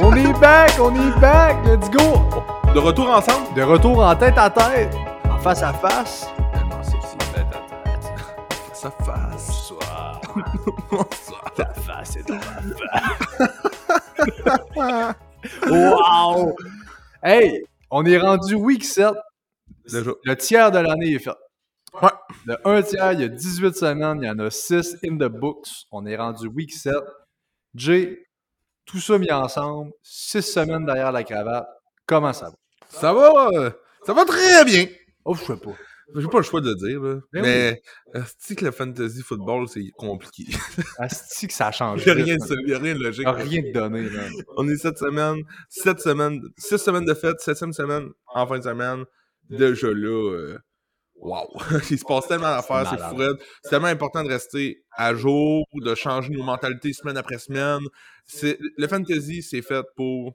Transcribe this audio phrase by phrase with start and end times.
[0.00, 2.20] on est back, on est back, let's go!
[2.72, 3.54] De retour ensemble?
[3.54, 4.94] De retour en tête à tête,
[5.28, 6.26] en face à face.
[6.52, 8.12] Tellement sexy, tête à tête.
[8.68, 9.46] Face à face.
[9.48, 10.20] Bonsoir.
[10.90, 11.52] Bonsoir.
[11.54, 12.42] Ta face est dans ma
[14.74, 15.14] face.
[15.68, 16.56] wow!
[17.22, 19.14] Hey, on est rendu week 7.
[19.90, 20.10] Déjà.
[20.24, 21.30] Le tiers de l'année est fait.
[22.00, 22.08] Ouais.
[22.46, 25.28] Le 1 tiers, il y a 18 semaines, il y en a 6 in the
[25.28, 25.68] books.
[25.90, 26.94] On est rendu week 7.
[27.74, 28.24] Jay,
[28.84, 31.66] tout ça mis ensemble, 6 semaines derrière la cravate.
[32.06, 32.56] Comment ça va?
[32.88, 33.70] Ça va, euh,
[34.04, 34.86] ça va très bien.
[35.24, 35.72] Oh, je sais pas.
[36.14, 37.20] J'ai pas le choix de le dire, là.
[37.32, 37.82] Ben Mais,
[38.38, 40.44] c'est que le fantasy football, c'est compliqué.
[40.98, 42.04] Asti que ça a changé.
[42.06, 43.22] Il n'y a, rien de- y a rien de logique.
[43.22, 44.22] Il y a rien de donné, là.
[44.58, 45.38] On est cette semaine,
[45.70, 49.04] sept semaines, six semaines de fête, septième semaine en fin de semaine.
[49.48, 50.56] Déjà là,
[51.16, 51.48] wow!
[51.90, 53.36] Il se passe tellement d'affaires, c'est fou.
[53.62, 57.80] C'est tellement important de rester à jour, de changer nos mentalités semaine après semaine.
[58.24, 60.34] C'est, le fantasy, c'est fait pour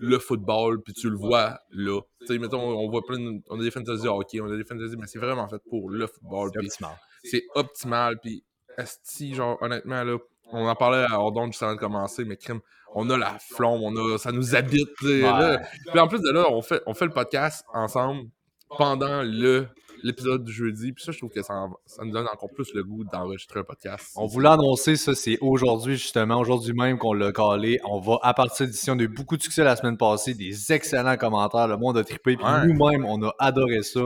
[0.00, 2.00] le football, puis tu le vois là.
[2.20, 4.64] Tu sais, mettons, on voit plein de- On a des fantasy hockey, on a des
[4.64, 6.50] fantasy, mais c'est vraiment fait pour le football.
[6.52, 6.96] C'est optimal.
[7.24, 8.18] c'est optimal.
[8.20, 8.44] Puis,
[8.78, 10.16] esti, genre, honnêtement, là,
[10.52, 12.60] on en parlait à Ordon juste avant de commencer, mais crime,
[12.94, 14.88] on a la flamme, on a, ça nous habite.
[15.02, 15.58] là.
[15.90, 18.28] Puis en plus de là, on fait, on fait le podcast ensemble
[18.76, 19.68] pendant le
[20.02, 20.92] l'épisode du jeudi.
[20.92, 23.60] Puis ça, je trouve que ça, en- ça nous donne encore plus le goût d'enregistrer
[23.60, 24.12] un podcast.
[24.16, 27.78] On voulait annoncer ça, c'est aujourd'hui justement, aujourd'hui même qu'on l'a calé.
[27.84, 30.72] On va, à partir d'ici, on a eu beaucoup de succès la semaine passée, des
[30.72, 32.66] excellents commentaires, le monde a trippé, puis Ouais.
[32.66, 34.00] nous-mêmes, on a adoré ça.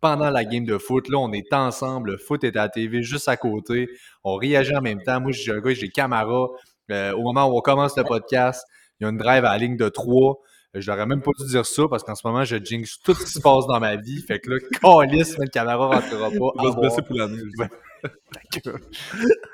[0.00, 3.02] Pendant la game de foot, là, on est ensemble, le foot est à la TV
[3.02, 3.88] juste à côté,
[4.24, 5.20] on réagit en même temps.
[5.20, 6.48] Moi, j'ai un gars, j'ai Camara.
[6.92, 8.62] Euh, au moment où on commence le podcast,
[9.00, 10.36] il y a une drive à la ligne de 3.
[10.80, 13.24] Je n'aurais même pas dû dire ça parce qu'en ce moment, je jinx tout ce
[13.24, 14.20] qui se passe dans ma vie.
[14.22, 16.52] Fait que là, calice, le Camara rentrera pas.
[16.56, 17.42] On va se blesser pour l'année.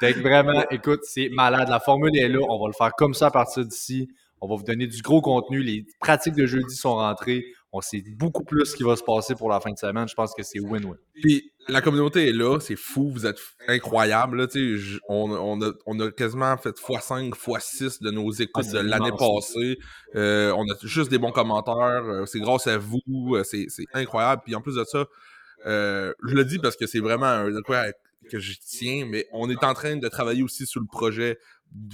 [0.00, 1.68] Fait que vraiment, écoute, c'est malade.
[1.68, 2.40] La formule est là.
[2.48, 4.08] On va le faire comme ça à partir d'ici.
[4.40, 5.62] On va vous donner du gros contenu.
[5.62, 7.44] Les pratiques de jeudi sont rentrées.
[7.74, 10.06] On sait beaucoup plus ce qui va se passer pour la fin de semaine.
[10.06, 10.94] Je pense que c'est win-win.
[11.22, 13.38] Puis la communauté est là, c'est fou, vous êtes.
[13.66, 14.46] Là,
[14.76, 18.78] j- on, on, a, on a quasiment fait x5, x6 de nos écoutes Ah, de
[18.80, 19.78] l'année passée.
[20.16, 22.04] Euh, on a juste des bons commentaires.
[22.04, 23.00] euh, c'est grâce à vous.
[23.36, 24.42] euh, c'est incroyable.
[24.44, 25.06] Puis en plus de ça,
[25.66, 27.84] euh, je le dis parce que c'est vraiment un, quoi
[28.30, 31.38] que je tiens, mais on est en train de travailler aussi sur le projet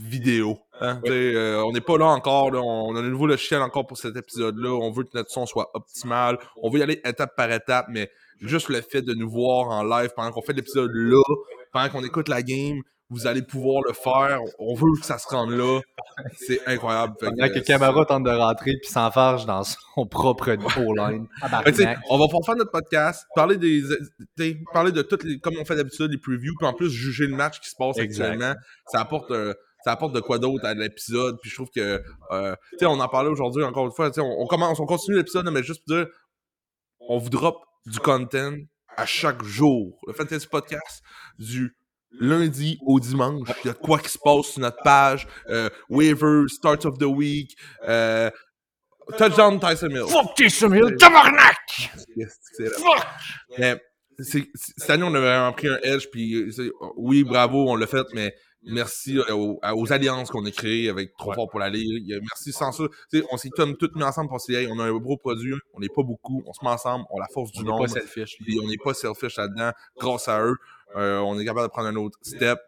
[0.02, 0.58] vidéo.
[0.80, 1.00] hein.
[1.06, 2.50] Euh, on n'est pas là encore.
[2.50, 4.70] Là, on a de nouveau le chien encore pour cet épisode-là.
[4.70, 6.38] On veut que notre son soit optimal.
[6.62, 9.82] On veut y aller étape par étape, mais juste le fait de nous voir en
[9.82, 11.22] live pendant qu'on fait l'épisode là,
[11.72, 12.80] pendant qu'on écoute la game,
[13.10, 14.40] vous allez pouvoir le faire.
[14.58, 15.80] On veut que ça se rende là.
[16.36, 17.14] C'est incroyable.
[17.18, 20.54] Pendant que euh, Camara tente de rentrer puis s'enfarge dans son propre
[21.64, 23.82] que, sais, on va pouvoir faire notre podcast, parler des,
[24.74, 27.34] parler de toutes les, comme on fait d'habitude, les previews, puis en plus juger le
[27.34, 28.24] match qui se passe Exact.
[28.24, 28.54] actuellement.
[28.88, 31.38] Ça apporte, euh, ça apporte de quoi d'autre à l'épisode.
[31.40, 34.10] Puis je trouve que, euh, tu sais, on en parlait aujourd'hui encore une fois.
[34.10, 36.06] Tu sais, on, on commence, on continue l'épisode, mais juste pour dire,
[37.00, 38.54] on vous drop du content
[38.96, 39.98] à chaque jour.
[40.06, 41.02] Le Fantasy Podcast
[41.38, 41.76] du
[42.12, 43.48] lundi au dimanche.
[43.64, 45.26] Il y a quoi qui se passe sur notre page.
[45.48, 47.56] Euh, waivers, start of the week,
[47.86, 48.30] euh,
[49.16, 50.06] touchdown Tyson Hill.
[50.08, 51.56] Fuck Tyson Hill, tabarnak!
[52.16, 52.26] Là.
[53.58, 53.80] Mais
[54.18, 58.06] cette année, on a vraiment pris un edge, puis euh, oui, bravo, on l'a fait,
[58.14, 61.34] mais merci euh, aux, alliances qu'on a créées avec Trop Ouais.
[61.34, 62.18] Fort pour la Ligue.
[62.22, 62.84] Merci sans ça.
[63.10, 65.80] Tu sais, on s'est tous mis ensemble pour hey, on a un gros produit, on
[65.80, 67.94] n'est pas beaucoup, on se met ensemble, on a la force du On nombre, n'est
[67.94, 68.38] pas selfish.
[68.62, 69.70] on n'est pas selfish là-dedans.
[69.98, 70.56] Grâce à eux,
[70.96, 72.58] euh, on est capable de prendre un autre step.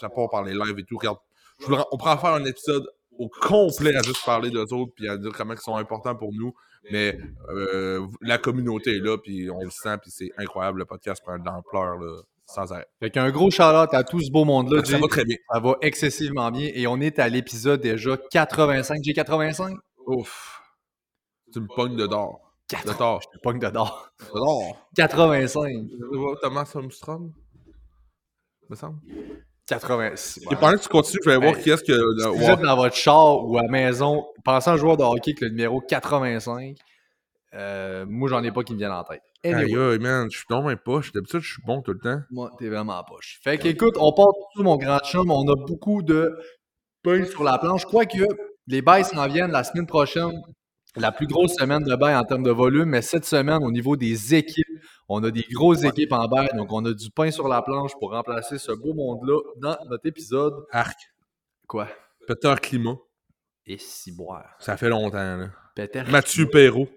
[0.00, 0.98] Ça part par les lives et tout.
[0.98, 1.18] Regarde,
[1.60, 2.86] je voudrais- on pourrait en faire un épisode
[3.18, 6.32] au complet à juste parler d'eux autres, puis à dire comment ils sont importants pour
[6.32, 6.54] nous.
[6.90, 7.18] Mais
[7.50, 10.78] euh, la communauté est là, puis on le sent, puis c'est incroyable.
[10.78, 11.98] Le podcast prend de l'ampleur
[12.54, 12.86] sans arrêt.
[13.00, 14.84] Fait qu'un gros shout-out à tout ce beau monde-là.
[14.84, 14.98] Ça Jay.
[15.00, 15.36] va très bien.
[15.52, 16.70] Ça va excessivement bien.
[16.74, 19.00] Et on est à l'épisode déjà 85.
[19.02, 19.76] J'ai 85?
[20.06, 20.60] Ouf.
[21.52, 22.40] Tu me pognes de d'or.
[22.86, 23.20] De tort.
[23.34, 24.10] Je pogne de d'or.
[24.20, 24.88] De d'or.
[24.96, 25.68] 85.
[25.88, 27.32] Tu vois Thomas Armstrong?
[28.68, 28.98] Me semble.
[29.66, 30.44] 86.
[30.50, 31.92] Et pendant que tu continues, je vais voir Hey, qui est-ce que.
[31.92, 32.52] Si euh, vous ouais.
[32.52, 35.40] êtes dans votre char ou à la maison, pensez à un joueur de hockey avec
[35.40, 36.76] le numéro 85.
[37.54, 39.22] Euh, moi, j'en ai pas qui me viennent en tête.
[39.44, 41.12] Anyway, Aïe, aïe, man, je suis dans mes poches.
[41.12, 42.20] D'habitude, je suis bon tout le temps.
[42.30, 43.40] moi, t'es vraiment en poche.
[43.42, 45.30] Fait que, écoute, on part tout mon grand chum.
[45.30, 46.38] On a beaucoup de
[47.02, 47.84] pain sur la planche.
[47.86, 48.24] Quoique,
[48.66, 50.40] les bails s'en viennent la semaine prochaine.
[50.96, 53.96] La plus grosse semaine de bail en termes de volume, mais cette semaine, au niveau
[53.96, 54.66] des équipes,
[55.08, 57.92] on a des grosses équipes en bail, donc on a du pain sur la planche
[58.00, 60.54] pour remplacer ce beau monde-là dans notre épisode.
[60.72, 60.98] Arc.
[61.68, 61.88] Quoi?
[62.26, 62.96] Peter Climat.
[63.66, 64.56] Et si boire.
[64.58, 65.50] Ça fait longtemps, là.
[65.76, 66.02] Peter.
[66.08, 66.88] Mathieu Perrault.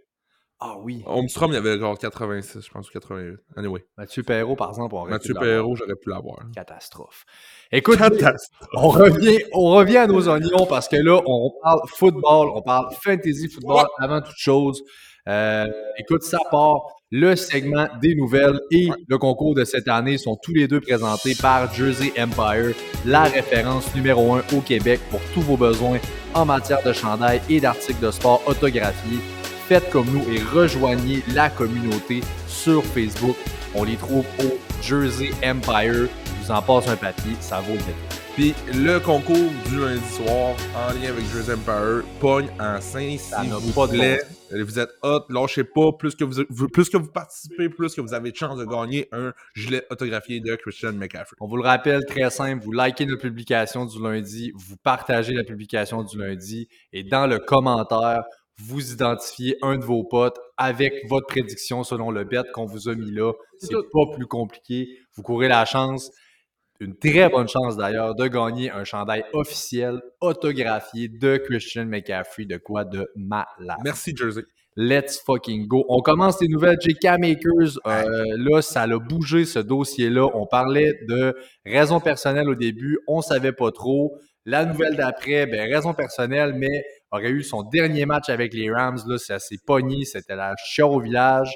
[0.66, 1.04] Ah oui.
[1.06, 3.36] Holmstrom, il y avait genre 86, je pense, ou 88.
[3.58, 3.84] Anyway.
[3.98, 5.34] Mathieu Perrault, par exemple, on Mathieu.
[5.34, 6.40] Perrault, j'aurais pu l'avoir.
[6.56, 7.26] Catastrophe.
[7.70, 8.70] Écoute, Catastrophe.
[8.78, 12.96] on revient, on revient à nos oignons parce que là, on parle football, on parle
[13.04, 14.82] fantasy football avant toute chose.
[15.28, 15.68] Euh,
[15.98, 16.80] écoute, ça part.
[17.16, 21.36] Le segment des nouvelles et le concours de cette année sont tous les deux présentés
[21.40, 22.74] par Jersey Empire,
[23.06, 26.00] la référence numéro un au Québec pour tous vos besoins
[26.34, 29.43] en matière de chandail et d'articles de sport autographiés.
[29.68, 33.38] Faites comme nous et rejoignez la communauté sur Facebook.
[33.74, 36.10] On les trouve au Jersey Empire.
[36.42, 37.94] Je vous en passe un papier, ça vaut le détour.
[38.36, 43.42] Puis le concours du lundi soir, en lien avec Jersey Empire, pogne en 5 Ça
[43.42, 44.20] s'il n'a vous pas de plaît.
[44.52, 45.94] Vous êtes hot, lâchez pas.
[45.98, 49.08] Plus que vous, plus que vous participez, plus que vous avez de chance de gagner
[49.14, 51.38] un gilet autographié de Christian McCaffrey.
[51.40, 55.44] On vous le rappelle, très simple, vous likez notre publication du lundi, vous partagez la
[55.44, 58.24] publication du lundi et dans le commentaire,
[58.60, 62.96] vous identifiez un de vos potes avec votre prédiction selon le bet qu'on vous a
[62.96, 63.34] mis là.
[63.58, 65.00] C'est pas plus compliqué.
[65.16, 66.12] Vous courez la chance,
[66.80, 72.58] une très bonne chance d'ailleurs, de gagner un chandail officiel autographié de Christian McCaffrey, de
[72.58, 73.78] quoi de malade.
[73.84, 74.44] Merci, Jersey.
[74.76, 75.86] Let's fucking go.
[75.88, 76.78] On commence les nouvelles.
[76.82, 80.30] JK Makers, euh, là, ça a bougé ce dossier-là.
[80.34, 82.98] On parlait de raison personnelle au début.
[83.08, 84.18] On savait pas trop.
[84.46, 89.00] La nouvelle d'après, ben, raison personnelle, mais aurait eu son dernier match avec les Rams.
[89.08, 90.06] Là, ça s'est pogné.
[90.06, 91.54] C'était la chieur au village.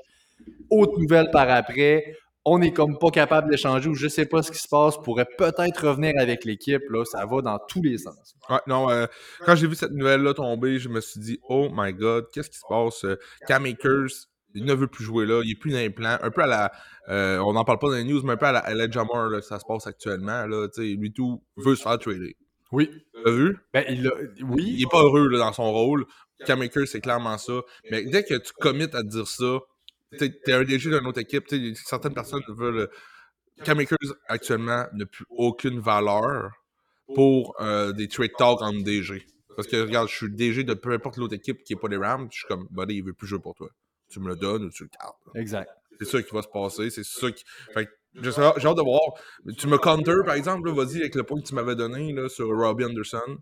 [0.69, 2.15] Autre nouvelle par après.
[2.49, 4.95] On est comme pas capable d'échanger ou je sais pas ce qui se passe.
[4.97, 6.81] Pourrait peut-être revenir avec l'équipe.
[6.89, 8.35] Là, ça va dans tous les sens.
[8.49, 9.05] Ouais, non, euh,
[9.45, 12.57] quand j'ai vu cette nouvelle-là tomber, je me suis dit, oh my god, qu'est-ce qui
[12.57, 13.03] se passe?
[13.03, 13.17] Euh,
[13.47, 16.17] Cam Akers, il ne veut plus jouer là, il est plus dans les plans.
[16.21, 16.71] Un peu à la.
[17.09, 19.27] euh, on n'en parle pas dans les news, mais un peu à la Elijah Moore,
[19.27, 20.45] là, ça se passe actuellement.
[20.45, 22.37] Là, lui, tout veut se faire trader.
[22.71, 22.89] Oui.
[23.23, 23.57] T'as vu?
[23.73, 24.81] Ben, il a- Il oui.
[24.83, 26.05] est pas heureux là, dans son rôle.
[26.45, 27.61] Cam Akers, c'est clairement ça.
[27.89, 29.59] Mais dès que tu commits à dire ça,
[30.17, 32.89] tu es un DG d'une autre équipe, tu certaines personnes veulent.
[33.63, 33.97] Cam Akers,
[34.27, 36.51] actuellement, n'a plus aucune valeur
[37.15, 39.25] pour euh, des trade talks en DG.
[39.55, 41.87] Parce que, regarde, je suis le DG de peu importe l'autre équipe qui n'est pas
[41.87, 43.69] les Rams, je suis comme, buddy, il veut plus jouer pour toi.
[44.09, 45.15] Tu me le donnes ou tu le gardes.
[45.35, 45.69] Exact.
[45.99, 47.43] C'est ça qui va se passer, c'est ça qui.
[47.73, 47.89] Fait
[48.21, 49.01] j'ai hâte de voir.
[49.57, 52.47] Tu me counter, par exemple, vas-y, avec le point que tu m'avais donné là, sur
[52.47, 53.37] Robbie Anderson.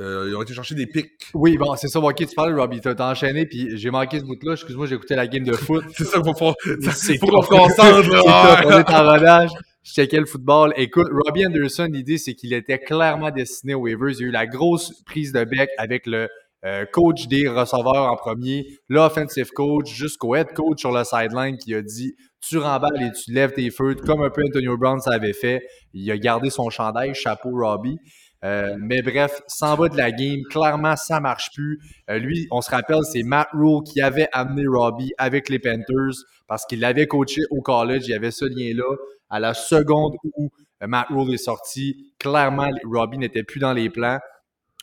[0.00, 1.10] Euh, ils ont été chercher des pics.
[1.34, 4.52] Oui, bon, c'est ça, ok, tu parles, Robbie, t'as enchaîné, puis j'ai manqué ce bout-là,
[4.52, 5.84] excuse-moi, j'ai écouté la game de foot.
[5.96, 8.62] C'est ça faut Faut qu'on se concentre, là.
[8.64, 9.50] on est en rodage.
[9.82, 10.72] Je checkais le football.
[10.76, 14.10] Écoute, Robbie Anderson, l'idée, c'est qu'il était clairement destiné aux waivers.
[14.10, 16.28] Il y a eu la grosse prise de bec avec le
[16.64, 21.74] euh, coach des receveurs en premier, l'offensive coach, jusqu'au head coach sur le sideline qui
[21.74, 25.12] a dit tu remballes et tu lèves tes feux, comme un peu Antonio Brown ça
[25.12, 25.60] avait fait.
[25.92, 27.98] Il a gardé son chandail, chapeau Robbie.
[28.44, 30.42] Euh, mais bref, s'en va de la game.
[30.50, 31.80] Clairement, ça marche plus.
[32.08, 36.14] Euh, lui, on se rappelle, c'est Matt Rule qui avait amené Robbie avec les Panthers
[36.46, 38.04] parce qu'il l'avait coaché au college.
[38.06, 38.96] Il y avait ce lien-là.
[39.30, 44.18] À la seconde où Matt Rule est sorti, clairement, Robbie n'était plus dans les plans.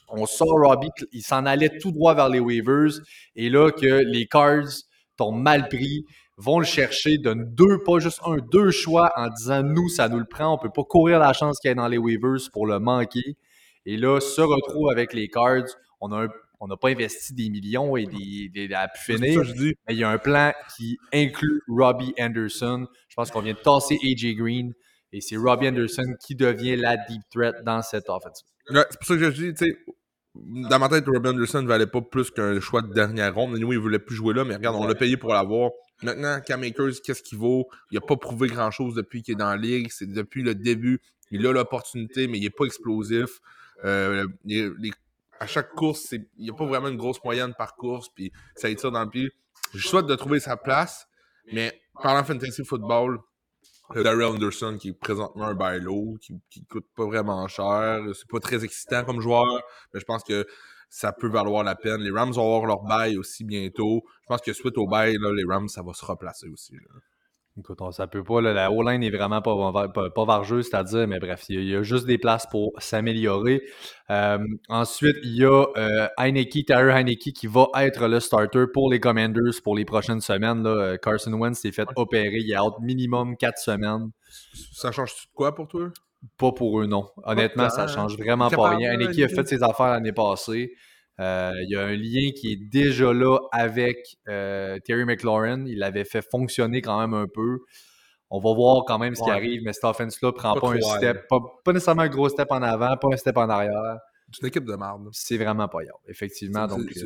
[0.09, 2.99] On sort Robbie, il s'en allait tout droit vers les waivers.
[3.35, 4.83] Et là, que les Cards
[5.17, 6.05] t'ont mal pris,
[6.37, 10.19] vont le chercher, donnent deux, pas juste un, deux choix en disant nous, ça nous
[10.19, 12.67] le prend, on peut pas courir la chance qu'il y ait dans les waivers pour
[12.67, 13.37] le manquer.
[13.85, 15.65] Et là, se retrouve avec les Cards.
[16.01, 19.17] On a un- on n'a pas investi des millions et des, des, à pu C'est
[19.17, 19.73] finir, ça que je dis.
[19.87, 22.87] mais il y a un plan qui inclut Robbie Anderson.
[23.09, 24.73] Je pense qu'on vient de tasser AJ Green
[25.13, 28.47] et c'est Robbie Anderson qui devient la deep threat dans cette offensive.
[28.71, 29.77] Ouais, c'est pour ça que je dis, tu sais,
[30.69, 33.55] dans ma tête, Robin Anderson ne valait pas plus qu'un choix de dernière ronde.
[33.55, 35.71] Anyway, il voulait plus jouer là, mais regarde, on l'a payé pour l'avoir.
[36.03, 37.67] Maintenant, Cam qu'est-ce qu'il vaut?
[37.91, 39.89] Il n'a pas prouvé grand-chose depuis qu'il est dans la ligue.
[39.91, 41.01] C'est depuis le début.
[41.31, 43.39] Il a l'opportunité, mais il n'est pas explosif.
[43.83, 44.27] Euh,
[45.39, 48.69] à chaque course, il n'y a pas vraiment une grosse moyenne par course, puis ça
[48.69, 49.31] étire dans le pied.
[49.73, 51.07] Je souhaite de trouver sa place,
[51.51, 53.19] mais parlant fantasy football,
[53.93, 58.01] Daryl Anderson, qui est présentement un buy low, qui, qui coûte pas vraiment cher.
[58.13, 59.61] C'est pas très excitant comme joueur,
[59.93, 60.45] mais je pense que
[60.95, 61.99] ça peut valoir la peine.
[61.99, 64.01] Les Rams vont avoir leur bail aussi bientôt.
[64.21, 66.71] Je pense que suite au bail, là, les Rams, ça va se replacer aussi.
[66.75, 67.01] là.
[67.59, 68.39] Écoute, on, ça peut pas.
[68.39, 69.53] Là, la O-line est vraiment pas,
[69.91, 73.61] pas, c'est-à-dire, mais bref, il y, a, y a juste des places pour s'améliorer.
[74.09, 74.37] Euh,
[74.69, 79.01] ensuite, il y a euh, Heineke, Tyler Heineke, qui va être le starter pour les
[79.01, 80.63] Commanders pour les prochaines semaines.
[80.63, 80.69] Là.
[80.69, 82.37] Euh, Carson Wentz s'est fait opérer.
[82.39, 84.11] Il est out minimum 4 semaines.
[84.71, 85.89] Ça change quoi pour toi?
[86.37, 87.07] Pas pour eux, non.
[87.23, 88.97] Honnêtement, ça change vraiment pas rien.
[88.97, 90.73] là, Heineke a fait ses affaires l'année passée.
[91.19, 95.65] Euh, il y a un lien qui est déjà là avec euh, Terry McLaurin.
[95.65, 97.59] Il l'avait fait fonctionner quand même un peu.
[98.29, 99.35] On va voir quand même ce qui Ouais.
[99.35, 102.51] arrive, mais cette offense-là prend Pas pas, un step, pas, pas nécessairement un gros step
[102.51, 103.97] en avant, pas un step en arrière.
[104.31, 105.07] C'est une équipe de merde.
[105.13, 106.67] C'est vraiment pas grave, effectivement.
[106.67, 107.05] C'est-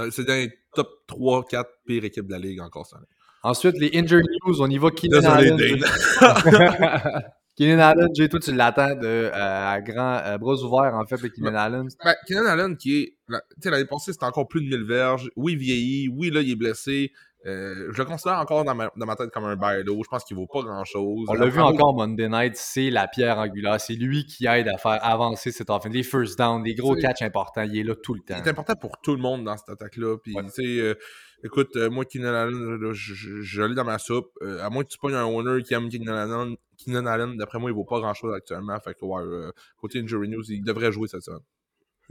[0.00, 3.06] euh, dans les top 3-4 pires équipes de la ligue encore cette année.
[3.44, 4.90] Ensuite, les injury news, on y va.
[4.90, 5.76] Keenan Désolé.
[5.78, 7.22] Dane.
[7.56, 11.20] Keenan Allen, Jay, toi, tu l'attends de, euh, à grand, à bras ouverts, en fait,
[11.22, 11.88] le Keenan Allen.
[12.04, 13.16] Ben, Keenan Allen, qui est.
[13.28, 15.30] la- Tu sais, l'année passée, c'était encore plus de 1000 verges.
[15.36, 16.08] Oui, il vieillit.
[16.08, 17.12] Oui, là, il est blessé.
[17.46, 20.02] Euh, je le considère encore dans ma, dans ma tête comme un bailo.
[20.02, 21.26] Je pense qu'il vaut pas grand-chose.
[21.28, 23.80] On l'a vu encore Monday Night, c'est la pierre angulaire.
[23.80, 25.92] C'est lui qui aide à faire avancer cette offense.
[25.92, 28.34] Les first down, les gros catchs importants, il est là tout le temps.
[28.36, 30.16] Il est important pour tout le monde dans cette attaque-là.
[30.22, 30.42] Puis, Ouais.
[30.44, 30.94] tu sais, euh,
[31.44, 34.30] écoute, euh, moi, Keenan Allen, je, je, je l'ai dans ma soupe.
[34.42, 37.58] Euh, à moins que tu pognes un owner qui aime Keenan Allen, Keenan Allen d'après
[37.58, 38.78] moi, il vaut pas grand-chose actuellement.
[38.80, 41.40] Fait que, ouais, euh, côté Injury News, il devrait jouer cette semaine.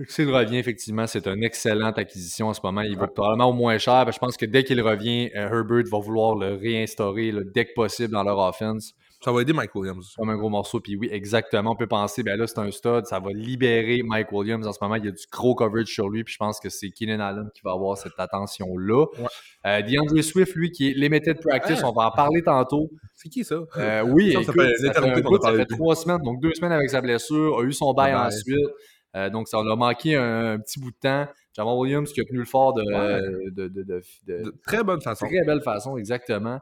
[0.07, 2.81] S'il revient, effectivement, c'est une excellente acquisition en ce moment.
[2.81, 4.11] Il va probablement au moins cher.
[4.11, 8.11] Je pense que dès qu'il revient, Herbert va vouloir le réinstaurer le dès que possible
[8.11, 8.93] dans leur offense.
[9.23, 10.13] Ça va aider Mike Williams.
[10.17, 10.79] Comme un gros morceau.
[10.79, 11.71] Puis oui, exactement.
[11.71, 13.05] On peut penser, ben là, c'est un stud.
[13.05, 14.67] Ça va libérer Mike Williams.
[14.67, 16.23] En ce moment, il y a du gros coverage sur lui.
[16.23, 19.05] Puis je pense que c'est Keenan Allen qui va avoir cette attention-là.
[19.17, 19.25] Ouais.
[19.65, 21.89] Euh, DeAndre Swift, lui, qui est limited practice, Ah.
[21.89, 22.89] on va en parler tantôt.
[23.13, 23.55] C'est qui ça?
[23.77, 25.15] Euh, oui, Ça, écoute, fait ça un
[25.57, 28.55] ça trois semaines, donc deux semaines avec sa blessure, a eu son bail ensuite.
[29.15, 31.25] Euh, donc, ça en a manqué un, un petit bout de temps.
[31.55, 33.49] Jamal Williams qui a tenu le fort de, Ouais.
[33.51, 33.83] de, de, de-
[34.27, 35.25] de- De très bonne façon.
[35.25, 36.59] très belle façon, exactement.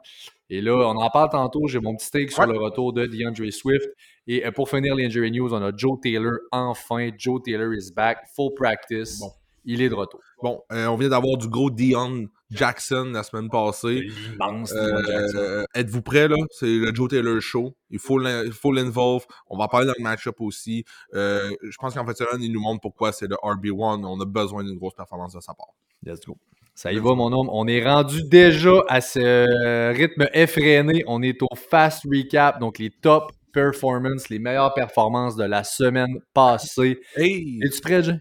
[0.53, 1.67] Et là, on en parle tantôt.
[1.67, 3.89] J'ai mon petit take sur le retour de DeAndre Swift.
[4.27, 6.33] Et euh, pour finir l'injury news, on a Joe Taylor.
[6.51, 8.19] Enfin, Joe Taylor is back.
[8.35, 9.19] Full practice.
[9.19, 9.31] Bon.
[9.65, 10.19] Il est de retour.
[10.43, 14.03] Bon, euh, on vient d'avoir du gros Dion Jackson la semaine passée.
[14.39, 16.35] Euh, euh, Êtes-vous prêts, là?
[16.51, 17.73] C'est le Joe Taylor Show.
[17.89, 19.25] Il faut l'involve.
[19.49, 20.85] On va en parler dans le match-up aussi.
[21.15, 24.05] Euh, je pense qu'en fait, cela, il nous montre pourquoi c'est le RB1.
[24.05, 25.73] On a besoin d'une grosse performance de sa part.
[26.05, 26.37] Let's go.
[26.75, 27.49] Ça y va, mon homme.
[27.51, 31.03] On est rendu déjà à ce rythme effréné.
[31.07, 36.19] On est au fast recap, donc les top performances, les meilleures performances de la semaine
[36.33, 36.99] passée.
[37.15, 37.59] Hey!
[37.63, 38.19] Es-tu prêt, Jay?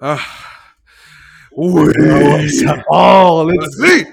[0.00, 0.18] Ah.
[1.56, 2.50] Oui!
[2.50, 3.52] Ça part, là.
[3.78, 4.06] Vas-y!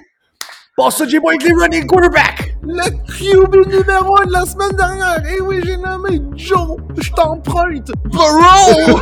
[0.75, 2.48] Passe ça, Jay Boy, avec les running quarterback!
[2.61, 5.23] Le QB numéro 1 de la semaine dernière!
[5.33, 6.75] Eh oui, j'ai nommé Joe!
[6.97, 7.89] Je t'emprunte!
[8.05, 8.99] Burrow!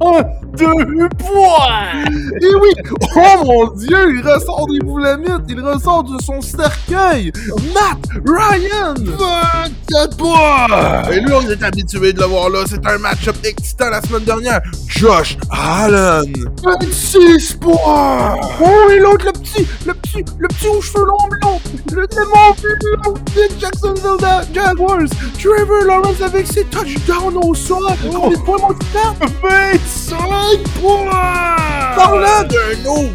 [0.00, 0.20] Oh,
[0.56, 2.04] deux points!
[2.40, 2.70] Eh oui!
[3.16, 4.16] Oh mon dieu!
[4.16, 5.42] Il ressort des boulamites!
[5.48, 7.32] Il ressort de son cercueil!
[7.74, 8.94] Matt Ryan!
[9.90, 11.10] 24 points!
[11.10, 12.60] Et lui, on est habitué de le voir là.
[12.68, 14.60] C'est un match-up excitant la semaine dernière.
[14.86, 16.32] Josh Allen!
[16.62, 18.36] 26 points!
[18.60, 21.60] Oh, et l'autre, le petit, le petit, le petit aux cheveux longs blonds!
[21.92, 22.43] Le démon
[23.58, 24.18] Jacksonville
[24.52, 25.08] Jaguars!
[25.38, 27.82] Trevor Lawrence avec ses touchdowns au sol!
[28.02, 28.86] Combien de points, mon petit
[29.42, 31.56] 25 points!
[31.96, 33.14] Parlant d'un autre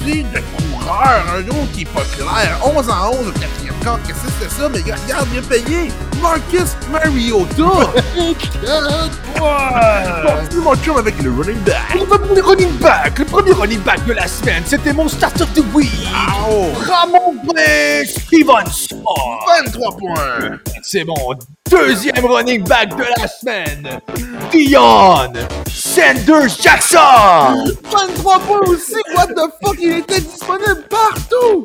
[0.00, 3.98] petit de coureur, un autre qui est pas clair, 11 en 11 au quatrième quart,
[4.06, 4.68] qu'est-ce que c'est ça?
[4.68, 5.90] Mais regarde, a payé!
[6.20, 7.92] Marcus Mariota!
[8.14, 10.22] 4 points!
[10.26, 11.94] Continue mon chum avec le running back!
[11.94, 15.62] Le premier running back, le premier running back de la semaine, c'était mon starter de
[15.74, 15.90] week!
[16.48, 16.66] Oh!
[16.86, 19.02] Ramon Bray Stevenson!
[19.64, 20.58] 23 points!
[20.82, 21.34] C'est mon
[21.70, 24.00] deuxième running back de la semaine!
[24.50, 25.32] Dion
[25.70, 27.72] Sanders Jackson!
[27.90, 28.96] 23 points aussi!
[29.16, 29.76] What the fuck?
[29.80, 31.64] Il était disponible partout!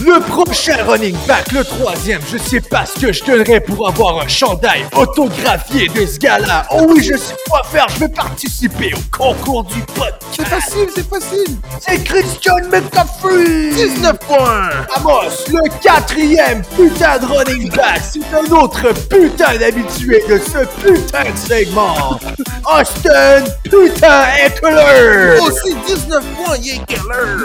[0.00, 4.20] Le prochain running back, le troisième, je sais pas ce que je donnerais pour avoir
[4.20, 6.66] un chandail autographié de ce gars-là.
[6.70, 10.18] Oh oui, je sais quoi faire, je vais participer au concours du podcast.
[10.32, 11.56] C'est facile, c'est facile!
[11.80, 13.70] C'est Christian McCaffrey!
[13.74, 14.70] 19 points!
[14.94, 21.30] Amos, le quatrième putain de running back, c'est un autre putain d'habitué de ce putain
[21.30, 22.18] de segment.
[22.66, 25.40] Austin putain Eckler!
[25.40, 26.78] Aussi 19 points, killer!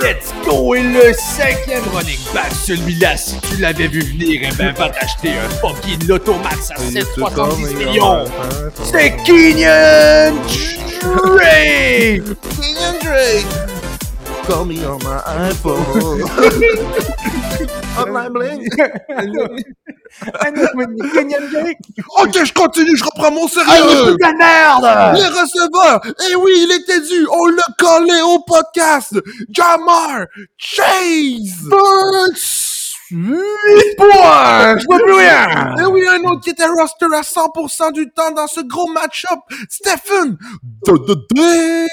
[0.01, 0.75] Let's go!
[0.75, 5.31] Et le cinquième running back, celui-là, si tu l'avais vu venir, eh ben, va t'acheter
[5.31, 8.25] un fucking Lotomax à 770 millions!
[8.83, 10.35] C'est Kenyon
[11.01, 12.23] Drake!
[12.59, 13.45] Kenyon Drake!
[14.47, 16.23] Call me on my iPhone!
[17.97, 18.67] on my bling!
[21.13, 21.77] Kenyon Drake!
[22.19, 24.15] Ok, je continue, je reprends mon Ah, sérieux!
[24.15, 25.15] de merde!
[25.15, 26.01] Les receveurs!
[26.29, 27.27] Eh oui, il était dû!
[27.31, 29.13] On l'a collé au podcast!
[29.49, 30.25] Jamar
[30.57, 31.69] Chase!
[33.13, 34.77] 8 points!
[34.77, 35.75] Je vois plus rien!
[35.79, 39.39] Et oui, un autre qui était roster à 100% du temps dans ce gros match-up,
[39.69, 40.37] Stephen
[40.87, 41.87] de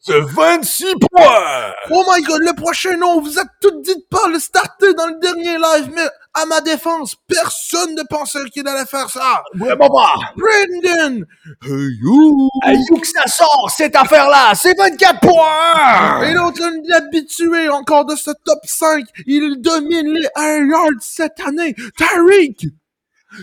[0.00, 1.72] C'est 26 points!
[1.90, 5.06] Oh my god, le prochain nom, vous êtes tous dit de pas le starter dans
[5.06, 9.42] le dernier live, mais à ma défense, personne ne pensait qu'il allait faire ça.
[9.54, 10.14] Vraiment pas!
[10.36, 11.24] Brendan!
[11.64, 12.48] Hey you!
[12.64, 14.54] Hey, où que ça sort, cette affaire-là?
[14.54, 16.22] C'est 24 points!
[16.24, 21.40] Et l'autre, un habitué encore de ce top 5, il domine les air yards cette
[21.46, 22.72] année, Tariq!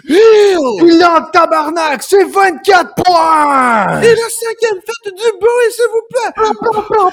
[0.07, 2.03] Il est en tabarnak!
[2.03, 4.01] C'est 24 points!
[4.01, 6.31] Et le cinquième, faites du bruit, s'il vous plaît!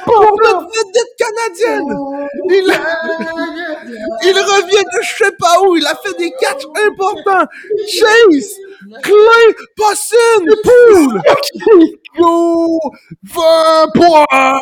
[0.04, 1.86] Pour notre vedette canadienne!
[2.50, 2.64] Il,
[4.28, 7.46] il revient de je sais pas où, il a fait des catchs importants!
[7.88, 8.56] Chase!
[9.02, 9.54] Clay!
[9.76, 10.16] Possin!
[10.62, 11.20] Poole!
[12.18, 12.80] Go!
[13.24, 14.60] 20 points!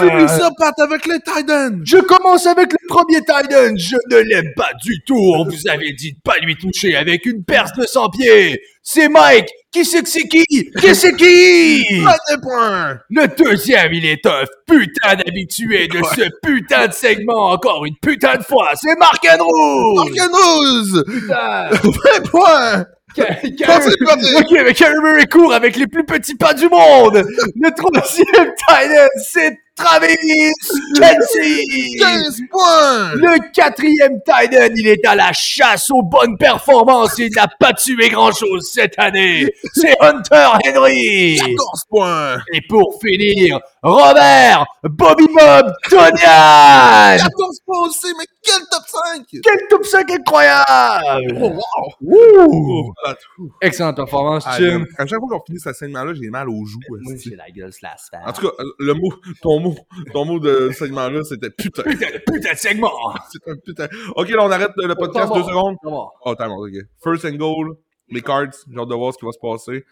[0.00, 1.80] Finis ça, Pat, avec les Titans!
[1.84, 3.74] Je commence avec le premier Titan.
[3.76, 5.16] Je ne l'aime pas du tout.
[5.16, 8.60] On vous avait dit de pas lui toucher avec une perce de 100 pieds.
[8.82, 9.48] C'est Mike.
[9.72, 10.44] Qui c'est que c'est qui?
[10.44, 11.82] Qui c'est qui?
[12.00, 12.98] 20 points!
[13.10, 18.36] Le deuxième, il est un putain d'habitué de ce putain de segment encore une putain
[18.36, 18.68] de fois.
[18.74, 19.94] C'est Mark Andrews!
[19.96, 21.02] Mark Andrews!
[21.04, 21.70] Putain!
[22.22, 22.84] 20 points!
[25.02, 27.24] Murray court avec les plus petits pas du monde.
[27.60, 30.52] Le troisième Titan, c'est Travis
[30.94, 31.96] Kelsey.
[31.98, 33.14] 15 points!
[33.14, 37.72] Le quatrième Titan, il est à la chasse aux bonnes performances et il n'a pas
[37.72, 39.48] tué grand-chose cette année.
[39.72, 41.36] C'est Hunter Henry.
[41.38, 41.56] 14
[41.88, 42.36] points!
[42.52, 47.18] Et pour finir, Robert Bobby Bob Tonian.
[47.18, 49.26] 14 points aussi, mais quel top 5!
[49.42, 51.38] Quel top 5 incroyable.
[51.40, 51.92] Oh, wow!
[52.00, 52.92] Ouh.
[53.02, 53.18] Voilà.
[53.60, 54.84] Excellente performance, Jim.
[54.98, 56.78] À chaque fois qu'on finit ce segment-là, j'ai mal aux joues.
[56.88, 59.12] Moi, j'ai la gueule slash En tout cas, le mot,
[59.42, 59.76] ton mot,
[60.12, 61.82] ton mot de segment-là, c'était putain.
[61.82, 62.92] Putain de segment.
[63.30, 63.88] C'est un putain.
[64.16, 65.76] Ok, là, on arrête le podcast deux secondes.
[65.84, 66.84] Oh, time out, ok.
[67.02, 67.76] First and goal,
[68.08, 69.84] les cards, j'ai hâte de voir ce qui va se passer.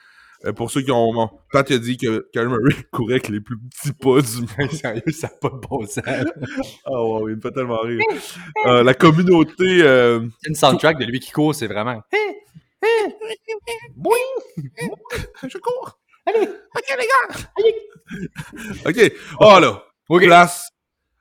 [0.45, 1.12] Euh, pour ceux qui ont.
[1.12, 4.73] Bon, Pat a dit que Kyler Murray courait avec les plus petits pas du monde.
[4.73, 6.04] Sérieux, ça n'a pas de bon sens.
[6.87, 8.00] Oh, wow, il me fait tellement rire.
[8.67, 9.82] Euh, la communauté.
[9.82, 10.26] Euh...
[10.41, 12.02] C'est une soundtrack de lui qui court, c'est vraiment.
[15.49, 15.99] Je cours!
[16.26, 16.49] Allez!
[16.76, 17.39] Ok, les gars!
[18.87, 19.13] Ok.
[19.41, 19.82] Oh, là.
[20.08, 20.25] Ok.
[20.25, 20.69] Place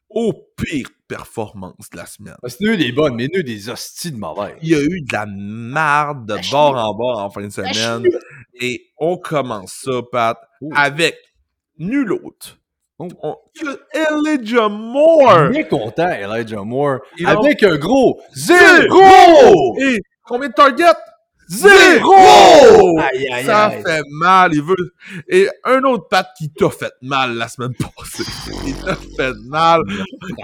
[0.09, 2.35] aux pires performances de la semaine.
[2.47, 4.55] C'est nous des bonnes, mais nous des hosties de mauvais.
[4.61, 8.05] Il y a eu de la marde de bord en bord en fin de semaine.
[8.59, 10.69] Et on commence ça, Pat, Oh.
[10.75, 11.17] avec
[11.77, 12.57] nul autre
[12.99, 13.07] Oh.
[13.23, 15.49] on- que Elijah Moore.
[15.49, 16.99] Bien content, Elijah Moore.
[17.17, 19.01] Il avec un gros Zéro!
[19.01, 19.77] zéro!
[19.79, 20.85] Et combien de targets?
[21.51, 22.97] Zéro!
[22.99, 23.83] Aïe, aïe, Ça aïe.
[23.83, 24.51] fait mal.
[24.53, 24.93] Il veut.
[25.27, 28.23] Et un autre Pat qui t'a fait mal la semaine passée.
[28.65, 29.81] Il t'a fait mal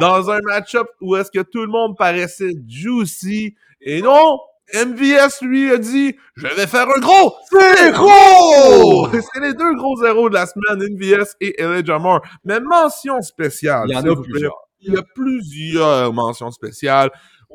[0.02, 3.56] dans un match-up où est-ce que tout le monde paraissait juicy.
[3.80, 4.38] Et non,
[4.74, 9.08] MVS lui a dit Je vais faire un gros zéro!
[9.12, 12.22] C'est les deux gros zéros de la semaine, MVS et Elijah Moore.
[12.43, 13.86] Mais mention spéciale.
[13.88, 14.56] Il y en a plusieurs.
[14.82, 17.10] Il y a plusieurs mentions spéciales.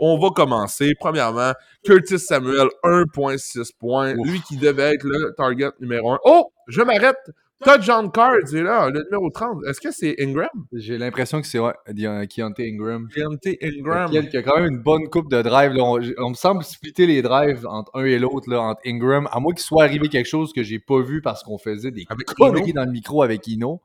[0.05, 0.95] On va commencer.
[0.99, 1.53] Premièrement,
[1.85, 4.15] Curtis Samuel, 1.6 points.
[4.17, 4.27] Ouf.
[4.29, 6.19] Lui qui devait être le target numéro 1.
[6.25, 7.17] Oh, je m'arrête.
[7.65, 9.59] Touchdown Cards est là, le numéro 30.
[9.69, 10.49] Est-ce que c'est Ingram?
[10.73, 13.07] J'ai l'impression que c'est ouais, Deon- Keontae Ingram.
[13.15, 14.11] Keontae Ingram.
[14.13, 15.71] A, qui a quand même une bonne coupe de drive.
[15.73, 15.85] là.
[15.85, 19.29] On, on me semble splitter les drives entre un et l'autre, là, entre Ingram.
[19.31, 22.05] À moins qu'il soit arrivé quelque chose que j'ai pas vu parce qu'on faisait des
[22.09, 22.27] Avec
[22.75, 23.81] dans le micro avec Ino.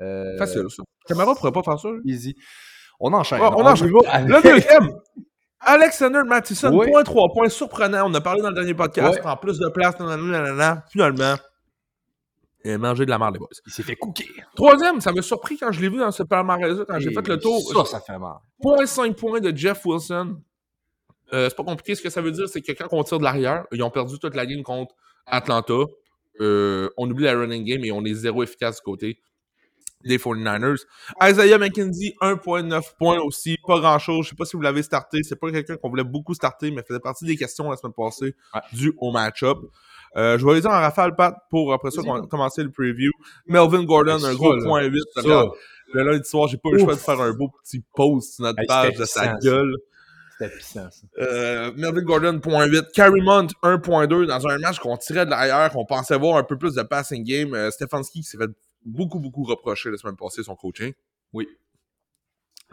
[0.00, 0.82] Euh, Facile, ça.
[1.06, 1.90] Caméra pourrait pas faire ça.
[2.04, 2.34] Easy.
[2.98, 3.40] On enchaîne.
[3.40, 3.92] Ouais, on enchaîne.
[3.92, 4.90] y avec- Le deuxième,
[5.66, 6.90] Alexander Mattison, Ouais.
[6.90, 8.08] point 3 points surprenant.
[8.10, 9.20] On a parlé dans le dernier podcast.
[9.20, 9.98] Prend plus de place.
[9.98, 10.84] nanana, nanana.
[10.90, 11.34] Finalement,
[12.64, 13.48] il a mangé de la merde, les boys.
[13.66, 14.28] Il s'est fait cooker.
[14.54, 17.28] Troisième, ça m'a surpris quand je l'ai vu dans ce palmarès quand j'ai Et fait
[17.28, 17.60] le tour.
[17.72, 18.34] Ça, ça fait mal.
[18.62, 20.40] 0.5 points de Jeff Wilson.
[21.32, 21.94] Euh, c'est pas compliqué.
[21.94, 24.18] Ce que ça veut dire, c'est que quand on tire de l'arrière, ils ont perdu
[24.18, 24.94] toute la game contre
[25.26, 25.74] Atlanta.
[26.40, 29.18] Euh, on oublie la running game et on est zéro efficace du côté
[30.04, 30.84] des 49ers.
[31.22, 33.56] Isaiah McKenzie, 1.9 points aussi.
[33.66, 34.24] Pas grand-chose.
[34.26, 35.22] Je sais pas si vous l'avez starté.
[35.22, 38.34] C'est pas quelqu'un qu'on voulait beaucoup starter, mais faisait partie des questions la semaine passée
[38.54, 38.60] Ouais.
[38.72, 39.58] dû au match-up.
[40.16, 43.10] Euh, je vais les dire en rafale, Pat, pour après ça com- commencer le preview.
[43.46, 44.64] Melvin Gordon, un gros là.
[44.64, 45.00] point 8.
[45.16, 45.22] Ça.
[45.92, 48.44] Le lundi soir, j'ai pas eu le choix de faire un beau petit post sur
[48.44, 49.74] notre Hey, page de sa gueule.
[50.38, 51.06] C'était puissant, ça.
[51.20, 52.90] Euh, Melvin Gordon, 0.8.
[52.92, 54.26] Carrie Mount, 1.2.
[54.26, 57.22] Dans un match qu'on tirait de l'arrière, qu'on pensait voir un peu plus de passing
[57.24, 57.54] game.
[57.54, 58.50] Euh, Stefanski qui s'est fait
[58.84, 60.92] beaucoup, beaucoup reprocher la semaine passée son coaching.
[61.32, 61.48] Oui.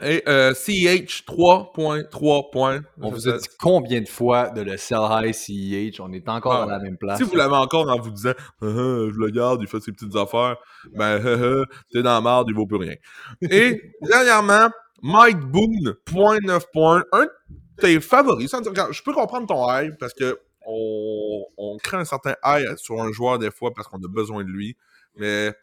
[0.02, 2.82] Et euh, CH, 3.3 points.
[3.02, 6.00] On vous a dit combien de fois de le sell high CEH.
[6.00, 7.18] On est encore Ah, à la même place.
[7.18, 10.58] Si vous l'avez encore en vous disant je le garde, il fait ses petites affaires,
[10.94, 12.96] ben ah, t'es dans la merde, il vaut plus rien.
[13.42, 14.70] Et dernièrement,
[15.04, 17.04] Mike Boone, point 9 points.
[17.12, 17.32] Un de
[17.78, 18.52] tes favoris.
[18.52, 23.12] Je peux comprendre ton high parce que on, on crée un certain high sur un
[23.12, 24.78] joueur des fois parce qu'on a besoin de lui.
[25.16, 25.54] Mais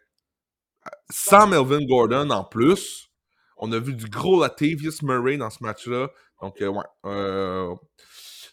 [1.09, 3.09] sans Melvin Gordon en plus,
[3.57, 6.09] on a vu du gros Latavius Murray dans ce match-là.
[6.41, 6.83] Donc, euh, ouais.
[7.05, 7.73] euh,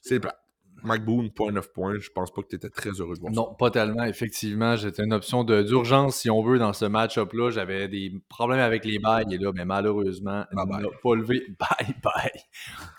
[0.02, 0.36] c'est plat.
[0.82, 1.94] Mike Boone, point 9 points.
[1.98, 3.40] Je pense pas que tu étais très heureux de voir ça.
[3.40, 4.04] Non, pas tellement.
[4.04, 7.50] Effectivement, j'étais une option de- d'urgence, si on veut, dans ce match-up-là.
[7.50, 10.82] J'avais des problèmes avec les bails, et là, mais malheureusement, Bye il bye.
[10.82, 11.42] n'a pas levé.
[11.58, 12.30] Bye bye.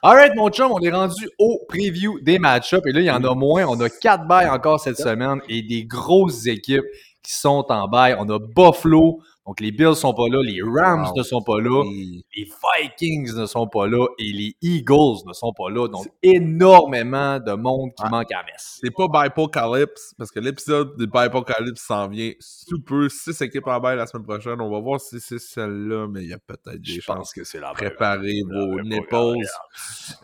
[0.01, 2.85] Alright, mon chum, on est rendu au preview des match-ups.
[2.87, 3.65] Et là, il y en a moins.
[3.65, 6.83] On a quatre bails encore cette semaine et des grosses équipes
[7.27, 8.15] qui sont en bail.
[8.19, 9.19] On a Buffalo.
[9.45, 10.41] Donc, les Bills sont pas là.
[10.43, 11.13] Les Rams Wow.
[11.17, 11.81] ne sont pas là.
[11.85, 12.43] Et- Les
[12.89, 14.05] Vikings ne sont pas là.
[14.19, 15.87] Et les Eagles ne sont pas là.
[15.87, 18.09] Donc, énormément de monde qui Ouais.
[18.09, 18.79] manque à messe.
[18.81, 23.07] C'est pas Bipocalypse, parce que l'épisode de Bipocalypse s'en vient sous peu.
[23.07, 24.59] Six équipes en bail la semaine prochaine.
[24.59, 27.15] On va voir si c'est celle-là, mais il y a peut-être des Je chances.
[27.17, 27.71] pense que c'est la.
[27.71, 29.15] Préparez vos nipples.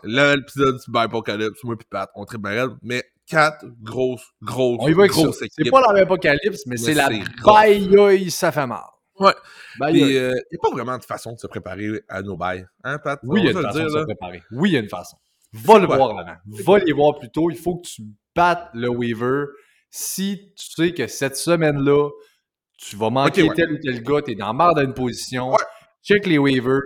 [0.02, 4.88] Là, l'épisode du Bipocalypse, moi pis Pat, on très bien mais quatre grosses, grosses, On
[4.88, 5.22] y va avec ça.
[5.22, 7.08] grosses C'est pas la même apocalypse, mais, c'est la
[7.44, 8.82] baille ça fait mal.
[9.18, 9.32] Ouais.
[9.90, 12.66] Il n'y a pas vraiment de façon de se préparer à nos bails.
[12.82, 13.20] Hein, Pat?
[13.22, 14.42] Oui, il y a une façon de se préparer.
[14.50, 15.16] Oui, il y a une façon.
[15.52, 15.96] Va le quoi?
[15.96, 16.34] voir avant.
[16.46, 17.48] Va les voir plus tôt.
[17.50, 18.02] Il faut que tu
[18.34, 19.44] battes le waiver.
[19.88, 22.10] Si tu sais que cette semaine-là,
[22.76, 23.54] tu vas manquer ouais.
[23.54, 25.58] tel ou tel gars, tu es dans marre d'une position, Ouais.
[26.02, 26.80] check les waivers.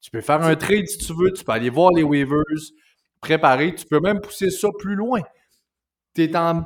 [0.00, 1.32] Tu peux faire un trade si tu veux.
[1.32, 2.38] Tu peux aller voir les waivers,
[3.20, 3.74] préparer.
[3.74, 5.20] Tu peux même pousser ça plus loin.
[6.16, 6.64] Tu es en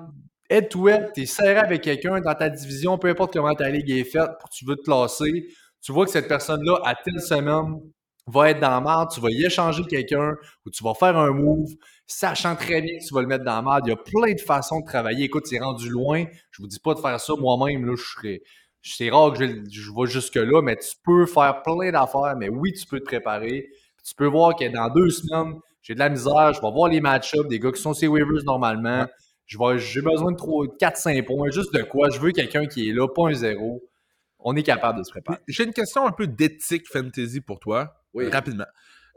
[0.49, 4.05] head-to-head, tu es serré avec quelqu'un dans ta division, peu importe comment ta ligue est
[4.05, 5.49] faite, tu veux te classer.
[5.83, 7.81] Tu vois que cette personne-là, à telle semaine,
[8.29, 10.35] va être dans la merde, tu vas y échanger quelqu'un
[10.65, 11.71] ou tu vas faire un move,
[12.07, 13.87] sachant très bien que tu vas le mettre dans la merde.
[13.87, 15.25] Il y a plein de façons de travailler.
[15.25, 16.25] Écoute, c'est rendu loin.
[16.53, 17.87] Je vous dis pas de faire ça moi-même.
[17.87, 18.43] Là, je serais.
[18.83, 22.37] C'est rare que je, je vais jusque-là, mais tu peux faire plein d'affaires.
[22.39, 23.69] Mais oui, tu peux te préparer.
[24.05, 26.53] Tu peux voir que dans deux semaines, j'ai de la misère.
[26.55, 29.07] Je vais voir les match-ups des gars qui sont ces waivers normalement.
[29.79, 30.37] J'ai besoin de
[30.79, 31.51] 4-5 points.
[31.51, 32.09] Juste de quoi?
[32.11, 33.83] Je veux quelqu'un qui est là, pas un zéro.
[34.39, 35.39] On est capable de se préparer.
[35.49, 37.95] J'ai une question un peu d'éthique fantasy pour toi.
[38.15, 38.29] Oui.
[38.29, 38.65] Rapidement.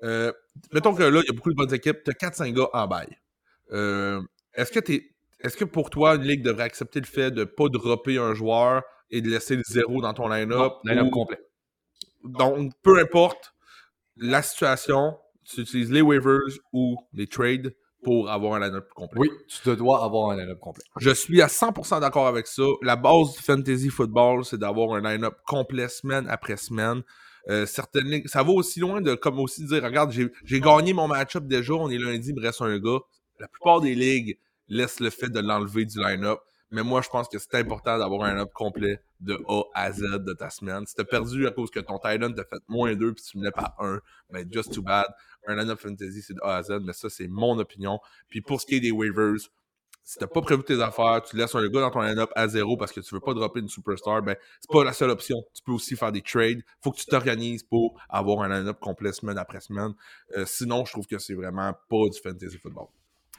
[0.04, 0.34] Euh,
[0.74, 2.04] mettons que là, il y a beaucoup de bonnes équipes.
[2.04, 3.08] Tu as 4-5 gars en bail.
[3.72, 4.22] Euh,
[4.54, 5.10] Est-ce que t'es.
[5.40, 8.34] Est-ce que pour toi, une ligue devrait accepter le fait de ne pas dropper un
[8.34, 10.74] joueur et de laisser le zéro dans ton line-up?
[10.84, 11.40] Line-up ou- complet.
[12.24, 13.54] Donc, peu importe
[14.18, 16.40] la situation, tu utilises les waivers
[16.72, 19.22] ou les trades pour avoir un line-up complet.
[19.22, 20.84] Oui, tu te dois avoir un line-up complet.
[21.00, 22.64] Je suis à 100% d'accord avec ça.
[22.82, 27.02] La base du fantasy football, c'est d'avoir un line-up complet semaine après semaine.
[27.50, 31.08] Euh, certaines ligues, ça va aussi loin de comme aussi dire, regarde, j'ai gagné mon
[31.08, 33.00] match-up déjà, on est lundi, il me reste un gars.
[33.40, 34.38] La plupart des ligues
[34.68, 36.40] laissent le fait de l'enlever du line-up.
[36.72, 40.24] Mais moi, je pense que c'est important d'avoir un line-up complet de A à Z
[40.26, 40.88] de ta semaine.
[40.88, 43.52] Si t'as perdu à cause que ton Titan t'a fait moins 2 puis tu venais
[43.52, 44.00] par 1,
[44.32, 45.06] ben just too bad.
[45.48, 48.00] Un line-up fantasy, c'est de A à Z, mais ça, c'est mon opinion.
[48.30, 49.36] Puis pour ce qui est des waivers,
[50.06, 52.76] si t'as pas prévu tes affaires, tu laisses un gars dans ton line-up à zéro
[52.76, 55.38] parce que tu veux pas dropper une superstar, ben c'est pas la seule option.
[55.54, 56.62] Tu peux aussi faire des trades.
[56.82, 59.94] Faut que tu t'organises pour avoir un line-up complet semaine après semaine.
[60.36, 62.88] Euh, sinon, je trouve que c'est vraiment pas du fantasy football.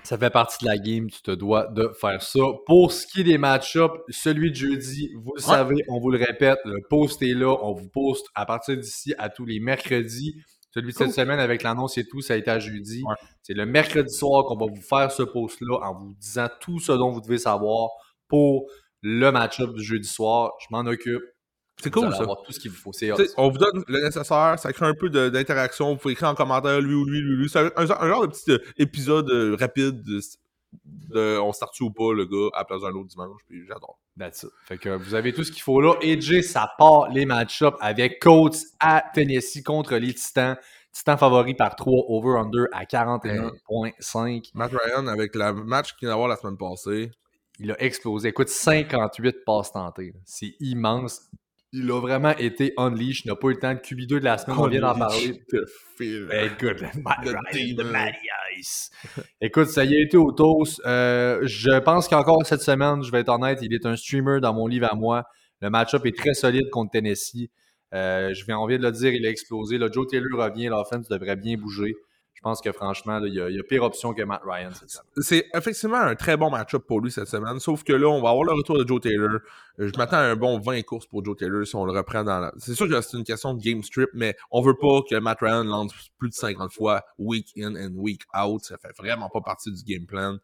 [0.04, 2.40] Ça fait partie de la game, tu te dois de faire ça.
[2.66, 6.18] Pour ce qui est des match-ups, celui de jeudi, vous le savez, on vous le
[6.18, 10.42] répète, le post est là, on vous poste à partir d'ici à tous les mercredis.
[10.74, 11.14] Celui de cette Cool.
[11.14, 13.02] semaine avec l'annonce et tout, ça a été à jeudi.
[13.06, 13.14] Ouais.
[13.42, 16.90] C'est le mercredi soir qu'on va vous faire ce post-là en vous disant tout ce
[16.92, 17.90] dont vous devez savoir
[18.28, 18.66] pour
[19.00, 20.52] le match-up du jeudi soir.
[20.60, 21.22] Je m'en occupe.
[21.82, 22.22] C'est cool allez ça.
[22.22, 22.92] avoir tout ce qu'il vous faut.
[23.36, 25.92] On vous donne le nécessaire, ça crée un peu d'interaction.
[25.92, 27.48] Vous pouvez écrire en commentaire lui ou lui, lui, lui.
[27.48, 30.02] C'est un, un genre- un genre de petit euh, épisode euh, rapide
[30.84, 33.40] de, on start ou pas le gars à la place d'un autre dimanche.
[33.48, 33.98] Puis j'adore.
[34.18, 34.50] That's it.
[34.64, 35.94] Fait que vous avez tout ce qu'il faut là.
[36.02, 40.56] AJ, ça part les match-ups avec Colts à Tennessee contre les Titans.
[40.92, 44.50] Titans favori par 3 over-under à 41.5.
[44.54, 47.10] Matt Ryan avec le match qu'il vient d'avoir la semaine passée.
[47.58, 48.28] Il a explosé.
[48.28, 50.14] Écoute, 58 passes tentées.
[50.24, 51.28] C'est immense.
[51.76, 53.24] Il a vraiment été unleashed.
[53.24, 54.56] Il n'a pas eu le temps de QB2 de la semaine.
[54.60, 55.42] On vient d'en parler.
[55.98, 56.26] Feel.
[56.26, 56.84] Ben, écoute.
[59.40, 60.80] Écoute, ça y a été au toast.
[60.86, 64.54] Euh, je pense qu'encore cette semaine, je vais être honnête, il est un streamer dans
[64.54, 65.24] mon livre à moi.
[65.60, 67.50] Le match-up est très solide contre Tennessee.
[67.92, 69.76] Euh, je viens, on vient de le dire, il a explosé.
[69.76, 71.94] Là, Joe Taylor revient, l'offense devrait bien bouger.
[72.34, 74.42] Je pense que franchement, là, il, y a, il y a pire option que Matt
[74.44, 75.06] Ryan cette semaine.
[75.18, 77.58] C'est effectivement un très bon match-up pour lui cette semaine.
[77.58, 79.38] Sauf que là, on va avoir le retour de Joe Taylor.
[79.78, 82.22] Euh, Je m'attends à un bon 20 courses pour Joe Taylor si on le reprend
[82.22, 82.52] dans la.
[82.58, 85.38] C'est sûr que c'est une question de game strip, mais on veut pas que Matt
[85.40, 88.62] Ryan lance plus de 50 fois week in and week out.
[88.62, 90.36] Ça fait vraiment pas partie du game plan.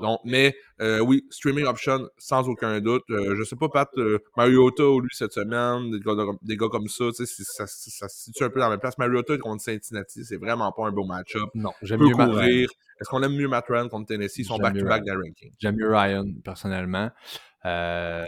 [0.00, 3.02] Donc, mais euh, oui, streaming option, sans aucun doute.
[3.10, 6.56] Euh, je sais pas, Pat, euh, Mariota ou lui cette semaine, des gars, de- des
[6.56, 8.80] gars comme ça, tu sais, c'est- ça, ça se situe un peu dans la même
[8.80, 8.98] place.
[8.98, 11.48] Mariota contre Cincinnati, c'est vraiment pas un beau match-up.
[11.54, 12.68] Non, j'aime mieux, courir.
[13.00, 14.38] Est-ce qu'on aime mieux Matt Ryan contre Tennessee?
[14.38, 15.52] Ils sont back-to-back dans le ranking.
[15.58, 17.10] J'aime mieux Ryan, personnellement.
[17.64, 18.24] Euh,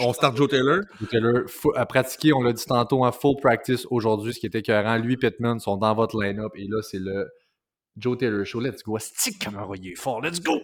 [0.00, 0.80] On start Joe Taylor?
[1.08, 4.58] Taylor, fou- à pratiquer, on l'a dit tantôt, en full practice aujourd'hui, ce qui était
[4.58, 4.96] écœurant.
[4.98, 6.50] Lui et Pittman sont dans votre line-up.
[6.56, 7.28] Et là, c'est le
[7.96, 8.60] Joe Taylor Show.
[8.60, 8.98] Let's go.
[8.98, 10.20] Stick Camara, il est fort.
[10.20, 10.60] Let's go.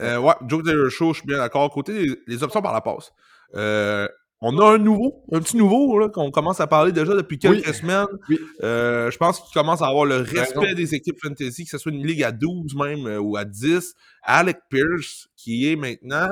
[0.00, 1.70] Euh, ouais, Joe Taylor Show, je suis bien d'accord.
[1.70, 3.12] Côté des, des options par la passe,
[3.54, 4.06] euh,
[4.42, 7.66] on a un nouveau, un petit nouveau, là, qu'on commence à parler déjà depuis quelques
[7.66, 7.72] Oui.
[7.74, 8.06] semaines.
[8.28, 8.38] Oui.
[8.62, 10.60] Euh, je pense qu'il commence à avoir le raison.
[10.60, 13.46] respect des équipes fantasy, que ce soit une ligue à 12 même euh, ou à
[13.46, 13.94] 10.
[14.24, 16.28] Alec Pierce, qui est maintenant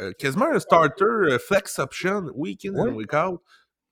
[0.00, 2.90] euh, quasiment un starter flex option, week in Oui.
[2.90, 3.40] and week out.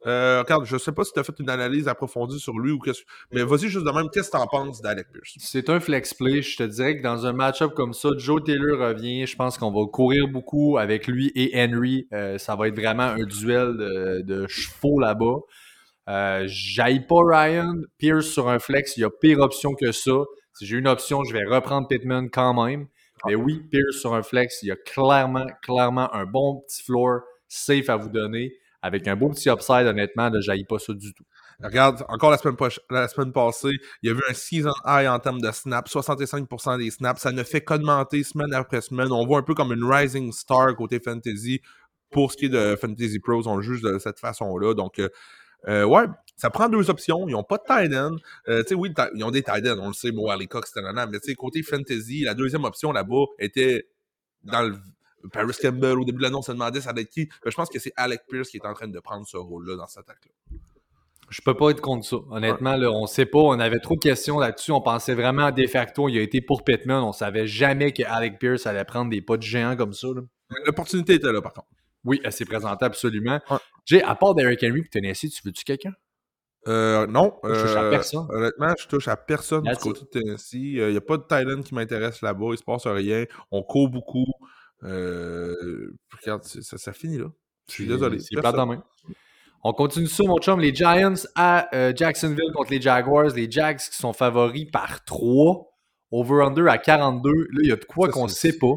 [0.07, 2.79] Euh, regarde, je sais pas si tu as fait une analyse approfondie sur lui ou
[2.79, 5.35] qu'est-ce mais vas-y juste de même, qu'est-ce que tu en penses d'Alec Pierce?
[5.39, 6.43] C'est un flex play.
[6.43, 9.27] Je te dirais que dans un match-up comme ça, Joe Taylor revient.
[9.27, 12.07] Je pense qu'on va courir beaucoup avec lui et Henry.
[12.13, 15.37] Euh, ça va être vraiment un duel de, de chevaux là-bas.
[16.11, 17.75] Euh, J'aille pas Ryan.
[17.99, 20.13] Pierce sur un flex, il y a pire option que ça.
[20.53, 22.87] Si j'ai une option, je vais reprendre Pittman quand même.
[23.27, 27.21] Mais oui, Pierce sur un flex, il y a clairement, clairement un bon petit floor
[27.49, 28.53] safe à vous donner
[28.85, 31.25] avec un beau petit upside, honnêtement, ne jaillit pas ça du tout.
[31.63, 33.71] Regarde, encore la semaine, passée,
[34.03, 37.23] il y a eu un season high en termes de snaps, 65% des snaps.
[37.23, 39.11] Ça ne fait qu'augmenter semaine après semaine.
[39.11, 41.63] On voit un peu comme une rising star côté fantasy.
[42.11, 44.75] Pour ce qui est de Fantasy Pros, on le juge de cette façon-là.
[44.75, 45.09] Donc, euh,
[45.67, 46.05] euh, ouais,
[46.37, 47.27] ça prend deux options.
[47.27, 48.17] Ils n'ont pas de tight end.
[48.49, 49.79] Euh, tu sais, oui, ils ont des tight ends.
[49.81, 51.07] On le sait, Ali Cox, nanana.
[51.07, 53.89] Mais tu sais, côté fantasy, la deuxième option là-bas était
[54.43, 54.77] dans le.
[55.33, 57.29] Paris Campbell, au début de l'annonce, on se demandait ça allait être qui.
[57.45, 59.77] Mais je pense que c'est Alec Pierce qui est en train de prendre ce rôle-là
[59.77, 60.59] dans cette attaque-là.
[61.31, 62.17] Je peux pas être contre ça.
[62.31, 63.39] Honnêtement, là, on sait pas.
[63.39, 64.73] On avait trop de questions là-dessus.
[64.73, 66.09] On pensait vraiment de facto.
[66.09, 67.03] Il a été pour Pittman.
[67.03, 70.09] On savait jamais que Alec Pierce allait prendre des pas de géant comme ça.
[70.67, 71.69] L'opportunité était là, par contre.
[72.05, 73.41] Oui, elle s'est présentée absolument.
[73.51, 73.57] Ouais.
[73.87, 75.95] Jay, à part Derrick Henry et Tennessee, tu veux-tu quelqu'un?
[76.69, 77.35] Euh, non.
[77.43, 78.27] Je touche à euh, personne.
[78.31, 80.55] Honnêtement, je touche à personne That's du côté de Tennessee.
[80.55, 82.49] Il n'y a pas de Thailand qui m'intéresse là-bas.
[82.53, 83.25] Il se passe rien.
[83.51, 84.27] On court beaucoup.
[84.85, 87.27] Euh, regarde, ça, ça finit là.
[87.69, 88.19] Je suis désolé.
[88.19, 88.83] C'est dans main.
[89.63, 90.61] On continue ça, mon chum.
[90.61, 93.31] Les Giants à euh, Jacksonville contre les Jaguars.
[93.35, 95.71] Les Jags qui sont favoris par 3.
[96.11, 97.31] Over-under à 42.
[97.31, 98.77] Là, il y a de quoi qu'on c'est- sait pas.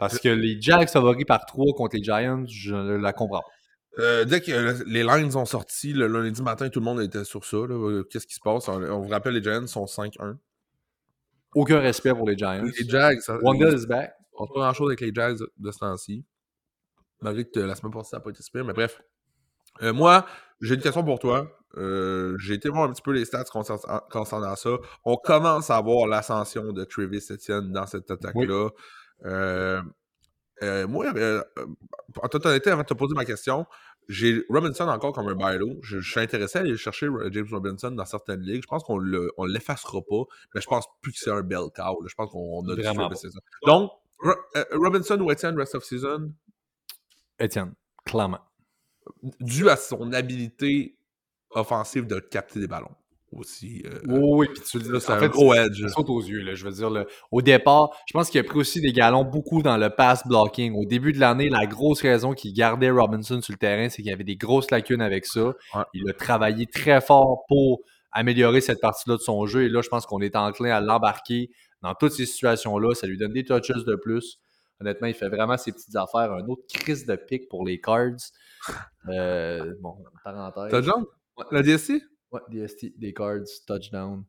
[0.00, 3.46] Parce que les Jags favoris par 3 contre les Giants, je la comprends pas.
[4.02, 7.24] Euh, dès que euh, les lines sont sorties, le lundi matin, tout le monde était
[7.24, 7.56] sur ça.
[8.10, 8.68] Qu'est-ce qui se passe?
[8.68, 10.36] On, on vous rappelle, les Giants sont 5-1.
[11.54, 12.62] Aucun respect pour les Giants.
[12.62, 14.12] Les Jags, Wendell is back.
[14.38, 16.24] On se pas grand-chose avec les Jags de ce temps-ci.
[17.20, 19.00] Malgré que la semaine passée, ça n'a pas été super, mais bref.
[19.82, 20.26] Euh, moi,
[20.60, 21.50] j'ai une question pour toi.
[21.76, 24.70] Euh, j'ai été voir un petit peu les stats concernant, concernant ça.
[25.04, 28.70] On commence à voir l'ascension de Travis Etienne dans cette attaque-là.
[29.24, 29.82] Euh,
[30.62, 31.12] euh, moi,
[32.22, 33.66] en toute honnêteté, avant de te poser ma question,
[34.08, 35.78] j'ai Robinson encore comme un buy low.
[35.82, 38.62] Je, je suis intéressé à aller chercher James Robinson dans certaines ligues.
[38.62, 39.00] Je pense qu'on
[39.36, 40.22] on l'effacera pas,
[40.54, 42.02] mais je pense plus que c'est un bel cow.
[42.06, 43.30] Je pense qu'on a du Etienne.
[43.66, 46.32] Donc, Ro- euh, Robinson ou Etienne rest of season,
[47.38, 48.40] Étienne, clairement.
[49.40, 50.96] dû à son habilité
[51.50, 52.90] offensive de capter des ballons
[53.32, 53.82] aussi.
[53.86, 55.82] euh, Oui, oui, puis tu le dis, là, c'est en un fait, gros edge.
[55.82, 56.40] ça saute aux yeux.
[56.40, 59.24] Là, je veux dire, là, au départ, je pense qu'il a pris aussi des galons
[59.24, 60.74] beaucoup dans le pass blocking.
[60.74, 64.10] Au début de l'année, la grosse raison qu'il gardait Robinson sur le terrain, c'est qu'il
[64.10, 65.46] y avait des grosses lacunes avec ça.
[65.74, 65.82] Ouais.
[65.94, 67.80] Il a travaillé très fort pour
[68.12, 69.64] améliorer cette partie-là de son jeu.
[69.64, 71.50] Et là, je pense qu'on est enclin à l'embarquer
[71.82, 72.94] dans toutes ces situations-là.
[72.94, 74.38] Ça lui donne des touches de plus.
[74.80, 76.32] Honnêtement, il fait vraiment ses petites affaires.
[76.32, 78.16] Un autre crise de pique pour les Cards.
[79.08, 80.70] Euh, bon, parenthèse.
[80.70, 81.04] Touchdown?
[81.50, 82.02] La DSC?
[82.30, 84.24] Ouais, DST, des cards, touchdown.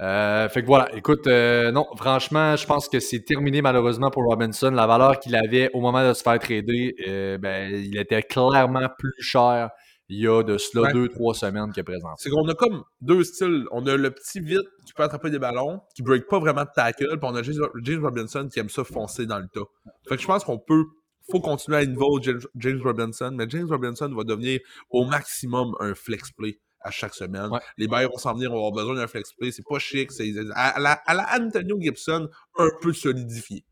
[0.00, 4.22] Euh, fait que voilà, écoute, euh, non, franchement, je pense que c'est terminé malheureusement pour
[4.24, 4.70] Robinson.
[4.70, 9.14] La valeur qu'il avait au moment de se faire trader, ben, il était clairement plus
[9.18, 9.70] cher
[10.08, 10.92] il y a de cela Ouais.
[10.92, 12.14] deux, trois semaines que présent.
[12.16, 13.66] C'est qu'on a comme deux styles.
[13.72, 16.68] On a le petit vite qui peut attraper des ballons, qui break pas vraiment de
[16.74, 19.64] tackle, puis on a James Robinson qui aime ça foncer dans le tas.
[20.08, 20.84] Fait que je pense qu'on peut,
[21.30, 22.20] faut continuer à involve
[22.56, 27.50] James, Robinson, mais James Robinson va devenir au maximum un flex play à chaque semaine.
[27.50, 27.58] Ouais.
[27.76, 29.50] Les bailleurs vont s'en venir, on va avoir besoin d'un flex play.
[29.50, 33.64] C'est pas chic, c'est à, la, à la Antonio Gibson, un peu solidifié.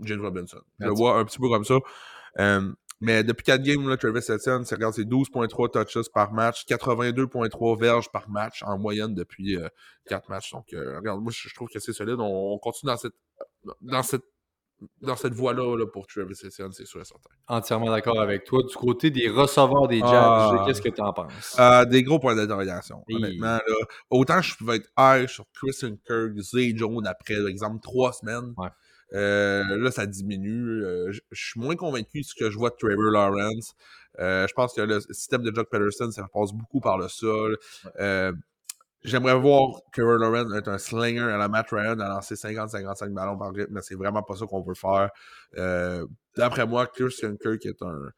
[0.00, 0.58] James Robinson.
[0.80, 1.76] Je le vois un petit peu comme ça.
[2.40, 6.64] Euh, mais depuis 4 games, là, Travis Etienne, c'est regarde, c'est 12.3 touches par match,
[6.66, 9.56] 82.3 verges par match en moyenne depuis
[10.06, 10.52] 4 matchs.
[10.52, 12.16] Donc, euh, regarde, moi, je, trouve que c'est solide.
[12.18, 13.14] On, on continue dans cette,
[13.80, 14.24] dans cette,
[15.02, 17.30] dans cette voie-là là, pour Travis Etienne, c'est sûr et certain.
[17.48, 18.62] Entièrement d'accord avec toi.
[18.68, 20.64] Du côté des receveurs des Jags, Ah.
[20.66, 21.56] qu'est-ce que tu en penses?
[21.58, 23.04] Euh, des gros points d'interrogation.
[23.10, 23.74] Honnêtement, là,
[24.10, 28.54] autant je pouvais être high sur Christian Kirk, Zay Jones après, par exemple, 3 semaines.
[28.56, 28.68] Ouais.
[29.12, 30.84] Euh, là, ça diminue.
[30.84, 33.74] Euh, je suis moins convaincu de ce que je vois de Trevor Lawrence.
[34.18, 37.56] Euh, je pense que le système de Jock Peterson, ça passe beaucoup par le sol.
[39.02, 43.38] J'aimerais voir Trevor Lawrence être un slinger à la Matt Ryan à lancer 50-55 ballons
[43.38, 45.10] par rythme, mais c'est vraiment pas ça qu'on veut faire.
[46.36, 48.10] D'après moi, Christian Kirk est un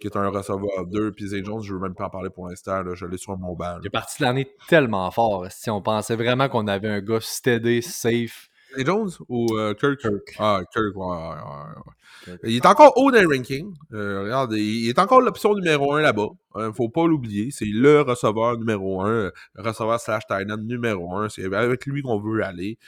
[0.00, 2.48] qui est un receveur 2, puis Zay Jones, je veux même pas en parler pour
[2.48, 3.78] l'instant, je l'ai sur mon banc.
[3.82, 5.46] Il est parti l'année tellement fort.
[5.50, 8.48] Si on pensait vraiment qu'on avait un gars steady, safe.
[8.84, 10.00] Jones ou euh, Kirk?
[10.00, 10.36] Kirk.
[10.38, 11.92] Ah, Kirk, ouais, ouais, ouais, ouais.
[12.24, 12.40] Kirk.
[12.44, 13.74] Il est encore haut dans les rankings.
[13.92, 16.28] Euh, regarde, il est encore l'option numéro 1 là-bas.
[16.56, 17.50] Euh, faut pas l'oublier.
[17.50, 21.28] C'est le receveur numéro 1, le receveur slash end numéro 1.
[21.28, 22.78] C'est avec lui qu'on veut aller.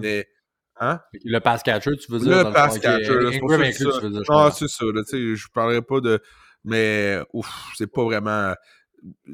[0.00, 0.26] Mais,
[0.80, 1.00] hein?
[1.24, 2.44] Le pass catcher, tu veux dire?
[2.44, 4.22] Le pass catcher, là, c'est ça tu veux dire.
[4.28, 4.84] Ah, c'est ça.
[4.86, 6.20] Là, je parlerai pas de.
[6.64, 8.54] Mais, ouf, c'est pas vraiment.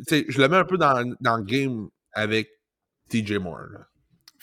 [0.08, 2.50] Je le mets un peu dans, dans le game avec
[3.08, 3.66] TJ Moore.
[3.72, 3.88] là.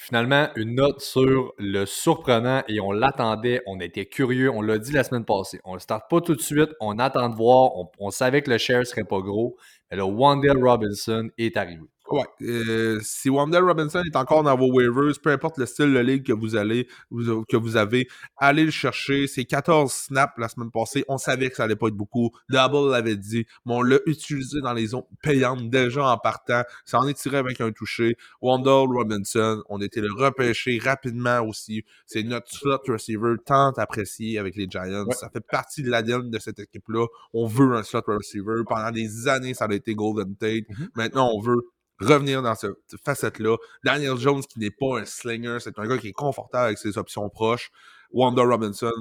[0.04, 4.92] Finalement, une note sur le surprenant et on l'attendait, on était curieux, on l'a dit
[4.94, 5.60] la semaine passée.
[5.64, 8.50] On ne le starte pas tout de suite, on attend de voir, on, savait que
[8.50, 9.58] le share serait pas gros,
[9.92, 11.84] mais le Wandale Robinson est arrivé.
[12.12, 12.26] Ouais.
[12.48, 16.26] euh, si Wandale Robinson est encore dans vos waivers, peu importe le style de ligue
[16.26, 19.28] que vous allez, vous- que vous avez, allez le chercher.
[19.28, 21.04] C'est 14 snaps la semaine passée.
[21.08, 22.32] On savait que ça allait pas être beaucoup.
[22.50, 26.64] Double l'avait dit, mais on l'a utilisé dans les zones payantes déjà en partant.
[26.86, 28.16] Ça en est tiré avec un touché.
[28.42, 31.84] Wandale Robinson, on était le repêcher rapidement aussi.
[32.06, 35.06] C'est notre slot receiver tant apprécié avec les Giants.
[35.06, 35.14] Ouais.
[35.16, 37.06] Ça fait partie de l'ADN de cette équipe-là.
[37.34, 38.64] On veut un slot receiver.
[38.68, 40.64] Pendant des années, ça a été Golden Tate.
[40.70, 40.90] Mhm.
[40.96, 41.62] Maintenant, on veut
[42.06, 43.58] revenir dans cette facette-là.
[43.84, 46.98] Daniel Jones, qui n'est pas un slinger, c'est un gars qui est confortable avec ses
[46.98, 47.72] options proches.
[48.12, 48.92] Wanda Robinson,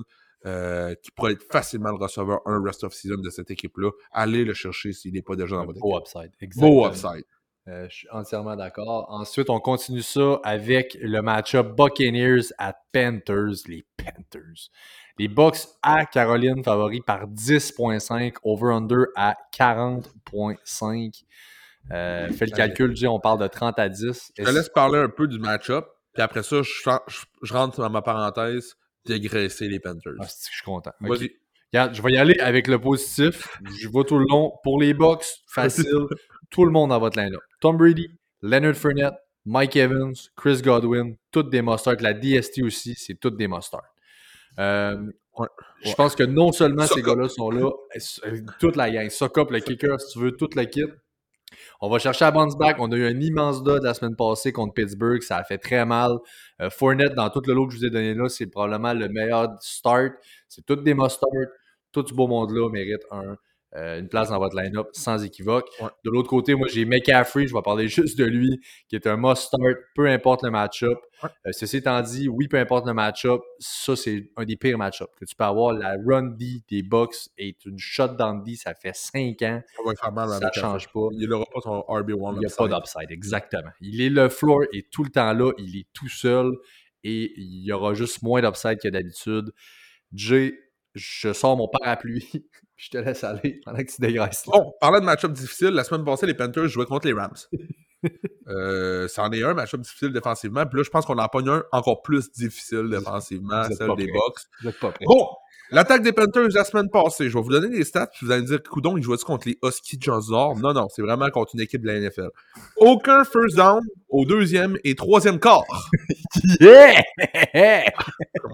[0.47, 3.91] euh, qui pourrait être facilement le receveur un rest of season de cette équipe-là.
[4.13, 5.83] Allez le chercher s'il n'est pas déjà dans votre équipe.
[5.83, 6.33] Beau upside.
[6.41, 6.83] Exactement.
[6.83, 7.25] Beau upside.
[7.69, 9.07] Euh, je suis entièrement d'accord.
[9.11, 13.67] Ensuite, on continue ça avec le match-up Buccaneers à Panthers.
[13.69, 14.71] Les Panthers.
[15.19, 18.37] Les Bucks à Caroline, favoris par 10.5.
[18.43, 21.25] Over-under à 40.5.
[21.93, 24.33] Euh, fais le calcul, Jay, on parle de 30 à 10.
[24.39, 26.71] Je te laisse parler un peu du match-up, puis après ça, je,
[27.09, 30.13] je- je rentre dans ma parenthèse dégraisser les Panthers.
[30.21, 30.93] Ah, je suis content.
[31.73, 33.49] Regarde, je vais y aller avec le positif.
[33.81, 34.53] Je vais tout le long.
[34.63, 35.85] Pour les Bucks, facile.
[36.51, 37.41] tout le monde dans votre line-up.
[37.61, 38.11] Tom Brady,
[38.43, 39.15] Leonard Fournette,
[39.47, 41.97] Mike Evans, Chris Godwin, toutes des mustards.
[42.01, 43.83] La DST aussi, c'est toutes des mustards.
[44.59, 45.47] Euh, Ouais.
[45.85, 47.71] Je pense que non seulement ces gars-là sont là,
[48.59, 50.85] toute la gang, Suck up, le kicker, si tu veux, toute la kit.
[51.81, 52.77] On va chercher à bounce back.
[52.79, 55.23] On a eu un immense dot la semaine passée contre Pittsburgh.
[55.23, 56.13] Ça a fait très mal.
[56.61, 59.09] Euh, Fournette, dans tout le lot que je vous ai donné là, c'est probablement le
[59.09, 60.13] meilleur start.
[60.49, 61.31] C'est toutes des mustards.
[61.93, 63.37] Tout ce beau monde-là mérite un,
[63.77, 65.69] euh, une place dans votre line-up sans équivoque.
[65.81, 65.89] Ouais.
[66.05, 67.47] De l'autre côté, moi, j'ai McCaffrey.
[67.47, 70.99] Je vais parler juste de lui, qui est un must-start, peu importe le match-up.
[71.23, 71.29] Ouais.
[71.47, 75.11] Euh, ceci étant dit, oui, peu importe le match-up, ça, c'est un des pires match-ups
[75.19, 75.73] que tu peux avoir.
[75.73, 78.57] La run D des Bucks est une shutdown D.
[78.57, 79.63] Ça fait 5 ans.
[80.01, 81.09] Ça mal avec change pas.
[81.13, 82.35] Il n'aura pas son RB1.
[82.35, 83.71] Il n'y a pas d'upside, exactement.
[83.81, 86.53] Il est le floor est tout le temps là, il est tout seul
[87.05, 89.53] et il y aura juste moins d'upside que d'habitude.
[90.13, 90.55] Jay,
[90.95, 92.45] je sors mon parapluie, puis
[92.77, 94.45] je te laisse aller pendant que tu dégraisses.
[94.47, 97.35] Bon, parlant de match-up difficile, la semaine passée, les Panthers jouaient contre les Rams.
[98.49, 100.65] euh, c'en est un match-up difficile défensivement.
[100.67, 104.11] Puis là, je pense qu'on en pogne un encore plus difficile défensivement, celle des.
[104.11, 104.75] Bucks.
[105.03, 105.29] Bon,
[105.71, 107.29] l'attaque des Panthers la semaine passée.
[107.29, 109.49] Je vais vous donner des stats, puis vous allez me dire, Coudon, il jouait contre
[109.49, 110.57] les Huskies de Nord?
[110.59, 112.29] Non, non, c'est vraiment contre une équipe de la NFL.
[112.77, 115.65] Aucun first down au deuxième et troisième quart.
[116.61, 117.03] Yeah!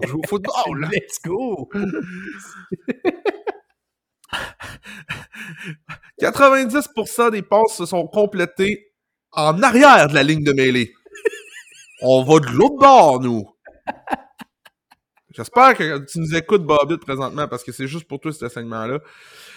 [0.01, 0.89] On joue au football.
[0.91, 1.69] Let's go!
[6.19, 8.91] 90% des passes se sont complétées
[9.31, 10.93] en arrière de la ligne de mêlée.
[12.01, 13.45] On va de l'autre bord, nous.
[15.33, 18.99] J'espère que tu nous écoutes, Bobbitt, présentement, parce que c'est juste pour toi, cet enseignement-là.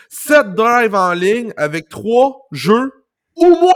[0.08, 2.92] 7 drives en ligne avec 3 jeux
[3.36, 3.72] ou moins.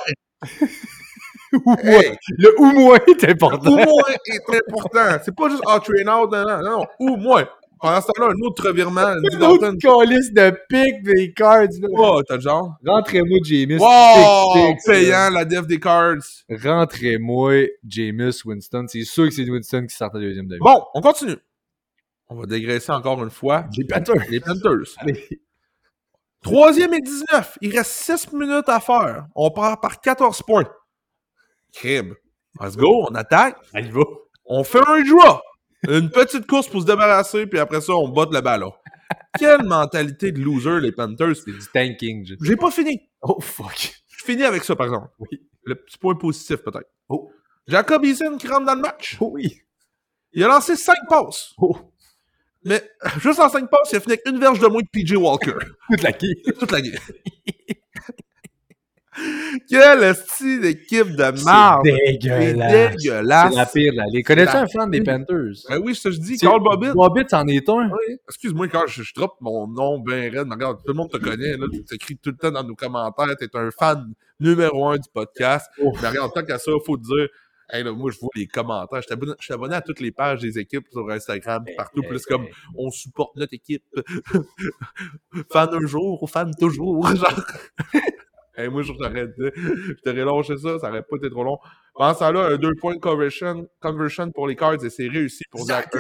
[1.84, 3.70] Hey, Le ou moins est important.
[3.70, 5.18] ou moins est important.
[5.24, 7.48] C'est pas juste «Ah, train out», non, non, non, ou moins.
[7.80, 9.14] Pendant ce temps-là, un autre revirement.
[9.32, 11.68] Une autre calice de pique des cards.
[11.92, 12.76] Oh, t'as le genre.
[12.84, 13.76] Rentrez-moi, Jameis.
[13.78, 14.54] Wow!
[14.54, 16.16] Pick, pick, Payant la def des cards.
[16.50, 18.86] Rentrez-moi, Jameis, Winston.
[18.88, 20.60] C'est sûr que c'est Winston qui sort en deuxième demi.
[20.60, 21.36] Bon, on continue.
[22.34, 24.28] On va dégraisser encore une fois Les Panthers.
[24.28, 24.88] les Panthers.
[24.98, 25.40] Allez.
[26.42, 27.58] Troisième et 19.
[27.60, 29.28] Il reste 6 minutes à faire.
[29.36, 30.68] On part par 14 points.
[31.72, 32.12] Crib.
[32.60, 33.56] Let's go, on attaque.
[33.72, 34.02] Allez, va.
[34.46, 35.40] On fait un draw.
[35.88, 38.72] Une petite course pour se débarrasser, puis après ça, on botte le ballon.
[39.38, 41.36] Quelle mentalité de loser, les Panthers.
[41.36, 42.34] C'est du tanking.
[42.42, 43.00] J'ai pas fini.
[43.22, 43.94] Oh, fuck.
[44.08, 45.08] Je finis avec ça, par exemple.
[45.20, 45.40] Oui.
[45.62, 46.90] Le petit point positif, peut-être.
[47.08, 47.30] Oh.
[47.68, 49.16] Jacob Eason qui rentre dans le match.
[49.20, 49.60] Oh oui.
[50.32, 51.52] Il a lancé 5 passes.
[51.58, 51.93] Oh.
[52.64, 52.82] Mais
[53.20, 55.52] juste en 5 passes, il a fini avec une verge de moins que PJ Walker.
[55.90, 56.34] Toute la game.
[56.58, 56.94] Toute la game.
[59.68, 61.82] Quelle style d'équipe de merde!
[61.84, 63.52] C'est dégueulasse.
[63.52, 64.26] C'est la pire la ligue.
[64.26, 65.02] Connais-tu un fan des.
[65.02, 65.54] Panthers?
[65.68, 66.94] Ben oui, je te dis, Carl Bobbitt.
[66.94, 67.90] Bobbitt en est un.
[67.90, 68.16] Oui.
[68.28, 71.18] Excuse-moi quand je, je drop mon nom bien raide, mais regarde, tout le monde te
[71.18, 74.04] connaît, là, tu t'écris tout le temps dans nos commentaires, t'es un fan
[74.40, 75.70] numéro un du podcast.
[75.78, 77.28] Mais regarde, tant qu'à ça, faut te dire,
[77.70, 80.58] hey, là, moi je vois les commentaires, je suis abonné, à toutes les pages des
[80.58, 82.46] équipes sur Instagram, partout, plus comme
[82.76, 83.84] on supporte notre équipe.
[85.50, 87.06] fan un jour ou fan toujours.
[87.14, 87.40] Genre.
[88.70, 91.58] Moi, je t'aurais je lâché ça, ça aurait pas été trop long.
[91.92, 95.64] Pendant ce temps-là, un deux points conversion, conversion pour les Cards et c'est réussi pour
[95.64, 95.90] Zach.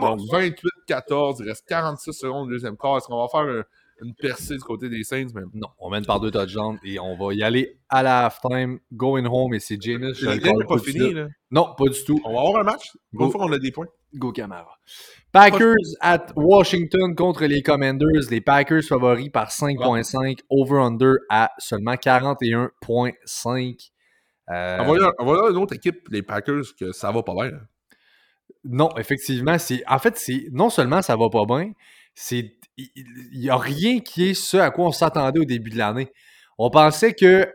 [0.00, 2.96] Bon, 28-14, il reste 46 secondes deuxième quart.
[2.96, 3.64] Est-ce qu'on va faire un-
[4.04, 5.26] une percée du côté des Saints?
[5.34, 8.78] Mais Non, on mène par deux touchdowns et on va y aller à la halftime,
[8.92, 10.08] going home et c'est la le
[10.40, 11.20] n'est pas.
[11.20, 11.28] Là.
[11.50, 12.20] Non, pas du tout.
[12.24, 12.92] On va avoir un match.
[13.12, 13.30] Go.
[13.30, 13.86] Fois qu'on a des points.
[14.14, 14.78] Go Camara.
[15.32, 18.30] Packers at Washington contre les Commanders.
[18.30, 20.38] Les Packers favoris par 5.5.
[20.50, 23.90] Over-under à seulement 41.5.
[24.50, 27.50] Euh, Envoyez envoyez une autre équipe, les Packers, que ça va pas bien.
[27.50, 27.58] là.
[28.64, 31.72] Non, effectivement, c'est en fait c'est non seulement ça va pas bien,
[32.14, 35.78] c'est il n'y a rien qui est ce à quoi on s'attendait au début de
[35.78, 36.08] l'année.
[36.58, 37.46] On pensait que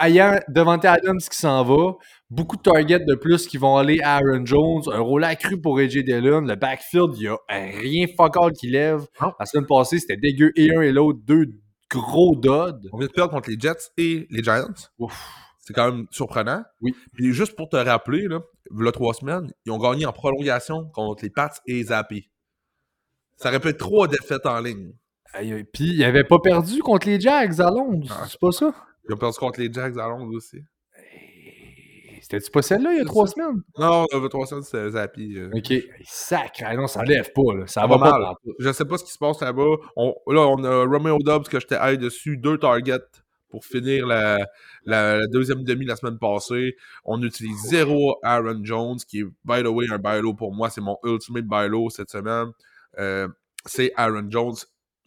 [0.00, 1.94] ayant Devante Adams qui s'en va,
[2.30, 5.78] beaucoup de targets de plus qui vont aller à Aaron Jones, un rôle accru pour
[5.78, 9.06] AJ Dillon, le backfield, il y a rien fuck all qui lève.
[9.20, 9.32] Non.
[9.38, 11.46] La semaine passée, c'était dégueu et un et l'autre, deux
[11.90, 12.80] gros dods.
[12.92, 14.66] On vient de perdre contre les Jets et les Giants.
[14.98, 15.34] Ouf.
[15.60, 16.62] C'est quand même surprenant.
[16.80, 16.94] Oui.
[17.12, 20.12] Puis juste pour te rappeler, là, il y a trois semaines, ils ont gagné en
[20.12, 22.30] prolongation contre les Pats et les Zappy.
[23.38, 24.92] Ça aurait pu être trois défaites en ligne.
[25.72, 28.26] Puis il avait pas perdu contre les Jags à Londres, Ah.
[28.28, 28.74] c'est pas ça?
[29.08, 30.58] Ils ont perdu contre les Jags à Londres aussi.
[32.20, 33.62] C'était-tu pas celle-là il y a trois semaines?
[33.78, 35.38] Non, il y avait trois semaines, c'était Zappy.
[35.38, 35.50] euh.
[35.54, 35.72] Ok.
[36.04, 37.66] Sacré, non, ça lève pas, là.
[37.66, 38.22] Ça Ça va va pas mal.
[38.22, 38.56] pantoute.
[38.58, 39.76] Je sais pas ce qui se passe là-bas.
[39.96, 42.98] On- là, on a Romeo Dobbs que j'étais high dessus, deux targets
[43.48, 44.38] pour finir la,
[44.84, 46.74] la- la deuxième demi la semaine passée.
[47.04, 50.68] On utilise zéro Aaron Jones, qui est, by the way, un buy low pour moi.
[50.70, 52.48] C'est mon ultimate buy low cette semaine.
[52.98, 53.28] Euh,
[53.66, 54.54] c'est Aaron Jones.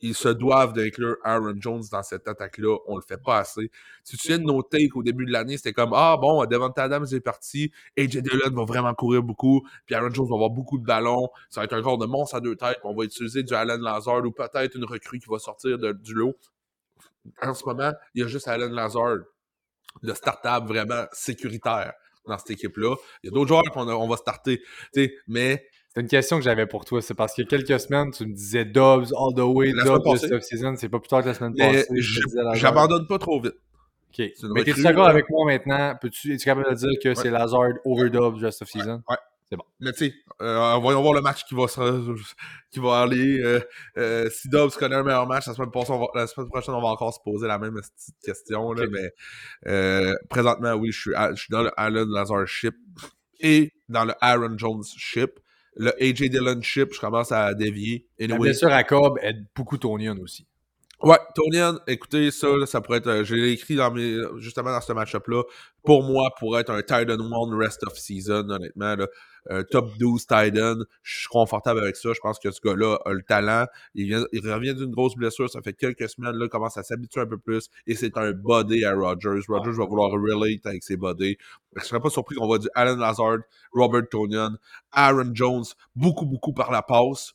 [0.04, 2.76] Ils se doivent d'inclure Aaron Jones dans cette attaque-là.
[2.88, 3.70] On le fait pas assez.
[4.04, 6.44] Si tu te souviens de nos takes au début de l'année, c'était comme Ah bon,
[6.46, 10.50] Devante Adams est parti, AJ Dillon va vraiment courir beaucoup, puis Aaron Jones va avoir
[10.50, 11.30] beaucoup de ballons.
[11.52, 12.80] Ça va être un corps de monstre à deux têtes.
[12.84, 16.16] On va utiliser du Alan Lazard ou peut-être une recrue qui va sortir de- du
[16.16, 16.36] lot.
[17.44, 19.18] En ce moment, il y a juste Alan Lazard,
[20.02, 21.94] le startable vraiment sécuritaire
[22.26, 22.96] dans cette équipe-là.
[23.22, 24.62] Il y a d'autres joueurs qu'on va starter.
[25.28, 25.64] Mais
[25.94, 27.02] C'est une question que j'avais pour toi.
[27.02, 30.04] C'est parce qu'il y a quelques semaines, tu me disais Dobbs all the way, Dobbs
[30.04, 30.32] passée.
[30.32, 30.76] off-season.
[30.78, 31.88] C'est pas plus tard que la semaine mais passée.
[32.36, 32.56] Lazard.
[32.56, 33.56] j'abandonne pas trop vite.
[34.18, 34.26] Ok.
[34.54, 35.96] Mais t'es-tu d'accord avec moi maintenant?
[36.02, 39.02] Peux-tu, es-tu capable de dire que c'est Lazard over Dobbs rest of season?
[39.82, 42.16] Mais tu sais, euh, voyons voir le match qui va, se-
[42.72, 43.42] qui va aller.
[43.42, 43.60] euh,
[43.98, 46.74] euh, si Dobbs connaît un meilleur match, la semaine, passée, on va- la semaine prochaine,
[46.74, 48.72] on va encore se poser la même petite question.
[48.72, 48.86] Là.
[48.90, 52.76] Mais présentement, oui, je suis, à- je suis dans le Allen Lazar ship
[53.42, 55.38] et dans le Aaron Jones ship.
[55.76, 58.06] Le AJ Dillon ship, je commence à dévier.
[58.20, 58.40] La Anyway.
[58.40, 60.46] blessure à Cobb aide beaucoup Tonian aussi.
[61.02, 63.08] Ouais, Tonian, écoutez, ça, ça pourrait être.
[63.08, 65.44] euh, je l'ai écrit dans mes, justement dans ce match-up-là.
[65.84, 69.08] Pour moi, pour être un Titan One rest of season, honnêtement, là,
[69.50, 72.14] euh, top 12 Titan, je suis confortable avec ça.
[72.14, 73.66] Je pense que ce gars-là a le talent.
[73.96, 75.50] Il, vient, il revient d'une grosse blessure.
[75.50, 77.70] Ça fait quelques semaines, là, il commence à s'habituer un peu plus.
[77.88, 79.42] Et c'est un body à Rodgers.
[79.48, 81.38] Rodgers va vouloir relate avec ses bodies.
[81.76, 83.40] Je serais pas surpris qu'on voit du Alan Lazard,
[83.72, 84.56] Robert Tonian,
[84.92, 85.66] Aaron Jones,
[85.96, 87.34] beaucoup, beaucoup par la passe.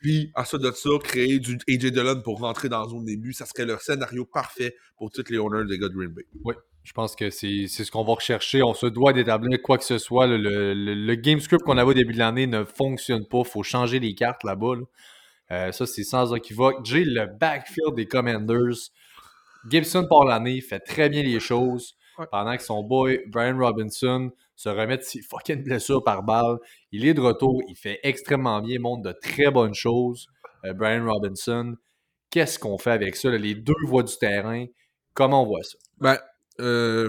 [0.00, 3.32] Puis, à ça de ça, créer du AJ Dillon pour rentrer dans la zone début,
[3.32, 6.24] ça serait le scénario parfait pour tous les owners des gars de Green Bay.
[6.84, 8.62] Je pense que c'est ce qu'on va rechercher.
[8.62, 10.26] On se doit d'établir quoi que ce soit.
[10.26, 13.38] Le, le- le- game script qu'on avait au début de l'année ne fonctionne pas.
[13.40, 14.76] Il faut changer les cartes là-bas.
[14.76, 14.82] là.
[15.50, 16.84] Euh, ça, c'est sans équivoque.
[16.84, 18.90] J'ai le backfield des Commanders.
[19.68, 21.94] Gibson, par l'année, fait très bien les choses.
[22.30, 26.58] Pendant que son boy, Brian Robinson, se remet de ses fucking blessures par balle.
[26.90, 27.62] Il est de retour.
[27.68, 28.74] Il fait extrêmement bien.
[28.74, 30.26] Il montre de très bonnes choses.
[30.64, 31.76] Euh, Brian Robinson.
[32.30, 33.30] Qu'est-ce qu'on fait avec ça?
[33.30, 33.38] là?
[33.38, 34.66] Les deux voies du terrain?
[35.14, 35.78] Comment on voit ça?
[35.98, 36.18] Ben,
[36.60, 37.08] euh,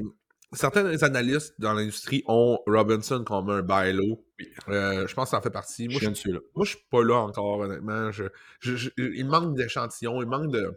[0.53, 4.23] certains analystes dans l'industrie ont Robinson comme un buy low.
[4.69, 5.87] Euh, je pense que ça en fait partie.
[5.89, 6.39] Moi, Je là.
[6.55, 8.11] moi, je suis pas là encore, honnêtement.
[8.11, 8.25] Je,
[8.59, 10.71] je- je- il manque d'échantillons, il manque de.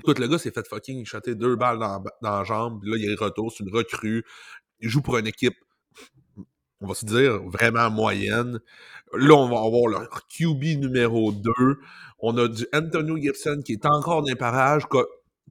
[0.00, 2.84] Écoute, le gars s'est fait fucking shotter deux balles dans, dans la jambe.
[2.84, 4.24] Là, il est retour, c'est une recrue.
[4.80, 5.56] Il joue pour une équipe,
[6.80, 8.60] on va se dire, vraiment moyenne.
[9.14, 11.52] Là, on va avoir le QB numéro 2.
[12.20, 14.98] On a du Antonio Gibson qui est encore dans les parages, que,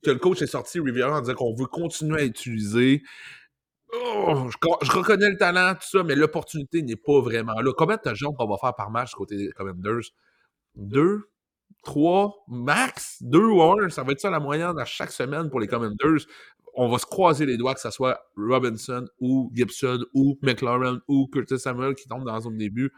[0.04, 3.02] que le coach est sorti, Riviera, en disant qu'on veut continuer à utiliser.
[3.94, 7.72] Oh, je, co- je reconnais le talent, tout ça, mais l'opportunité n'est pas vraiment là.
[7.78, 10.02] Combien de touchdowns qu'on va faire par match côté des Commanders?
[10.76, 11.30] deux,
[11.84, 13.90] trois, max, deux ou un?
[13.90, 16.26] Ça va être ça la moyenne à chaque semaine pour les Commanders.
[16.76, 21.28] On va se croiser les doigts que ce soit Robinson ou Gibson ou McLaurin ou
[21.32, 22.92] Curtis Samuel qui tombe dans la zone début.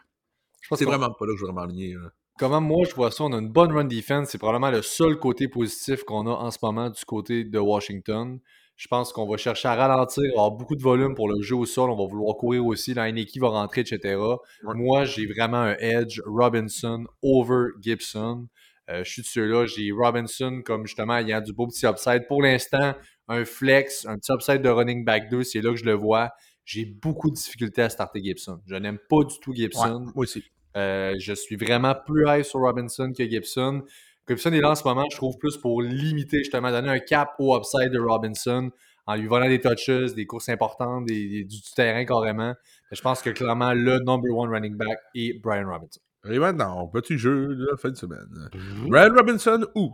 [0.61, 1.95] Je pense C'est vraiment pas là que je veux m'aligner.
[2.37, 4.29] Comment moi je vois ça, on a une bonne run defense.
[4.29, 8.39] C'est probablement le seul côté positif qu'on a en ce moment du côté de Washington.
[8.75, 11.65] Je pense qu'on va chercher à ralentir, avoir beaucoup de volume pour le jeu au
[11.65, 11.89] sol.
[11.89, 12.93] On va vouloir courir aussi.
[12.93, 14.19] La Heineke va rentrer, etc.
[14.61, 18.47] Moi, j'ai vraiment un edge Robinson over Gibson.
[18.89, 19.65] Euh, je suis de ceux-là.
[19.65, 22.27] J'ai Robinson comme justement ayant du beau petit upside.
[22.27, 22.93] Pour l'instant,
[23.27, 26.31] un flex, un petit upside de running back 2, c'est là que je le vois.
[26.65, 28.59] J'ai beaucoup de difficultés à starter Gibson.
[28.67, 30.11] Je n'aime pas du tout Gibson.
[30.13, 30.43] Moi aussi.
[30.75, 33.83] Euh, je suis vraiment plus high sur Robinson que Gibson.
[34.27, 37.35] Gibson est là en ce moment, je trouve, plus pour limiter, justement, donner un cap
[37.39, 38.69] au upside de Robinson
[39.07, 42.53] en lui volant des touches, des courses importantes, des, des- du, terrain carrément.
[42.91, 46.01] Je pense que clairement, le number one running back est Brian Robinson.
[46.29, 48.49] Et maintenant, petit jeu de la fin de semaine?
[48.87, 49.93] Brad Robinson ou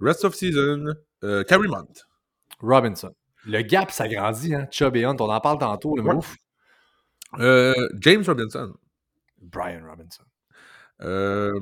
[0.00, 0.94] Rest of Season,
[1.24, 1.86] euh, Carrie Mont.
[2.60, 3.14] Robinson.
[3.46, 4.66] Le gap s'agrandit, hein?
[4.70, 6.14] Chubb et Hunt, on en parle tantôt, mais Ouais.
[6.14, 6.36] ouf.
[7.38, 8.74] Euh, James Robinson.
[9.40, 10.24] Brian Robinson.
[11.02, 11.52] Euh,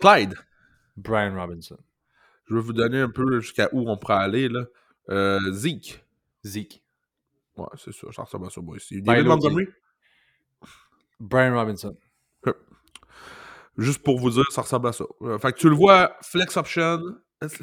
[0.00, 0.34] Clyde.
[0.96, 1.76] Brian Robinson.
[2.48, 4.48] Je vais vous donner un peu jusqu'à où on pourrait aller.
[4.48, 4.64] Là.
[5.10, 6.04] Euh, Zeke.
[6.44, 6.82] Zeke.
[7.56, 8.06] Ouais, c'est ça.
[8.12, 8.76] Ça ressemble à ça, moi.
[8.90, 9.66] Ben, David Montgomery.
[11.20, 11.96] Brian Robinson.
[13.78, 15.04] Juste pour vous dire, ça ressemble à ça.
[15.22, 17.00] Euh, fait que tu le vois, flex option,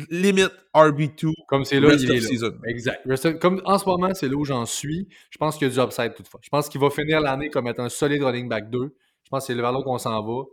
[0.10, 2.28] limite RB2, Comme c'est là, rest il est là.
[2.28, 2.52] season.
[2.66, 3.40] Exact.
[3.40, 5.08] Comme en ce moment, c'est là où j'en suis.
[5.30, 6.40] Je pense qu'il y a du upside toutefois.
[6.44, 8.80] Je pense qu'il va finir l'année comme étant un solide running back 2.
[9.24, 10.44] Je pense que c'est vers là qu'on s'en va.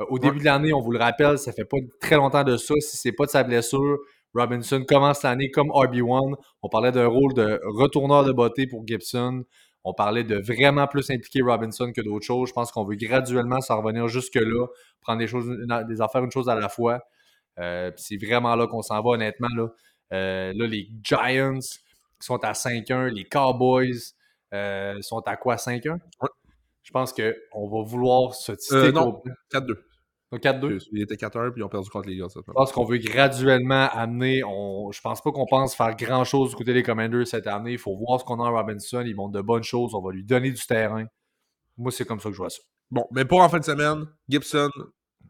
[0.00, 2.56] Euh, au début de l'année, on vous le rappelle, ça fait pas très longtemps de
[2.56, 2.74] ça.
[2.80, 3.98] Si c'est pas de sa blessure,
[4.34, 6.34] Robinson commence l'année comme RB1.
[6.62, 9.42] On parlait d'un rôle de retourneur de beauté pour Gibson.
[9.84, 12.48] On parlait de vraiment plus impliquer Robinson que d'autres choses.
[12.48, 14.66] Je pense qu'on veut graduellement s'en revenir jusque-là,
[15.00, 15.48] prendre des choses,
[15.88, 17.00] des affaires une chose à la fois.
[17.58, 19.48] Euh, c'est vraiment là qu'on s'en va, honnêtement.
[19.56, 19.68] Là.
[20.12, 24.12] Euh, là, les Giants qui sont à 5-1, les Cowboys
[24.52, 25.92] euh, sont à quoi 5-1?
[25.92, 26.28] Ouais.
[26.82, 29.22] Je pense qu'on va vouloir se titer non,
[29.52, 29.76] 4-2.
[30.32, 30.86] Au 4-2.
[30.92, 32.28] Il était 4-1 puis ils ont perdu contre les gars.
[32.28, 34.42] cette Je pense qu'on veut graduellement amener.
[34.44, 37.72] On, je pense pas qu'on pense faire grand chose du côté des Commanders cette année.
[37.72, 39.02] Il faut voir ce qu'on a en Robinson.
[39.04, 39.94] Il montre de bonnes choses.
[39.94, 41.04] On va lui donner du terrain.
[41.76, 42.60] Moi, c'est comme ça que je vois ça.
[42.90, 44.70] Bon, mais pour en fin de semaine, Gibson,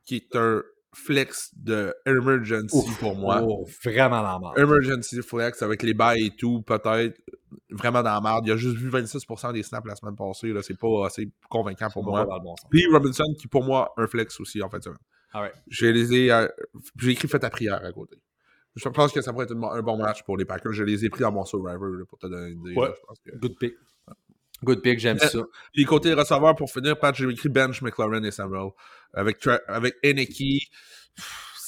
[0.05, 0.63] qui est un
[0.93, 2.99] flex de emergency Ouf.
[2.99, 3.43] pour moi.
[3.43, 4.59] Oh, vraiment dans la merde.
[4.59, 7.21] Emergency flex avec les bails et tout, peut-être
[7.71, 8.47] vraiment dans la merde.
[8.47, 10.53] Il a juste vu 26% des snaps la semaine passée.
[10.53, 12.25] Là, c'est pas assez convaincant pour moi.
[12.25, 12.55] bon.
[12.71, 14.99] Puis Robinson, qui pour moi, un flex aussi en semaine.
[15.33, 15.55] Alright.
[15.69, 16.49] J'ai les ai, euh,
[16.99, 18.17] j'ai écrit Faites ta prière à côté.
[18.77, 20.73] Je pense que ça pourrait être un bon match pour les Packers.
[20.73, 22.75] Je les ai pris dans mon Survivor là, pour te donner une idée.
[22.77, 22.89] Ouais.
[22.89, 23.75] là, je pense que- Good pick.
[24.63, 25.39] Good pick, j'aime Euh, ça.
[25.73, 28.71] Puis côté receveur, pour finir, Pat, j'ai écrit Bench, McLaren et Samuel.
[29.15, 30.71] Avec, avec Eneki,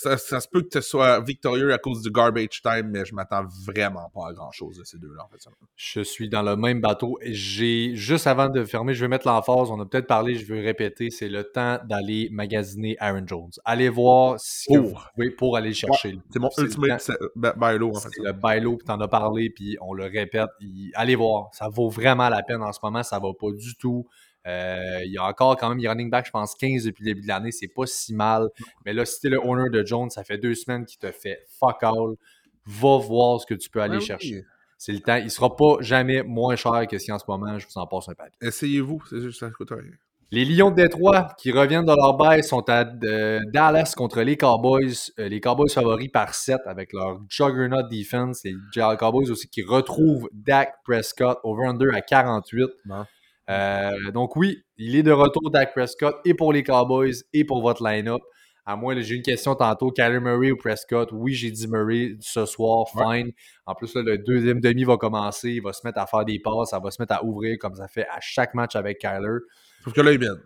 [0.02, 3.14] ça, ça se peut que tu sois victorieux à cause du garbage time, mais je
[3.14, 5.38] m'attends vraiment pas à grand-chose de ces deux-là, en fait.
[5.76, 7.18] Je suis dans le même bateau.
[7.22, 9.70] J'ai juste avant de fermer, je vais mettre l'emphase.
[9.70, 13.50] On a peut-être parlé, je veux répéter, c'est le temps d'aller magasiner Aaron Jones.
[13.64, 14.82] Allez voir que Pour.
[14.88, 16.18] vous pouvez pour aller le chercher.
[16.30, 16.98] C'est mon ultimate temps.
[16.98, 18.08] c'est- ba- buy low, en fait.
[18.22, 20.48] Le bailo, puis t'en as parlé, puis on le répète.
[20.60, 23.74] il- Allez voir, ça vaut vraiment la peine en ce moment, ça va pas du
[23.76, 24.06] tout.
[24.46, 27.10] Euh, il y a encore quand même, il running back, je pense 15 depuis le
[27.10, 28.48] début de l'année, c'est pas si mal.
[28.84, 31.44] Mais là, si t'es le owner de Jones, ça fait deux semaines qu'il te fait
[31.58, 32.16] fuck all.
[32.64, 34.04] Va voir ce que tu peux aller oui.
[34.04, 34.44] chercher.
[34.78, 35.16] C'est le temps.
[35.16, 38.08] Il sera pas jamais moins cher que si en ce moment, je vous en passe
[38.08, 38.36] un papier.
[38.40, 39.92] Essayez-vous, c'est juste ça coûte rien.
[40.32, 44.38] Les Lions de Détroit qui reviennent de leur bail sont à euh, Dallas contre les
[44.38, 44.94] Cowboys.
[45.18, 48.42] Euh, les Cowboys favoris par 7 avec leur juggernaut defense.
[48.42, 48.56] Les
[48.98, 52.70] Cowboys aussi qui retrouvent Dak Prescott over-under à 48.
[52.86, 53.04] Bon.
[53.50, 57.62] Euh, donc oui, il est de retour Dak Prescott et pour les Cowboys et pour
[57.62, 58.22] votre line-up.
[58.64, 59.90] À moi, là, j'ai une question tantôt.
[59.90, 61.08] Kyler Murray ou Prescott?
[61.12, 62.86] Oui, j'ai dit Murray ce soir.
[62.88, 63.32] Fine.
[63.66, 65.50] En plus, là, le deuxième demi va commencer.
[65.50, 66.70] Il va se mettre à faire des passes.
[66.70, 69.38] Ça va se mettre à ouvrir comme ça fait à chaque match avec Kyler.
[69.82, 70.40] Sauf que là, ils mènent.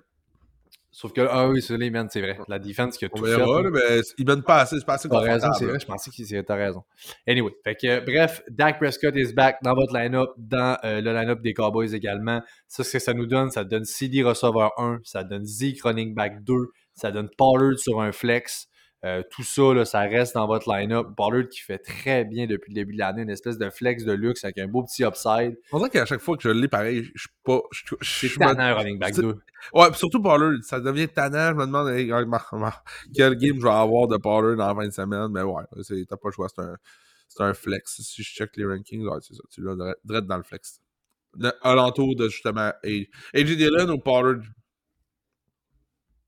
[0.98, 2.38] Sauf que, ah oui, c'est les men, c'est vrai.
[2.48, 3.36] La défense qui a On tout fait.
[3.36, 3.68] verra, là.
[3.68, 6.10] là, mais ils mènent pas assez, c'est pas assez T'as raison, c'est vrai, je pensais
[6.10, 6.84] que t'as raison.
[7.28, 11.42] Anyway, fait que, bref, Dak Prescott is back dans votre line-up, dans euh, le line-up
[11.42, 12.40] des Cowboys également.
[12.66, 16.14] Ça, ce que ça nous donne, ça donne CD receveur 1, ça donne Zeke running
[16.14, 16.54] back 2,
[16.94, 18.66] ça donne Pollard sur un flex.
[19.06, 21.06] Euh, tout ça, là, ça reste dans votre line-up.
[21.16, 24.12] Pollard qui fait très bien depuis le début de l'année, une espèce de flex de
[24.12, 25.56] luxe avec un beau petit upside.
[25.70, 27.60] On dirait qu'à chaque fois que je l'ai pareil, je suis pas.
[28.02, 29.38] C'est me- tannant, running back c'est- 2.
[29.74, 31.50] Ouais, surtout Pollard, ça devient tannant.
[31.50, 32.10] Je me demande hey,
[33.14, 35.28] quel game je vais avoir de Pollard dans la fin de semaine.
[35.30, 35.62] Mais ouais,
[36.08, 36.76] t'as pas le choix, c'est un,
[37.46, 38.00] un flex.
[38.02, 39.42] Si je check les rankings, ouais, c'est ça.
[39.50, 40.80] Tu l'as direct- dans le flex.
[41.36, 44.42] De- alentour de justement AJ Dillon ou Pollard.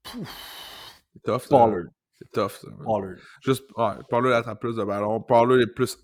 [0.05, 1.49] C'est tough.
[1.49, 1.85] Pollard.
[2.21, 2.69] C'est tough, ça.
[2.85, 3.16] Pollard.
[3.43, 5.21] Juste, ouais, Pollard attrape plus de ballons.
[5.21, 5.99] Pollard est plus.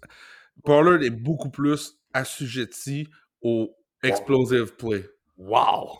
[0.63, 3.09] Pollard est beaucoup plus assujetti
[3.43, 5.05] au explosive play.
[5.37, 5.99] Wow!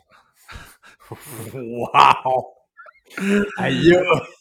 [1.55, 2.55] wow!
[3.59, 3.97] Aïe!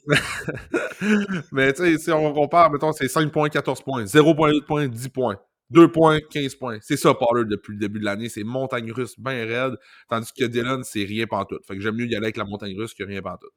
[1.52, 5.10] Mais tu sais, si on compare, mettons, c'est 5 points, 14 points, 0.8 points, 10
[5.10, 5.40] points,
[5.72, 6.78] 2 points, 15 points.
[6.82, 8.30] C'est ça, Pollard, depuis le début de l'année.
[8.30, 11.66] C'est montagne russe bien raide, tandis que Dylan, c'est rien pantoute.
[11.66, 13.54] Fait que j'aime mieux y aller avec la montagne russe que rien pantoute.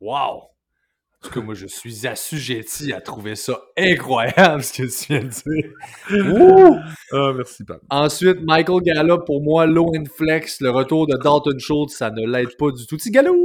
[0.00, 0.52] Wow!
[1.24, 5.22] En tout cas, moi, je suis assujetti à trouver ça incroyable, ce que tu viens
[5.22, 6.40] de dire.
[6.40, 6.76] Ouh!
[7.12, 7.80] Ah, merci, Pat.
[7.90, 10.60] Ensuite, Michael Gallup, pour moi, low and flex.
[10.60, 12.96] Le retour de Dalton Schultz, ça ne l'aide pas du tout.
[12.96, 13.36] Petit Gallup!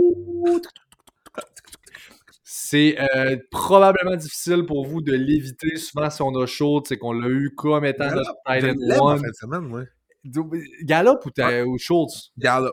[2.44, 5.78] C'est euh, probablement difficile pour vous de l'éviter.
[5.78, 9.12] Souvent, si on a Schultz, c'est qu'on l'a eu comme étant notre tight end en
[9.12, 9.20] one.
[9.20, 9.84] fin de semaine, ouais.
[10.84, 11.20] Gallup
[11.68, 12.32] ou, Schultz?
[12.40, 12.72] Gallup.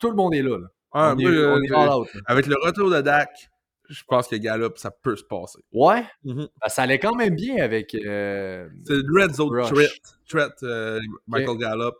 [0.00, 0.56] Tout le monde est là.
[0.58, 0.66] là.
[0.92, 2.08] Ah, on, moi, est, euh, on est all out.
[2.14, 2.20] là.
[2.26, 3.49] Avec le retour de Dak,
[3.90, 5.58] je pense que Gallup, ça peut se passer.
[5.72, 6.04] Ouais?
[6.24, 6.48] Mhm.
[6.62, 7.94] Ben, ça allait quand même bien avec.
[7.94, 9.90] euh, C'est le Red Zone threat,
[10.28, 11.96] threat euh, Michael Gallup.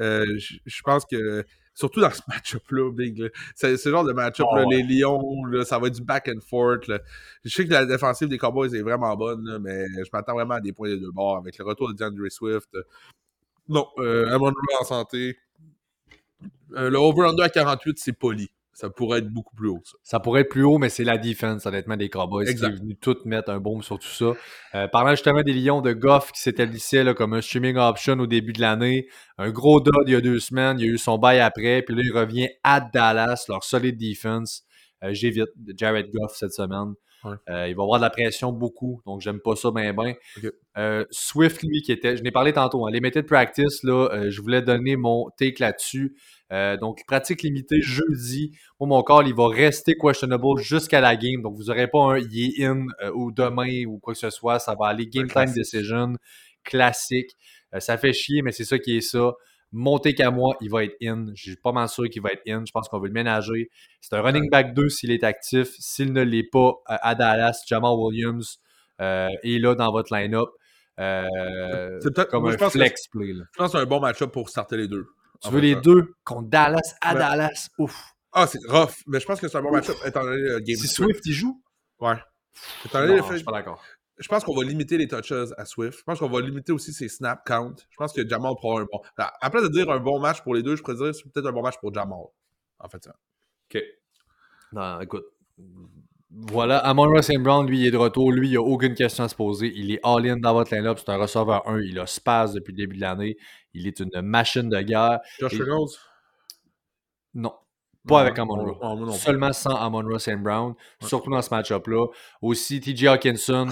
[0.00, 4.56] Euh, je pense que, surtout dans ce match-up-là, Big, c'est ce genre de match-up, Oh,
[4.56, 4.64] ouais.
[4.76, 6.86] les Lions, là, ça va être du back and forth.
[6.88, 6.98] là.
[7.44, 10.54] Je sais que la défensive des Cowboys est vraiment bonne, là, mais je m'attends vraiment
[10.54, 12.70] à des points des deux bords avec le retour de DeAndre Swift.
[13.68, 15.36] Non, euh, Amon en santé.
[16.70, 18.50] Le over-under à 48, c'est poli.
[18.74, 19.96] Ça pourrait être beaucoup plus haut, ça.
[20.02, 22.68] Ça pourrait être plus haut, mais c'est la defense, honnêtement, des Cowboys Exact.
[22.68, 24.32] qui est venu tout mettre un bombe sur tout ça.
[24.74, 28.26] Euh, parlant justement des Lions de Goff qui s'établissait là, comme un streaming option au
[28.26, 29.08] début de l'année.
[29.38, 30.78] Un gros dod il y a deux semaines.
[30.78, 31.82] Il y a eu son bail après.
[31.82, 34.64] Puis là, il revient à Dallas, leur solide defense.
[35.02, 36.94] Euh, J'évite Jared Goff cette semaine.
[37.24, 37.36] Ouais.
[37.48, 40.14] Euh, il va avoir de la pression beaucoup, donc j'aime pas ça bien bien.
[40.36, 40.52] Ok.
[40.76, 44.08] Euh, Swift, lui, qui était, je n'ai parlé tantôt, hein, les méthodes de practice, là,
[44.12, 46.16] euh, je voulais donner mon take là-dessus.
[46.54, 48.52] Euh, donc, pratique limitée jeudi.
[48.78, 51.42] Moi, mon call, il va rester questionable jusqu'à la game.
[51.42, 54.30] Donc, vous n'aurez pas un il est in euh, ou demain ou quoi que ce
[54.30, 54.58] soit.
[54.60, 56.12] Ça va aller game time decision
[56.62, 57.30] classique.
[57.74, 59.32] Euh, ça fait chier, mais c'est ça qui est ça.
[59.72, 61.26] Monter qu'à moi, il va être in.
[61.34, 62.62] Je suis pas mal sûr qu'il va être in.
[62.64, 63.70] Je pense qu'on va le ménager.
[64.00, 65.68] C'est un running back 2 s'il est actif.
[65.80, 68.60] S'il ne l'est pas, à Dallas, Jamal Williams
[69.00, 70.50] est là dans votre line-up.
[70.96, 73.32] C'est peut-être- comme moi, un je pense que- flex play.
[73.32, 73.42] là.
[73.52, 75.06] Je pense que c'est un bon match-up pour starter les deux.
[75.40, 77.14] Tu veux fait, les deux contre Dallas à.
[77.14, 77.68] Dallas?
[77.78, 78.14] Ouf.
[78.32, 80.76] Ah, c'est rough, mais je pense que c'est un bon match-up étant donné le game
[80.76, 80.88] Si.
[80.88, 81.62] Swift, il joue?
[82.00, 82.16] Ouais.
[82.84, 83.82] Étant donné le Non, je fait- suis pas d'accord.
[84.18, 85.98] je pense qu'on va limiter les touches à Swift.
[85.98, 87.74] Je pense qu'on va limiter aussi ses snap count.
[87.90, 89.00] Je pense que Jamal prend un bon.
[89.16, 91.52] Place de dire un bon match pour les deux, je pourrais dire c'est peut-être un
[91.52, 92.18] bon match pour Jamal.
[92.78, 93.14] En fait, ça.
[93.72, 93.82] OK.
[94.72, 95.24] Non, écoute.
[96.36, 98.32] Voilà, Amon Ross Brown, lui, il est de retour.
[98.32, 99.72] Lui, il n'y a aucune question à se poser.
[99.74, 100.98] Il est all-in dans votre line-up.
[100.98, 101.80] C'est un receveur 1.
[101.80, 103.36] Il a space depuis le début de l'année.
[103.72, 105.20] Il est une machine de guerre.
[105.38, 105.92] Josh Et- Reynolds?
[107.34, 107.54] Non.
[108.06, 109.16] Pas avec Amon plus.
[109.18, 110.74] Seulement sans Amon Ross Brown.
[111.00, 112.06] Surtout dans ce match-up-là.
[112.42, 113.68] Aussi, TJ Hawkinson.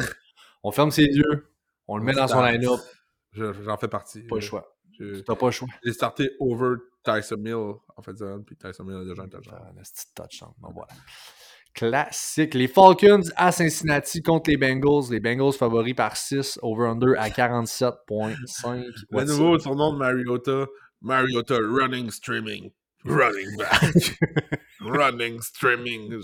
[0.63, 1.49] on ferme ses yeux.
[1.89, 2.81] On le met dans son line-up.
[3.33, 4.23] Je- J'en fais partie.
[4.23, 4.77] Pas le choix.
[5.27, 5.69] T'as pas le choix.
[5.85, 7.55] J'ai starté over Tyson Mill
[7.97, 8.13] en fait,
[8.47, 9.59] puis Tyson Mill a déjà un touchdown.
[9.61, 10.53] Ah, un petit touchdown.
[10.59, 10.93] Bon, voilà.
[11.75, 12.55] Classique.
[12.55, 15.11] Les Falcons à Cincinnati contre les Bengals.
[15.11, 17.97] Les Bengals favoris par 6, over-under à 47,5.
[18.77, 19.61] Le What's nouveau up?
[19.63, 20.67] surnom de Mariota,
[21.01, 22.71] Mariota Running Streaming.
[23.05, 23.95] Running back.
[24.81, 26.23] running Streaming.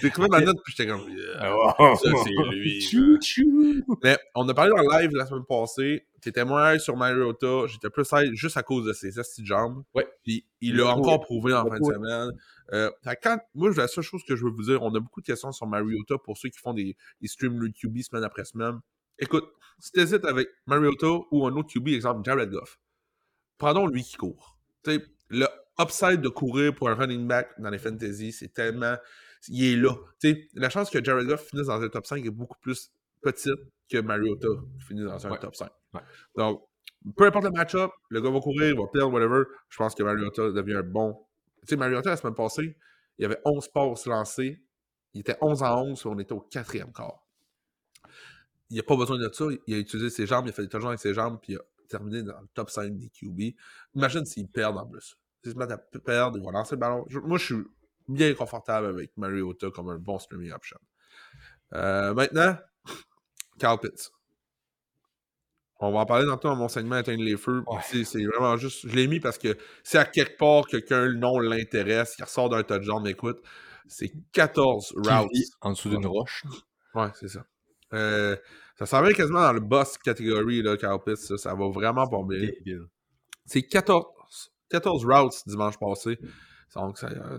[0.00, 3.84] J'ai trouvé ma note, puis j'étais comme, yeah, ça c'est lui.
[4.02, 6.06] Mais on a parlé le live la semaine passée.
[6.20, 7.66] T'étais moins high sur Mariota.
[7.66, 9.84] J'étais plus high juste à cause de ses esti de jambes.
[9.94, 10.06] Ouais.
[10.24, 12.30] Puis il l'a encore prouvé en fin de semaine.
[12.72, 12.90] Euh,
[13.22, 15.52] quand, moi, la seule chose que je veux vous dire, on a beaucoup de questions
[15.52, 18.80] sur Mariota pour ceux qui font des, des streams le QB semaine après semaine.
[19.18, 19.44] Écoute,
[19.78, 22.78] si t'hésites avec Mariota ou un autre QB, exemple Jared Goff,
[23.58, 24.58] prenons lui qui court.
[24.82, 25.46] Tu sais, le
[25.80, 28.96] upside de courir pour un running back dans les fantasy, c'est tellement.
[29.48, 29.94] Il est là.
[30.20, 32.90] Tu sais, la chance que Jared Goff finisse dans un top 5 est beaucoup plus
[33.20, 33.52] petite
[33.88, 34.48] que Mariota
[34.86, 35.38] finisse dans un Ouais.
[35.38, 35.70] top 5.
[35.94, 36.00] Ouais.
[36.36, 36.62] Donc,
[37.16, 39.44] peu importe le match-up, le gars va courir, il va perdre, whatever.
[39.68, 41.24] Je pense que Mariota devient un bon.
[41.60, 42.76] Tu sais, Mariota, la semaine passée,
[43.18, 44.62] il y avait 11 passes lancées.
[45.14, 47.24] Il était 11 en 11, et on était au quatrième quart.
[48.70, 49.44] Il n'a pas besoin de ça.
[49.66, 51.56] Il a utilisé ses jambes, il a fait des touchdowns avec ses jambes, puis il
[51.56, 53.54] a terminé dans le top 5 des QB.
[53.94, 55.16] Imagine s'ils perdent en plus.
[55.52, 57.04] Se mettent à perdre, ils vont lancer le ballon.
[57.08, 57.64] Je- moi, je suis
[58.08, 60.78] bien confortable avec Mariota comme un bon streaming option.
[61.74, 62.56] Euh, maintenant,
[63.58, 64.10] Carl Pitts.
[65.78, 67.62] On va en parler dans mon segment Éteindre les feux.
[67.66, 67.80] Ouais.
[68.04, 68.88] C'est vraiment juste.
[68.88, 72.48] Je l'ai mis parce que si à quelque part quelqu'un le nom l'intéresse, il ressort
[72.48, 73.42] d'un touchdown, écoute,
[73.86, 75.30] c'est 14 Qui routes.
[75.60, 76.44] en dessous d'une roche.
[76.94, 77.44] Ouais, c'est ça.
[77.92, 78.36] Euh,
[78.78, 81.16] ça s'en vient quasiment dans le boss catégorie, là, Carl Pitts.
[81.18, 82.48] Ça, ça va vraiment pas bien.
[83.44, 84.06] C'est 14,
[84.70, 86.18] 14 routes dimanche passé.
[86.74, 87.38] Donc, ça, euh,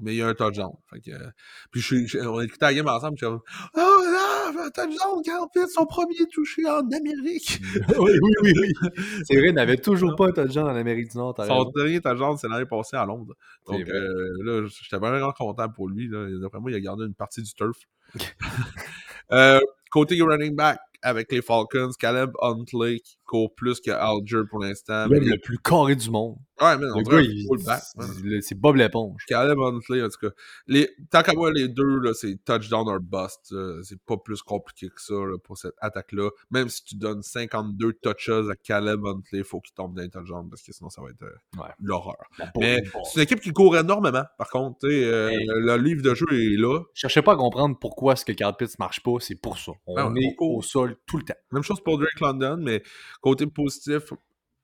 [0.00, 0.70] mais il y a un touchdown.
[0.90, 1.30] Fait que, euh,
[1.72, 3.40] puis je, suis- je- on écoutait la game ensemble, je suis comme
[3.74, 7.58] Oh là, un touchdown, Carl Pitts, son premier touché en Amérique.
[7.98, 8.72] oui, oui, oui, oui.
[9.26, 11.34] C'est vrai, il n'avait toujours pas un touchdown en Amérique du Nord.
[11.38, 13.34] Son dernier touchdown, c'est l'année passée à Londres.
[13.66, 16.08] Donc euh, là, j'étais vraiment content pour lui.
[16.08, 17.76] D'après moi, il a gardé une partie du turf.
[19.32, 19.58] Euh,
[19.90, 25.06] côté running back, avec les Falcons, Caleb Huntley qui court plus que Alger pour l'instant.
[25.08, 26.36] Même le plus carré du monde.
[26.60, 29.24] Ouais, mais on dirait un c'est Bob l'éponge.
[29.26, 30.34] Caleb Huntley, en tout cas.
[30.68, 33.52] Les, tant qu'à moi, les deux, là, c'est touchdown or bust.
[33.52, 36.30] euh, c'est pas plus compliqué que ça là, pour cette attaque-là.
[36.50, 40.08] Même si tu donnes 52 touches à Caleb Huntley, il faut qu'il tombe dans les
[40.10, 41.70] touchdowns parce que sinon, ça va être euh, Ouais.
[41.80, 42.16] l'horreur.
[42.56, 44.86] Mais c'est une équipe qui court énormément, par contre.
[44.86, 45.46] euh, Hey.
[45.48, 46.80] Le livre de jeu est là.
[46.94, 49.72] Je cherchais pas à comprendre pourquoi ce que Carl Pitts marche pas, c'est pour ça.
[49.86, 50.56] On ouais, est on court.
[50.58, 51.34] au sol tout le temps.
[51.50, 52.82] Même chose pour Drake London, mais
[53.20, 54.12] côté positif,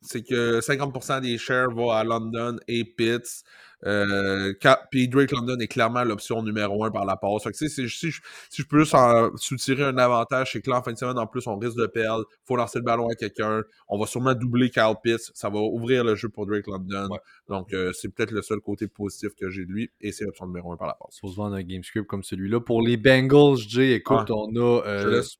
[0.03, 3.43] c'est que 50% des shares vont à London et Pitts.
[3.87, 4.53] Euh,
[4.91, 7.45] Puis Drake London est clairement l'option numéro un par la passe.
[7.45, 8.21] Fait que, si, je- si je-
[8.51, 11.19] si je peux juste en soutirer un avantage, c'est que là, en fin de semaine,
[11.19, 12.27] en plus, on risque de perdre.
[12.45, 13.63] faut lancer le ballon à quelqu'un.
[13.89, 15.31] On va sûrement doubler Kyle Pitts.
[15.35, 17.09] Ça va ouvrir le jeu pour Drake London.
[17.11, 17.19] Ouais.
[17.49, 19.91] Donc, euh, c'est peut-être le seul côté positif que j'ai de lui.
[20.03, 21.19] Et c'est l'option numéro un par la passe.
[21.21, 22.61] Faut se vendre un game script comme celui-là.
[22.61, 24.83] Pour les Bengals, Jay, écoute, on a.
[24.87, 25.37] euh, Je te laisse.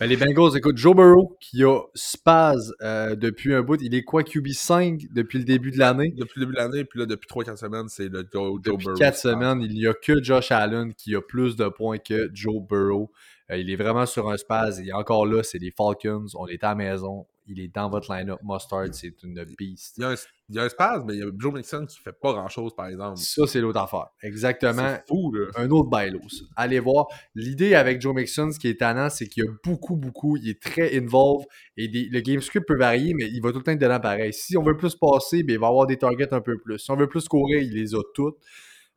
[0.00, 3.78] Ben, les Bengals, écoute, Joe Burrow qui a spaz euh, depuis un bout.
[3.82, 6.14] Il est quoi, QB5 depuis le début de l'année?
[6.16, 8.86] Depuis le début de l'année, puis là, depuis 3-4 semaines, c'est le Joe, Joe Depuis
[8.86, 8.98] Burrow.
[8.98, 12.62] 4 semaines, il n'y a que Josh Allen qui a plus de points que Joe
[12.66, 13.10] Burrow.
[13.50, 14.80] Euh, il est vraiment sur un spaz.
[14.80, 16.26] Et encore là, c'est les Falcons.
[16.34, 17.26] On est à la maison.
[17.46, 18.38] Il est dans votre line-up.
[18.42, 19.98] Mustard, c'est une beast.
[19.98, 20.14] Il y, a un,
[20.50, 22.74] il y a un spasme, mais il y a Joe Mixon qui fait pas grand-chose,
[22.74, 23.16] par exemple.
[23.18, 24.08] Ça, c'est l'autre affaire.
[24.22, 24.96] Exactement.
[24.96, 25.46] C'est fou, là.
[25.56, 26.20] un autre bailos.
[26.56, 27.06] Allez voir.
[27.34, 30.48] L'idée avec Joe Mixon, ce qui est tannant, c'est qu'il y a beaucoup, beaucoup, il
[30.50, 31.46] est très involved
[31.76, 34.00] et des- le game script peut varier, mais il va tout le temps être dedans
[34.00, 34.32] pareil.
[34.32, 36.78] Si on veut plus passer, ben, il va avoir des targets un peu plus.
[36.78, 38.36] Si on veut plus courir, il les a toutes.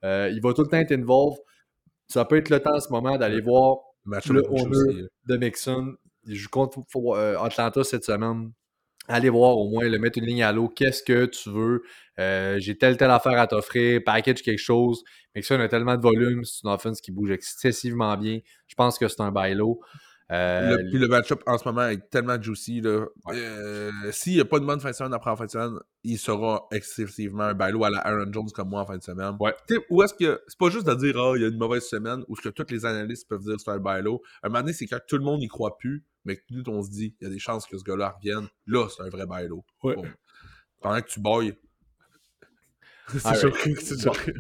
[0.03, 1.39] Euh, il va tout le temps être involved.
[2.07, 4.65] Ça peut être le temps en ce moment d'aller voir Le le aussi,
[5.01, 5.07] là.
[5.27, 5.93] de Mixon.
[6.25, 8.51] Il joue contre euh, Atlanta cette semaine.
[9.07, 10.69] Allez voir au moins, le mettre une ligne à l'eau.
[10.69, 11.83] Qu'est-ce que tu veux?
[12.19, 14.01] Euh, J'ai telle, telle affaire à t'offrir.
[14.05, 15.03] Package quelque chose.
[15.35, 16.45] Mixon a tellement de volume.
[16.45, 18.39] C'est une offense qui bouge excessivement bien.
[18.67, 19.81] Je pense que c'est un bailo.
[20.32, 22.82] Euh, Le- puis le match-up en ce moment est tellement juicy.
[22.82, 23.05] là.
[23.30, 25.78] Euh, S'il n'y a pas de bonne fin de semaine après en fin de semaine,
[26.03, 29.36] il sera excessivement un bailo à la Aaron Jones comme moi en fin de semaine.
[29.39, 29.53] Ouais.
[29.89, 30.41] Où est-ce que.
[30.47, 32.49] C'est pas juste de dire, ah, il y a une mauvaise semaine, ou ce que
[32.49, 34.21] tous les analystes peuvent dire c'est un bailo.
[34.41, 36.82] Un moment donné, c'est quand tout le monde n'y croit plus, mais que nous, on
[36.82, 38.47] se dit, il y a des chances que ce gars-là revienne.
[38.65, 39.63] Là, c'est un vrai bailo.
[39.84, 39.95] Ouais.
[39.95, 40.05] Bon.
[40.80, 41.53] Pendant que tu bailles.
[43.17, 43.95] c'est que c'est.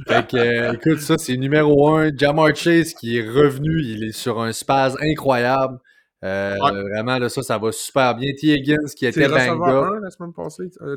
[0.07, 2.15] Fait que, euh, écoute, ça, c'est numéro un.
[2.15, 3.81] Jamar Chase qui est revenu.
[3.83, 5.79] Il est sur un spaz incroyable.
[6.23, 6.71] Euh, Ouais.
[6.71, 8.31] Vraiment, là, ça, ça va super bien.
[8.39, 8.47] T.
[8.53, 9.93] Higgins qui était receveur up.
[9.97, 10.63] 1 la semaine passée.
[10.81, 10.95] euh,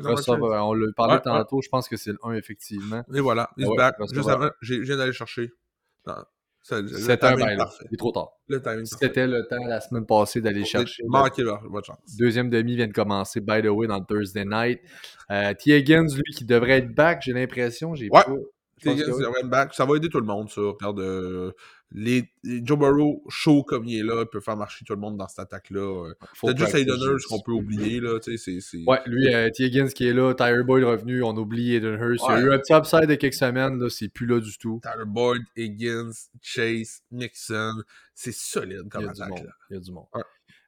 [0.61, 1.61] on l'a parlé Ouais, tantôt.
[1.61, 3.03] Je pense que c'est le 1, effectivement.
[3.13, 3.95] Et voilà, he's Ah back.
[4.13, 5.51] Juste avant, j'ai- je viens d'aller chercher.
[6.67, 7.57] C'était un bail.
[7.57, 7.85] parfait.
[7.89, 8.29] Il est trop tard.
[8.85, 11.03] C'était le temps la semaine passée d'aller chercher.
[11.39, 11.97] Leur- votre chance.
[12.17, 14.79] Deuxième demi vient de commencer, by the way, dans le Thursday night.
[15.31, 15.77] Euh, T.
[15.77, 17.91] Higgins, lui, qui devrait être back, j'ai l'impression.
[17.91, 18.09] Ouais.
[18.09, 18.23] pas.
[18.25, 19.73] pense Higgins, c'est running back.
[19.73, 20.61] Ça va aider tout le monde, ça.
[20.61, 21.51] Regarde, euh,
[21.91, 24.99] les, les Joe Burrow, chaud comme il est là, il peut faire marcher tout le
[24.99, 26.11] monde dans cette attaque-là.
[26.41, 28.19] Peut-être juste Aiden Hurst qu'on peut oublier, là.
[28.87, 29.65] Ouais, lui, euh, T.
[29.65, 32.25] Higgins qui est là, Tyler Boyd revenu, on oublie Aiden Hurst.
[32.29, 34.57] Il y a eu un petit upside de quelques semaines, là, c'est plus là du
[34.57, 34.81] tout.
[34.83, 36.11] Tyler Boyd, Higgins,
[36.41, 37.83] Chase, Nixon.
[38.13, 39.45] C'est solide Il comme y a du attaque, monde.
[39.45, 39.51] là.
[39.69, 40.05] Il y a du monde.
[40.13, 40.23] Ouais.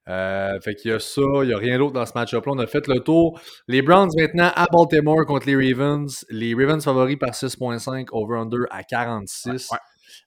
[0.08, 2.54] Euh, fait qu'il y a ça, il n'y a rien d'autre dans ce match-up-là.
[2.56, 3.40] On a fait le tour.
[3.68, 6.26] Les Browns maintenant à Baltimore contre les Ravens.
[6.30, 9.70] Les Ravens favoris par 6.5, over-under à 46.
[9.72, 9.78] Ouais,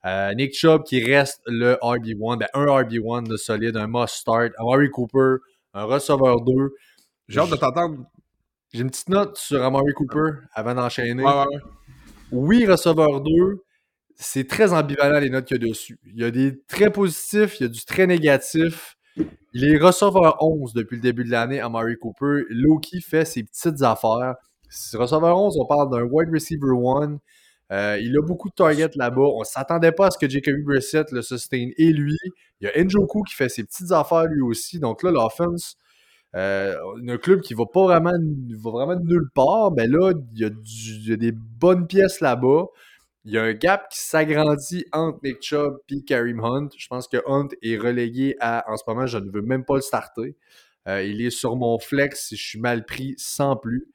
[0.04, 4.52] Euh, Nick Chubb qui reste le RB1, ben, un RB1 de solide, un must-start.
[4.58, 5.36] Amari Cooper,
[5.74, 6.52] un receveur 2.
[7.28, 8.04] J'ai hâte de t'entendre.
[8.72, 11.22] J'ai une petite note sur Amari Cooper avant d'enchaîner.
[11.22, 11.60] Ouais, ouais, ouais.
[12.32, 13.30] Oui, receveur 2,
[14.16, 15.98] c'est très ambivalent les notes qu'il y a dessus.
[16.06, 18.96] Il y a des très positifs, il y a du très négatif.
[19.52, 22.44] Il est receveur 11 depuis le début de l'année, Amari Cooper.
[22.48, 24.36] Loki fait ses petites affaires.
[24.94, 26.72] Receveur 11, on parle d'un wide receiver
[27.04, 27.18] 1.
[27.72, 29.22] Euh, il a beaucoup de targets là-bas.
[29.22, 32.18] On ne s'attendait pas à ce que Jacoby Brissett le sustain et lui.
[32.60, 34.78] Il y a Njoku qui fait ses petites affaires lui aussi.
[34.78, 35.76] Donc là, l'offense,
[36.36, 36.76] euh,
[37.08, 39.72] un club qui va pas vraiment, va vraiment de nulle part.
[39.72, 42.66] Mais là, il y a, des bonnes pièces là-bas.
[43.24, 46.68] Il y a un gap qui s'agrandit entre Nick Chubb et Kareem Hunt.
[46.76, 49.76] Je pense que Hunt est relégué à, en ce moment, je ne veux même pas
[49.76, 50.36] le starter.
[50.88, 53.86] Euh, il est sur mon flex si je suis mal pris sans plus.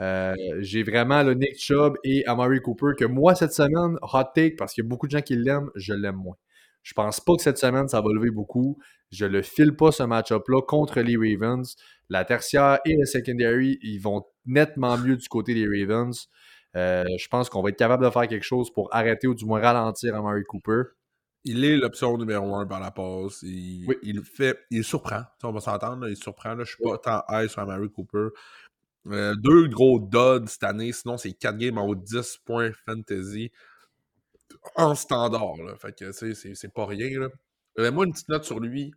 [0.00, 4.56] Euh, J'ai vraiment le Nick Chubb et Amari Cooper que moi, cette semaine, hot take,
[4.56, 6.36] parce qu'il y a beaucoup de gens qui l'aiment, je l'aime moins.
[6.82, 8.78] Je pense pas que cette semaine, ça va lever beaucoup.
[9.10, 11.76] Je le file pas ce match-up-là contre les Ravens.
[12.08, 16.28] La tertiaire et le secondary, ils vont nettement mieux du côté des Ravens.
[16.76, 19.44] Euh, je pense qu'on va être capable de faire quelque chose pour arrêter ou du
[19.44, 20.82] moins ralentir Amari Cooper.
[21.44, 23.42] Il est l'option numéro un par la passe.
[23.42, 24.58] Il, il fait.
[24.70, 25.22] Il surprend.
[25.42, 26.08] on va s'entendre.
[26.08, 26.54] Il surprend.
[26.54, 28.28] Là, je suis pas tant high sur Amari Cooper.
[29.06, 30.92] Euh, deux gros duds cette année.
[30.92, 33.50] Sinon, c'est 4 games en haut de 10 points fantasy
[34.74, 35.56] en standard.
[35.64, 35.76] Là.
[35.76, 37.20] Fait que c'est pas rien.
[37.20, 37.28] Là.
[37.78, 38.92] Euh, moi, une petite note sur lui.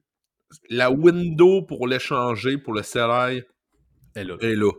[0.69, 3.43] La window pour l'échanger, pour le CLI,
[4.15, 4.35] est là.
[4.41, 4.71] Est là.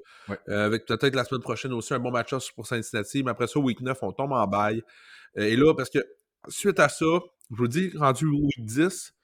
[0.48, 3.22] Euh, avec peut-être la semaine prochaine aussi un bon match pour Cincinnati.
[3.22, 4.82] Mais après ça, week 9, on tombe en bail.
[5.36, 6.00] et là, parce que
[6.48, 7.06] suite à ça,
[7.50, 9.14] je vous dis, rendu week 10,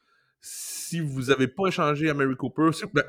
[0.40, 3.04] si vous n'avez pas échangé à Mary Cooper, ben,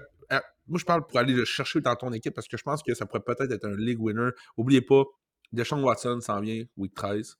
[0.69, 2.93] moi je parle pour aller le chercher dans ton équipe parce que je pense que
[2.93, 4.29] ça pourrait peut-être être un league winner.
[4.57, 5.03] N'oubliez pas,
[5.51, 7.35] Deshaun Watson s'en vient week 13.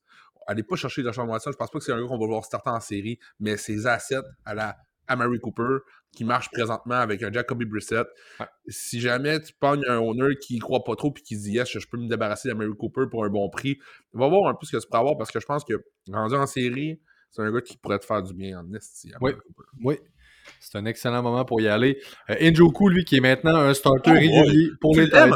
[0.48, 2.44] Allez pas chercher Deshaun Watson, je pense pas que c'est un gars qu'on va voir
[2.44, 4.78] starter en série, mais ses assets à la
[5.10, 5.80] à Mary Cooper
[6.12, 8.08] qui marche présentement avec un Jacoby Brissett.
[8.68, 11.68] Si jamais tu pognes un owner qui ne croit pas trop et qui dit yes,
[11.68, 13.80] je peux me débarrasser de Mary Cooper pour un bon prix,
[14.14, 15.74] va voir un peu ce que tu peux avoir parce que je pense que
[16.12, 17.02] rendu en série,
[17.32, 19.12] c'est un gars qui pourrait te faire du bien en esti.
[19.22, 19.32] Oui.
[19.84, 20.00] oui.
[20.60, 22.00] C'est un excellent moment pour y aller.
[22.30, 25.32] Euh, Njoku, lui, qui est maintenant un starter oh, régulier pour les Titans.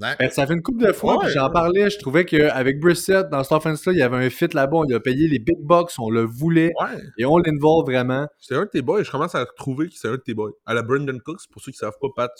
[0.00, 1.90] Ben, ça fait une couple de fois, j'en parlais.
[1.90, 4.78] Je trouvais qu'avec Brissett, dans cette offense-là, il y avait un fit là-bas.
[4.78, 6.72] On a payé les big bucks, on le voulait.
[7.18, 8.26] Et on l'involve vraiment.
[8.38, 9.02] C'est un de tes boys.
[9.02, 10.52] Je commence à trouver que c'est un de tes boys.
[10.64, 12.32] À la Brandon Cooks, pour ceux qui ne savent pas, Pat,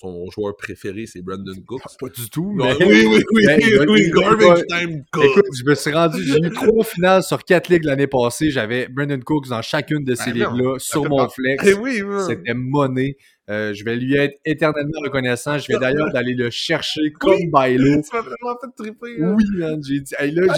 [0.00, 1.82] son joueur préféré, c'est Brandon Cooks.
[1.98, 2.52] Pas du tout.
[2.54, 2.74] Mais...
[2.80, 3.46] oui, oui, oui.
[3.46, 5.24] Ben, oui, Garbage time Cooks.
[5.24, 8.50] Écoute, je me suis rendu, j'ai eu trois finales sur quatre ligues l'année passée.
[8.50, 11.65] J'avais Brandon Cooks dans chacune de ces ben ligues-là, sur mon flex.
[11.70, 13.16] Eh oui, C'était monnaie.
[13.48, 15.58] Euh, je vais lui être éternellement reconnaissant.
[15.58, 18.02] Je vais d'ailleurs d'aller le chercher comme Bailo.
[18.02, 19.22] Tu m'as vraiment fait triper.
[19.22, 19.34] Hein.
[19.36, 19.80] Oui, man.
[19.82, 20.54] J'ai dit, là,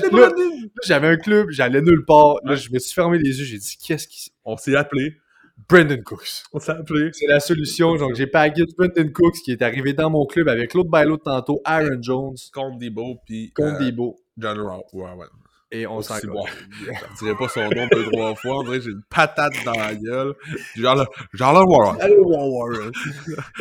[0.84, 2.36] j'avais un club, j'allais nulle part.
[2.44, 3.44] Là, je me suis fermé les yeux.
[3.44, 4.30] J'ai dit, qu'est-ce qui.
[4.44, 5.16] On s'est appelé.
[5.68, 6.44] Brandon Cooks.
[6.52, 7.10] On s'est appelé.
[7.12, 7.96] C'est la solution.
[7.96, 11.22] Donc, j'ai pagué Brandon Cooks qui est arrivé dans mon club avec l'autre Bailo de
[11.22, 12.36] tantôt, Aaron Jones.
[12.52, 13.52] Contre Debo, puis.
[13.52, 14.16] Contre euh, Debo.
[14.38, 14.84] John Rowe.
[14.92, 15.26] Ouais, ouais.
[15.70, 16.46] Et on s'en bon.
[16.80, 18.58] Je dirais pas son nom deux, trois fois.
[18.58, 20.34] On dirait que j'ai une patate dans la gueule.
[20.76, 21.04] Genre le,
[21.34, 22.90] genre le Warren.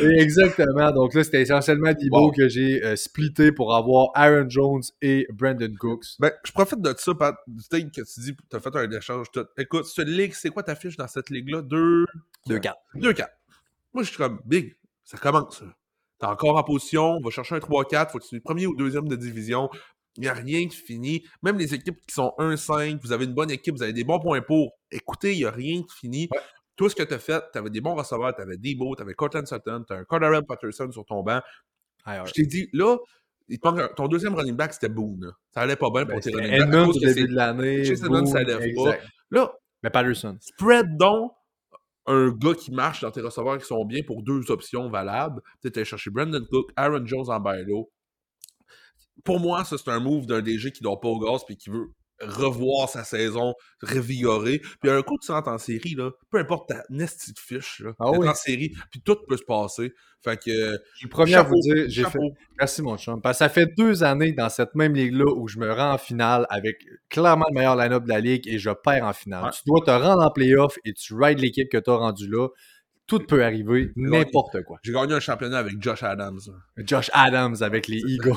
[0.00, 0.90] Exactement.
[0.92, 5.72] Donc là, c'était essentiellement Debo que j'ai euh, splitté pour avoir Aaron Jones et Brandon
[5.78, 6.06] Cooks.
[6.18, 7.36] Ben, je profite de ça, Pat.
[7.46, 9.26] Du que tu dis, tu as fait un échange.
[9.58, 11.60] Écoute, cette ligue, c'est quoi ta fiche dans cette ligue-là?
[11.60, 12.06] Deux...
[12.46, 12.80] Deux, quatre.
[12.94, 13.34] Deux, quatre.
[13.92, 15.62] Moi, je suis comme, big, ça commence.
[16.18, 18.74] T'es encore en position, on va chercher un 3-4, faut que tu sois premier ou
[18.74, 19.70] deuxième de division.
[20.18, 21.24] Il n'y a rien qui finit.
[21.42, 24.18] Même les équipes qui sont 1-5, vous avez une bonne équipe, vous avez des bons
[24.18, 24.72] points pour.
[24.90, 26.28] Écoutez, il n'y a rien qui finit.
[26.76, 29.02] Tout ce que tu as fait, tu avais des bons receveurs, tu avais Debo, tu
[29.02, 31.40] avais Cortland Sutton, tu as un Cardarrelle Patterson sur ton banc.
[32.06, 32.96] Je t'ai dit, là,
[33.96, 35.32] ton deuxième running back, c'était Boone.
[35.52, 36.68] Ça allait pas bien pour ben, tes running backs.
[36.68, 37.84] Edmonds début de l'année.
[37.84, 38.96] ça allait pas.
[39.30, 39.52] Là,
[39.82, 40.36] mais Patterson.
[40.40, 41.32] Spread donc
[42.06, 45.42] un gars qui marche dans tes receveurs qui sont bien pour deux options valables.
[45.62, 47.90] Tu sais, chercher Brandon Cook, Aaron Jones en bailo,
[49.24, 51.70] pour moi, ça, c'est un move d'un DG qui dort pas au gaz puis qui
[51.70, 51.88] veut
[52.20, 54.60] revoir sa saison revigorée.
[54.80, 57.92] Puis un coup, tu rentres en série, là, peu importe ta nestie de fiche, là,
[58.00, 59.92] ah en série, puis tout peut se passer.
[60.24, 60.72] Fait que.
[60.94, 62.18] Je suis premier à vous dire, j'ai fait.
[62.58, 63.22] Merci, mon chum.
[63.22, 65.98] Parce que ça fait deux années dans cette même ligue-là où je me rends en
[65.98, 66.76] finale avec
[67.08, 69.50] clairement le meilleur line-up de la ligue et je perds en finale.
[69.52, 72.48] Tu dois te rendre en playoff et tu rides l'équipe que tu as rendue là
[73.08, 74.78] tout peut arriver, n'importe quoi.
[74.82, 76.40] J'ai gagné un championnat avec Josh Adams.
[76.76, 78.36] Josh Adams avec les Eagles.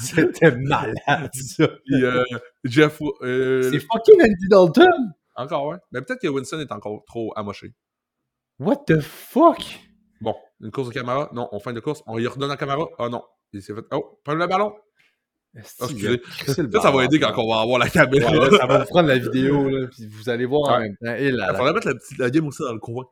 [0.00, 1.68] C'était malade, ça.
[1.92, 2.24] Euh,
[2.64, 3.00] Jeff.
[3.22, 5.12] Euh, c'est fucking Andy Dalton!
[5.36, 5.76] Encore, ouais.
[5.92, 7.72] Mais peut-être que Winston est encore trop amoché.
[8.58, 9.62] What the fuck?
[10.20, 11.30] Bon, une course de caméra.
[11.32, 12.02] Non, on fait une course.
[12.06, 12.86] On y redonne la caméra.
[12.98, 13.22] Ah oh, non.
[13.52, 13.82] Il s'est fait.
[13.92, 14.72] Oh, prends le ballon.
[15.56, 16.20] Oh, excusez.
[16.46, 18.50] Ça, ça va aider quand on va avoir la caméra.
[18.50, 21.14] ça va vous prendre la vidéo, là, puis vous allez voir en même temps.
[21.16, 23.04] Il faudrait mettre la, petite, la game aussi dans le coin.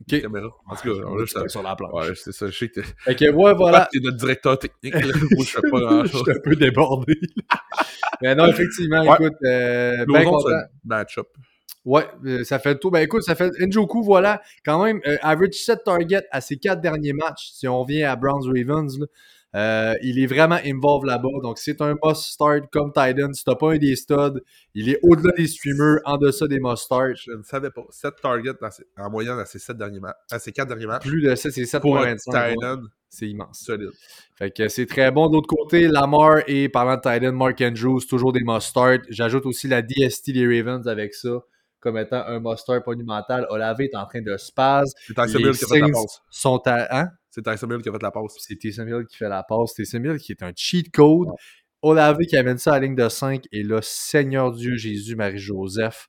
[0.00, 0.20] OK.
[0.22, 0.48] Caméra.
[0.66, 1.92] En tout cas, là, je sur la planche.
[1.92, 2.46] Ouais, c'est ça.
[2.46, 2.86] Je sais que t'es.
[3.06, 3.88] Ok, ouais, voilà.
[3.92, 4.94] T'es notre directeur technique.
[4.94, 5.00] Là,
[5.38, 6.24] je fais pas grand chose.
[6.26, 7.14] je suis un peu débordé.
[8.22, 9.36] Mais non, effectivement, écoute.
[9.44, 10.48] Euh, ben content.
[10.84, 11.28] Match-up.
[11.84, 12.90] Ouais, euh, ça fait tout.
[12.90, 16.80] Ben écoute, ça fait Njoku, voilà, quand même, euh, average 7 targets à ses quatre
[16.80, 17.52] derniers matchs.
[17.52, 19.06] Si on revient à Browns Ravens, là,
[19.56, 21.40] euh, il est vraiment involved là-bas.
[21.42, 23.32] Donc, c'est un must start comme Titan.
[23.32, 24.40] Si t'as pas un des studs,
[24.74, 27.16] il est au-delà des streamers, en deçà des must start.
[27.16, 27.84] Je ne savais pas.
[27.90, 28.50] 7 targets
[28.98, 30.16] en moyenne à ses, 7 derniers matchs.
[30.30, 31.06] À ses 4 derniers matchs.
[31.06, 32.82] Plus de 7, c'est 7.25.
[33.08, 33.60] C'est immense.
[33.64, 33.90] Solide.
[34.36, 35.28] Fait que c'est très bon.
[35.28, 39.00] De l'autre côté, Lamar et parlant de Titan, Mark Andrews, toujours des must start.
[39.08, 41.40] J'ajoute aussi la DST des Ravens avec ça
[41.80, 43.46] comme étant un must start monumental.
[43.50, 44.92] Olave est en train de spaz.
[45.16, 45.24] La
[45.92, 46.22] passe.
[46.30, 47.10] Sont à, hein?
[47.30, 48.34] C'est Tyson Hill qui a fait la passe.
[48.38, 49.74] C'est Tyson Hill qui fait la passe.
[49.74, 51.28] Tyson Hill qui est un cheat code.
[51.82, 53.44] Olave qui amène ça à la ligne de 5.
[53.52, 56.08] Et là, Seigneur Dieu, Jésus, Marie-Joseph.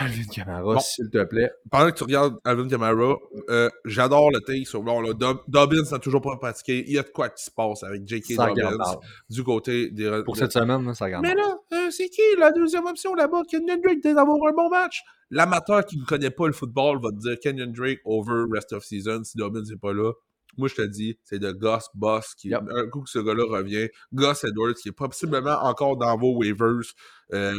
[0.00, 0.78] Alvin Kamara, Bon.
[0.80, 1.50] s'il te plaît.
[1.70, 3.16] Pendant que tu regardes Alvin Kamara,
[3.50, 6.84] euh, j'adore le take sur bon, là, Dob- Dobbins n'a toujours pas pratiqué.
[6.86, 8.36] Il y a de quoi qui se passe avec J.K.
[8.36, 10.22] Dobbins du côté des.
[10.24, 13.42] Pour cette semaine, là, ça regarde Mais là, euh, c'est qui la deuxième option là-bas?
[13.50, 15.02] Kenyon Drake d'avoir un bon match.
[15.30, 18.84] L'amateur qui ne connaît pas le football va te dire Kenyon Drake over rest of
[18.84, 20.12] season si Dobbins n'est pas là.
[20.56, 22.62] Moi, je te dis, c'est de Gus Boss qui, Yep.
[22.74, 26.94] un coup que ce gars-là revient, Gus Edwards qui est possiblement encore dans vos waivers.
[27.32, 27.54] Euh,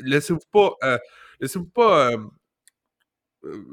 [0.00, 0.98] laissez-vous pas, euh,
[1.40, 2.18] laissez-vous pas, euh,
[3.44, 3.64] euh,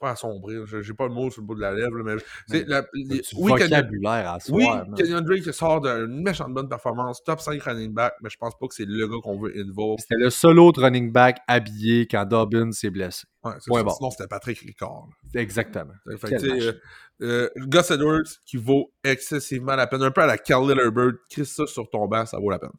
[0.00, 0.66] pas assombrir.
[0.66, 3.22] J'ai pas le mot sur le bout de la lèvre, là, mais c'est la- les-
[3.36, 4.84] oui, Kenyon- vocabulaire à oui, soir.
[4.88, 4.94] man.
[4.96, 8.66] Kenyon Drake sort d'une méchante bonne performance, top 5 running back, mais je pense pas
[8.66, 10.00] que c'est le gars qu'on veut involve.
[10.00, 13.26] C'était le seul autre running back habillé quand Dobbins s'est blessé.
[13.44, 13.52] Ouais.
[13.60, 15.06] Sinon, c'était Patrick Ricard.
[15.34, 15.40] là.
[15.40, 15.92] Exactement.
[16.18, 16.72] Fait euh,
[17.22, 20.02] euh, Gus Edwards qui vaut excessivement la peine.
[20.02, 21.12] Un peu à la Khalil Herbert.
[21.30, 22.70] Chris ça sur ton banc, ça vaut la peine.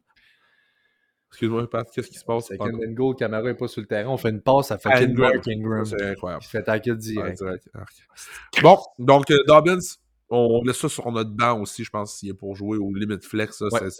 [1.30, 2.46] Excuse-moi, Pat, qu'est-ce qui se passe?
[2.48, 4.08] C'est Kendall Gold, Camara n'est pas sur le terrain.
[4.10, 5.14] On fait une passe à fucking.
[5.16, 5.84] Mark Ingram.
[5.84, 6.42] C'est incroyable.
[6.42, 6.68] Se fait
[7.18, 7.68] Ouais, direct.
[7.74, 7.94] Arc.
[8.62, 9.78] Bon, donc euh, Dobbins,
[10.30, 13.18] on laisse ça sur notre banc aussi, je pense, s'il est pour jouer au limit
[13.20, 13.58] flex.
[13.58, 13.90] Ça, Ouais.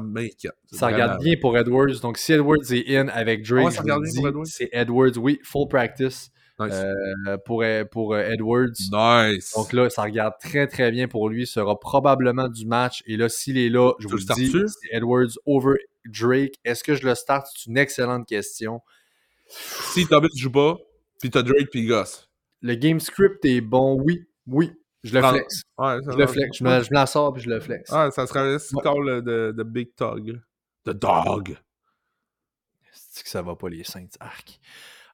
[0.00, 0.52] m'inquiète.
[0.66, 0.94] Ça Vraiment.
[1.04, 2.00] regarde bien pour Edwards.
[2.02, 4.46] Donc, si Edwards est in avec Drake, Ah ouais, Edwards?
[4.46, 5.16] c'est Edwards.
[5.18, 6.72] Oui, full practice Nice.
[6.72, 8.68] euh, pour, pour euh, Edwards.
[8.90, 9.52] nice.
[9.54, 11.46] Donc là, ça regarde très très bien pour lui.
[11.46, 13.02] sera probablement du match.
[13.06, 15.74] Et là, s'il est là, je Tu vous le dis, c'est Edwards over
[16.06, 16.54] Drake.
[16.64, 17.46] Est-ce que je le start?
[17.54, 18.80] C'est une excellente question.
[19.48, 20.76] si Dobbins joue pas,
[21.20, 22.28] puis t'as Drake puis Gus.
[22.60, 24.72] Le game script est bon, oui, oui.
[25.04, 25.62] Je le flex.
[25.78, 26.58] Ouais, Je le flex.
[26.58, 27.88] Je me, je me la sors puis je le flex.
[27.92, 28.82] Ah, ça serait un Ouais.
[28.82, 30.40] call de, de Big Dog.
[30.84, 31.56] De Dog.
[32.92, 34.08] C'est que ça va pas les Saints?
[34.18, 34.58] Arc.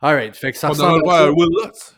[0.05, 1.97] Alright, fait que ça On ressemble à Will Lutz.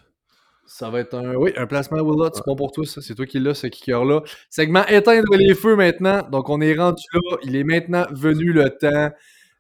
[0.64, 2.36] Ça va être un, oui, un placement Will Lutz.
[2.36, 3.00] C'est bon pour toi, ça.
[3.00, 4.22] C'est toi qui l'as, ce kicker-là.
[4.48, 6.22] Segment éteindre les feux maintenant.
[6.30, 7.36] Donc, on est rendu là.
[7.42, 9.10] Il est maintenant venu le temps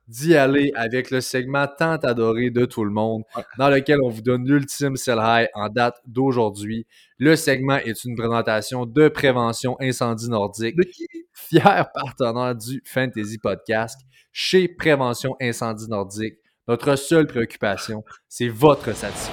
[0.06, 3.24] d'y aller avec le segment tant adoré de tout le monde,
[3.58, 6.86] dans lequel on vous donne l'ultime sell high en date d'aujourd'hui.
[7.18, 10.76] Le segment est une présentation de prévention incendie nordique,
[11.32, 13.98] fier partenaire du Fantasy Podcast
[14.30, 16.36] chez Prévention Incendie Nordique.
[16.68, 19.32] Notre seule préoccupation, c'est votre satisfaction.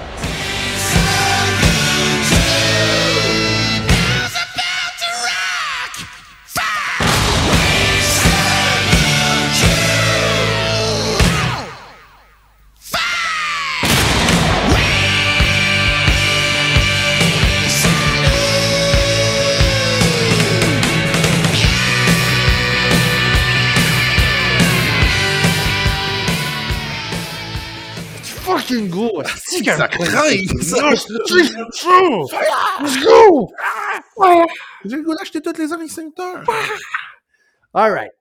[29.24, 29.78] Fucking gros!
[29.78, 30.30] Ça craint!
[32.82, 33.50] Let's go!
[34.86, 36.44] J'ai le goût d'acheter toutes les extincteurs.
[37.74, 38.12] Alright.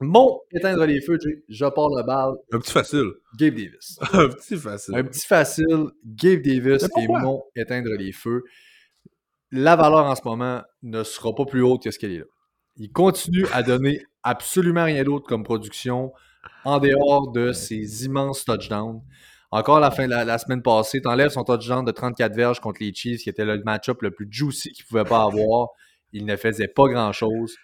[0.00, 1.18] Mon éteindre les feux,
[1.48, 2.34] je pars le bal.
[2.52, 3.10] Un petit facile.
[3.36, 3.98] Gabe Davis.
[4.12, 4.94] Un petit facile.
[4.94, 8.44] Un petit facile, Gabe Davis et mon éteindre les feux.
[9.50, 12.24] La valeur en ce moment ne sera pas plus haute que ce qu'elle est là.
[12.76, 16.12] Il continue à donner absolument rien d'autre comme production
[16.64, 19.02] en dehors de ses immenses touchdowns.
[19.50, 22.80] Encore la fin de la, la semaine passée, t'enlèves son touchdown de 34 verges contre
[22.82, 25.68] les Chiefs, qui était le match-up le plus juicy qu'il pouvait pas avoir.
[26.12, 27.56] Il ne faisait pas grand-chose.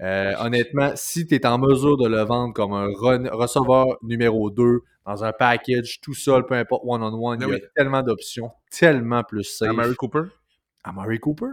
[0.00, 2.88] Euh, honnêtement, si tu es en mesure de le vendre comme un
[3.32, 7.56] receveur numéro 2 dans un package tout seul, peu importe one-on-one, Ben il y a
[7.56, 7.62] oui.
[7.76, 9.70] tellement d'options, tellement plus safe.
[9.70, 10.24] À Mary Cooper?
[10.84, 11.46] Amari Cooper?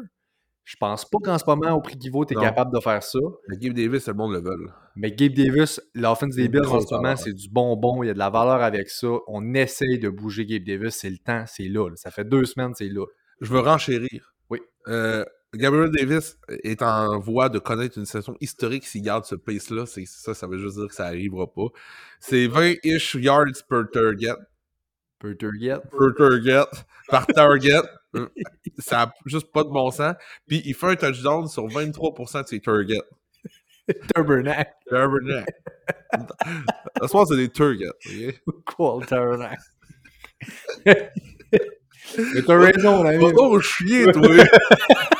[0.69, 2.43] Je pense pas qu'en ce moment, au prix qu'il vaut, tu es Non.
[2.43, 3.17] capable de faire ça.
[3.47, 4.67] Le Gabe Davis, c'est le monde le veut.
[4.95, 8.03] Mais Gabe Davis, l'offense des Bills en ce moment, c'est du bonbon.
[8.03, 9.07] Il y a de la valeur avec ça.
[9.25, 10.93] On essaye de bouger Gabe Davis.
[10.93, 11.95] C'est le temps, c'est là, là.
[11.95, 13.03] Ça fait deux semaines, c'est là.
[13.41, 14.35] Je veux renchérir.
[14.51, 14.59] Oui.
[14.89, 19.87] Euh, Gabriel Davis est en voie de connaître une saison historique s'il garde ce pace-là.
[19.87, 21.65] Ça, ça veut juste dire que ça arrivera pas.
[22.19, 24.35] C'est 20-ish yards per target.
[25.17, 25.79] Per target.
[25.97, 26.65] Per target.
[27.07, 27.81] Par target.
[28.15, 28.27] Euh,
[28.79, 30.15] ça a juste pas de bon sens.
[30.47, 33.01] Puis il fait un touchdown sur 23% de ses targets.
[34.13, 34.71] Tabernacle.
[34.89, 35.53] Tabernacle.
[37.01, 37.87] Ce soir, c'est des targets.
[37.87, 38.63] ok?
[38.65, 39.61] Quoi, le Tabernacle?
[40.85, 43.23] Mais t'as raison, l'ami.
[43.23, 44.27] Va donc chier, toi!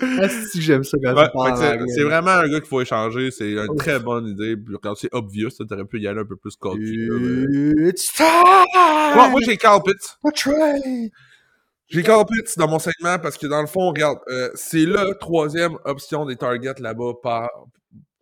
[0.00, 3.30] Ah, si j'aime ça quand Ouais, c'est- vraiment un gars qu'il faut échanger.
[3.30, 4.56] C'est une très bonne idée.
[4.56, 5.50] Puis Regarde, c'est obvious.
[5.50, 7.08] Tu aurais pu y aller un peu plus cocky.
[7.88, 8.26] It's time!
[9.16, 10.18] Ouais, moi, j'ai Carl Pitts.
[10.24, 10.74] A!
[11.88, 15.14] J'ai Carl Pitts dans mon segment parce que dans le font, regarde, euh, c'est la
[15.14, 17.50] troisième option des targets là-bas par-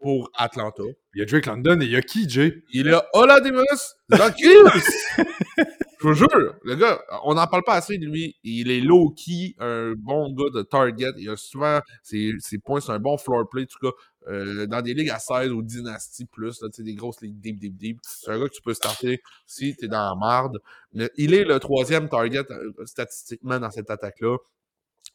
[0.00, 0.82] pour Atlanta.
[1.14, 2.64] Il y a Drake London et il y a qui, Jay?
[2.72, 3.62] Il est Oladimus
[4.10, 4.82] Zacchaeus!
[6.02, 8.34] Je vous jure, le gars, on n'en parle pas assez de lui.
[8.42, 11.12] Il est low-key, un bon gars de target.
[11.16, 13.62] Il a souvent ses, ses points, c'est un bon floor play.
[13.62, 13.96] En tout cas,
[14.28, 17.76] euh, dans des ligues à 16 ou dynasties plus, là, des grosses ligues deep, deep,
[17.76, 18.00] deep.
[18.02, 20.58] C'est un gars que tu peux starter si tu es dans la marde.
[20.92, 24.38] Mais il est le troisième target euh, statistiquement dans cette attaque-là.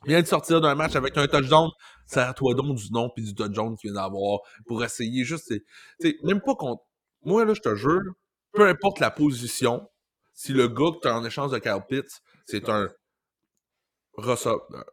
[0.06, 1.70] Il vient de sortir d'un match avec un touchdown.
[2.06, 5.50] Ça à toi donc du nom puis du touchdown qu'il vient d'avoir pour essayer juste.
[5.50, 5.66] tu
[6.00, 6.84] sais, même pas contre.
[7.26, 8.14] Moi, là, je te jure,
[8.54, 9.86] peu importe la position,
[10.38, 12.88] si le gars que tu as en échange de Kyle Pitts, c'est un,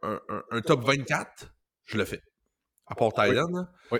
[0.03, 0.19] un,
[0.51, 1.53] un- top 24,
[1.85, 2.21] je le fais.
[2.87, 3.99] À part Thailand, là, Oui.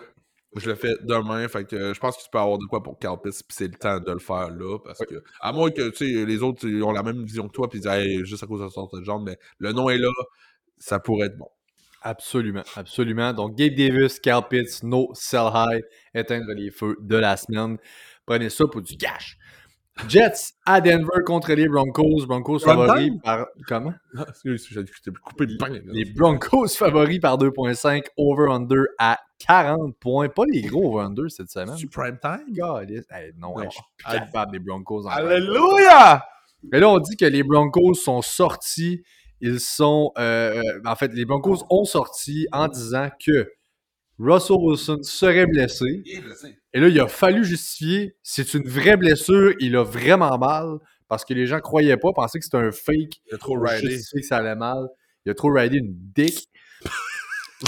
[0.55, 1.47] je le fais demain.
[1.47, 3.55] Fait que euh, je pense que tu peux avoir de quoi pour Kyle Pitts, puis
[3.55, 4.79] c'est le temps de le faire là.
[4.83, 7.69] Parce que, à moins que tu sais, les autres ont la même vision que toi,
[7.69, 10.09] puis disent Hey, juste à cause de son touchdown, mais le nom est là,
[10.77, 11.49] ça pourrait être bon.
[12.01, 13.33] Absolument, absolument.
[13.33, 15.81] Donc, Gabe Davis, Cal Pitts, no sell high,
[16.13, 17.77] éteindre les feux de la semaine.
[18.27, 19.37] Prenez ça pour du cash.
[20.09, 22.25] Jets à Denver contre les Broncos.
[22.27, 23.47] Broncos favoris par.
[23.67, 23.93] Comment?
[24.17, 25.93] Ah, excuse, j'ai j'ai coupé le.
[25.93, 28.03] Les Broncos favoris par 2,5.
[28.17, 30.27] Over-under à 40 points.
[30.29, 31.75] Pas les gros over-under cette semaine.
[31.77, 32.43] C'est prime time?
[32.49, 33.61] God, hey, non, Non.
[33.61, 35.05] hey, je suis plus capable des Broncos.
[35.05, 36.25] en Alléluia!
[36.71, 39.01] Mais là, on dit que les Broncos sont sortis.
[39.39, 40.11] Ils sont.
[40.17, 43.49] euh, euh, en fait, les Broncos ont sorti en disant que
[44.19, 46.01] Russell Wilson serait blessé.
[46.05, 46.57] Il est blessé.
[46.73, 48.15] Et là, il a fallu justifier.
[48.23, 49.53] C'est une vraie blessure.
[49.59, 50.77] Il a vraiment mal.
[51.07, 53.21] Parce que les gens croyaient pas, pensaient que c'était un fake.
[53.29, 53.97] Il a trop ridé.
[53.97, 54.87] que ça allait mal.
[55.25, 56.47] Il a trop ridé une dick.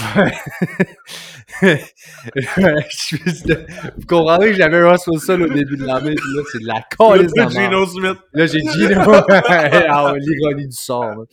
[3.96, 7.32] Vous comprendrez que j'avais Russell Wilson au début de puis là, c'est de la calice
[7.32, 7.48] de.
[7.48, 8.18] Gino Smith.
[8.32, 9.00] Là, j'ai Gino.
[9.28, 11.24] ah, ouais, l'ironie du sort.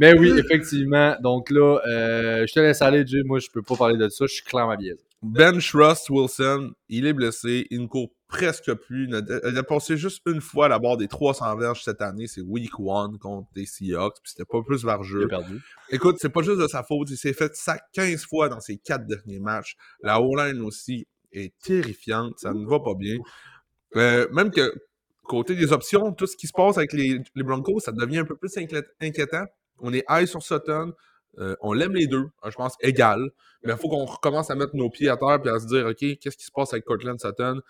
[0.00, 1.16] Mais oui, effectivement.
[1.20, 3.22] Donc là, euh, je te laisse aller, Jay.
[3.24, 4.26] Moi, je peux pas parler de ça.
[4.26, 5.00] Je suis clairement biaisé.
[5.22, 7.66] Bench Russ Wilson, il est blessé.
[7.70, 9.08] Il ne court presque plus.
[9.08, 12.26] Il a, passé juste une fois à la barre des 300 verges cette année.
[12.26, 14.16] C'est week one contre les Seahawks.
[14.22, 15.62] Puis c'était pas plus Il a perdu.
[15.90, 17.10] Écoute, c'est pas juste de sa faute.
[17.10, 19.76] Il s'est fait sac 15 fois dans ses quatre derniers matchs.
[20.02, 22.34] La O-line aussi est terrifiante.
[22.38, 23.16] Ça ne va pas bien.
[23.96, 24.72] Euh, même que
[25.24, 28.24] côté des options, tout ce qui se passe avec les, les Broncos, ça devient un
[28.24, 29.44] peu plus inquié- inquiétant.
[29.80, 30.92] On est high sur Sutton.
[31.38, 33.30] Euh, on l'aime les deux, hein, je pense, égal.
[33.62, 35.86] Mais il faut qu'on recommence à mettre nos pieds à terre et à se dire,
[35.86, 37.60] OK, qu'est-ce qui se passe avec Cortland Sutton?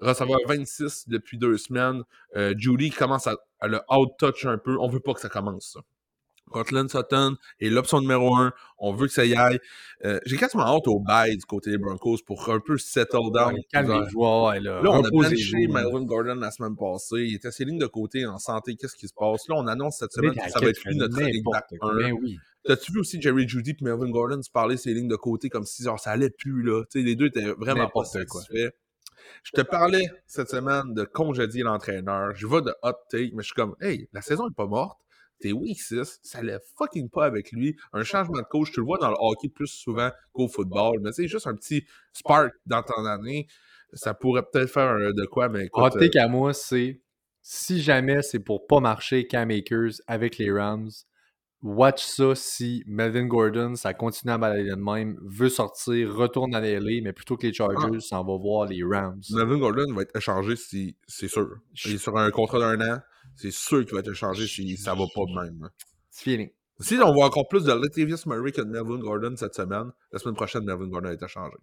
[0.00, 2.02] Recevoir 26 depuis deux semaines.
[2.36, 4.78] Euh, Judy commence à, à le out-touch un peu.
[4.78, 5.80] On veut pas que ça commence, ça.
[6.50, 8.52] Cortland Sutton est l'option numéro un.
[8.78, 9.58] On veut que ça y aille.
[10.04, 13.56] Euh, J'ai quasiment hâte au bail du côté des Broncos pour un peu settle down.
[13.72, 14.24] Calmez-vous.
[14.24, 15.84] ah ouais, là, Là, on a man.
[15.84, 17.24] Melvin Gordon la semaine passée.
[17.26, 18.76] Il était ses lignes de côté en santé.
[18.76, 19.48] Qu'est-ce qui se passe?
[19.48, 21.92] Là, on annonce cette semaine que ça va être lui notre running n'importe back quoi.
[21.92, 21.96] 1.
[21.96, 22.38] Ben oui.
[22.64, 25.64] T'as-tu vu aussi Jerry Judy et Melvin Gordon se parler ses lignes de côté comme
[25.64, 26.82] si genre, ça allait plus, là?
[26.94, 28.70] Les deux étaient vraiment pas satisfaits.
[29.42, 32.34] Je te parlais cette semaine de congédier l'entraîneur.
[32.34, 34.98] Je vais de hot take, mais je suis comme, hey, la saison est pas morte.
[35.40, 37.76] T'es week 6, ça lève fucking pas avec lui.
[37.92, 41.12] Un changement de coach, tu le vois dans le hockey plus souvent qu'au football, mais
[41.12, 43.46] c'est juste un petit spark dans ton année.
[43.94, 47.00] Ça pourrait peut-être faire un- de quoi, mais écoute, Hot take à moi, c'est
[47.42, 50.90] si jamais c'est pour pas marcher Cam Akers avec les Rams,
[51.62, 56.60] watch ça si Melvin Gordon, ça continue à balader de même, veut sortir, retourne à
[56.60, 58.00] LA, mais plutôt que les Chargers, Ah.
[58.00, 59.20] s'en va voir les Rams.
[59.30, 61.48] Melvin Gordon va être échangé si c'est sûr.
[61.84, 62.98] Il est sur un contrat d'un an.
[63.40, 65.68] C'est sûr qu'il va être échangé si ça va pas de même.
[66.10, 66.50] C'est feeling.
[66.80, 70.18] Si on voit encore plus de Latavius Murray que de Melvin Gordon cette semaine, la
[70.18, 71.54] semaine prochaine, Melvin Gordon est échangé.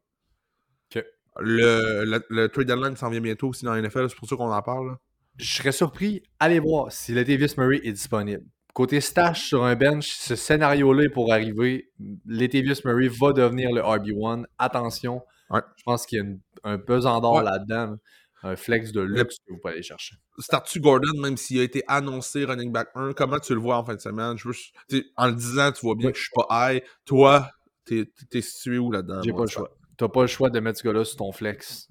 [0.96, 1.04] Ok.
[1.40, 4.36] Le, le, le trade deadline s'en vient bientôt aussi dans la NFL, c'est pour ça
[4.36, 4.88] qu'on en parle.
[4.88, 4.98] là.
[5.38, 8.44] Je serais surpris, allez voir si Latavius Murray est disponible.
[8.74, 11.92] Côté stash sur un bench, ce scénario-là est pour arriver.
[12.26, 14.46] Latavius Murray va devenir le RB1.
[14.58, 15.62] Attention, Ouais.
[15.78, 17.44] je pense qu'il y a une- un pesant d'or Ouais.
[17.44, 17.98] là-dedans.
[18.44, 20.16] Un flex de luxe que vous pouvez aller chercher.
[20.40, 23.84] Start-tu Gordon, même s'il a été annoncé running back 1, comment tu le vois en
[23.84, 24.38] fin de semaine?
[24.38, 24.54] Je veux,
[24.90, 26.84] tu sais, en le disant, tu vois bien que je suis pas high.
[27.06, 27.50] Toi,
[27.86, 29.22] t'es t'es situé où là-dedans?
[29.24, 29.70] J'ai pas le choix.
[29.98, 31.88] T'as pas le choix de mettre ce gars-là sur ton flex.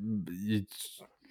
[0.00, 0.64] Il-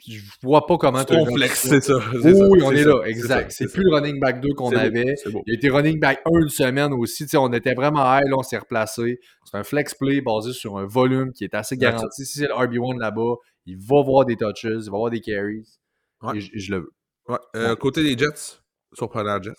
[0.08, 1.94] Je vois pas comment joué flex, c'est ça.
[2.24, 3.52] Oui, on est là, exact.
[3.52, 5.14] C'est plus le running back 2 qu'on avait.
[5.46, 7.28] Il a été running back 1 une semaine aussi.
[7.28, 9.20] Tu on était vraiment high, là, on s'est replacé.
[9.46, 12.26] C'est un flex play basé sur un volume qui est assez garanti.
[12.26, 13.36] Si c'est le RB1 là-bas,
[13.66, 15.68] il va voir des touches, il va voir des carries.
[16.22, 16.38] Ouais.
[16.38, 16.94] Et, je, le veux.
[17.28, 18.60] Ouais, euh, Côté des Jets,
[18.94, 19.54] surprenant Jets.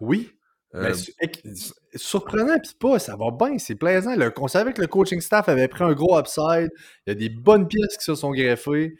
[0.00, 0.30] Oui.
[0.74, 0.92] Euh,
[1.22, 4.16] éc- surprenant, puis pas, ça va bien, c'est plaisant.
[4.16, 6.68] Le, on savait que le coaching staff avait pris un gros upside.
[7.06, 8.96] Il y a des bonnes pièces qui se sont greffées.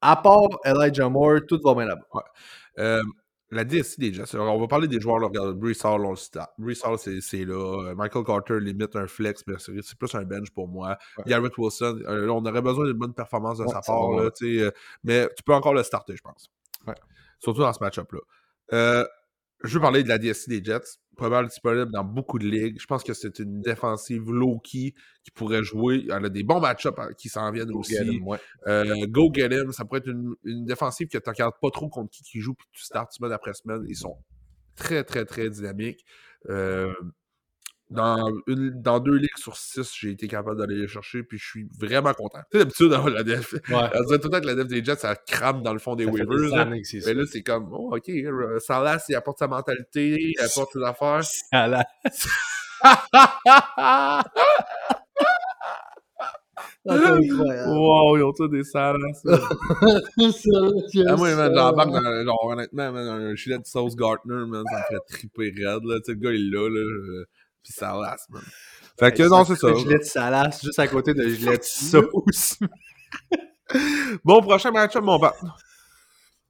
[0.00, 2.24] À part Elijah Moore, tout va bien là-bas.
[2.78, 3.02] Euh,
[3.52, 4.34] la DSI des Jets.
[4.34, 5.18] Alors, on va parler des joueurs.
[5.18, 6.50] Là, regarde, Brees Hall, on le start.
[6.58, 7.90] Brees Hall, c'est là.
[7.90, 10.96] Euh, Michael Carter limite un flex, mais c'est plus un bench pour moi.
[11.18, 11.24] Ouais.
[11.26, 14.10] Garrett Wilson, euh, on aurait besoin d'une bonne performance de Ouais, sa part.
[14.12, 14.70] Là, euh,
[15.04, 16.50] mais tu peux encore le starter, je pense.
[16.86, 16.94] Ouais.
[17.38, 18.20] Surtout dans ce match-up-là.
[18.72, 19.06] Euh,
[19.62, 20.98] je veux parler de la DSC des Jets.
[21.16, 22.80] Probablement disponible dans beaucoup de ligues.
[22.80, 26.06] Je pense que c'est une défensive low-key qui pourrait jouer.
[26.08, 27.94] Elle a des bons match-ups hein, qui s'en viennent aussi.
[27.94, 28.38] Get him, ouais.
[28.66, 29.72] Euh, go get him.
[29.72, 32.54] Ça pourrait être une, une défensive que tu regardes pas trop contre qui qui joue,
[32.54, 33.84] puis tu starts semaine après semaine.
[33.88, 34.16] Ils sont
[34.74, 36.04] très, très, très dynamiques.
[36.48, 36.92] Euh,
[37.92, 41.44] dans, une- dans deux ligues sur six, j'ai été capable d'aller les chercher, puis je
[41.46, 42.40] suis vraiment content.
[42.50, 43.90] Tu sais, d'habitude, dans la def, Ouais.
[43.94, 45.94] on dirait tout le temps que la def des Jets, ça crame dans le fond
[45.94, 46.50] des Ça fait waivers.
[46.50, 47.14] des années Mais ça.
[47.14, 51.20] là, c'est comme, oh, ok, euh, Salas, il apporte sa mentalité, il apporte ses affaires.
[51.52, 51.86] La-
[56.84, 58.98] wow, ils ont tous des Salas.
[59.24, 59.38] là.
[61.08, 64.78] Ah, moi, man, j'embarque dans, genre, honnêtement, man, un gilet de sauce Gartner, man, ça
[64.78, 65.96] me ferait triper raide, là.
[65.98, 66.68] Tu sais, le gars, il est là,
[67.62, 68.42] euh, Pis Salas, man.
[68.98, 69.72] Fait que, non, c'est ça.
[69.74, 72.58] Gilet de Salas, juste à côté de gilet de sauce.
[74.24, 75.34] Bon, prochain match-up, mon bat.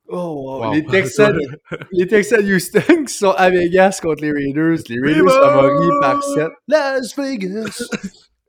[0.08, 0.60] Oh, wow.
[0.66, 0.74] Wow.
[0.74, 1.38] Les Texans,
[1.92, 4.78] les Texans Houston qui sont à Vegas contre les Raiders.
[4.88, 6.48] Les Raiders favoris par 7.
[6.66, 7.82] Las Vegas!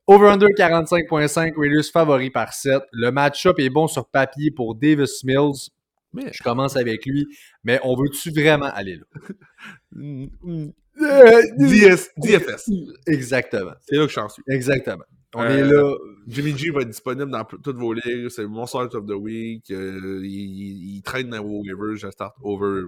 [0.07, 2.81] Over-under 45.5, Raiders favoris par 7.
[2.91, 5.69] Le match-up est bon sur papier pour Davis Mills.
[6.13, 7.27] Mais- Je commence avec lui,
[7.63, 9.05] mais on veut-tu vraiment aller là?
[10.97, 12.69] DS, DFS.
[13.07, 13.71] Exactement.
[13.81, 14.43] C'est là que je suis en suis.
[14.49, 15.03] Exactement.
[15.35, 15.95] On Euh, est là.
[16.27, 18.29] Jimmy G va être disponible dans toutes vos ligues.
[18.29, 19.71] C'est mon start of the week.
[19.71, 21.95] Euh, il, traîne dans vos waivers.
[21.97, 22.83] Je start over.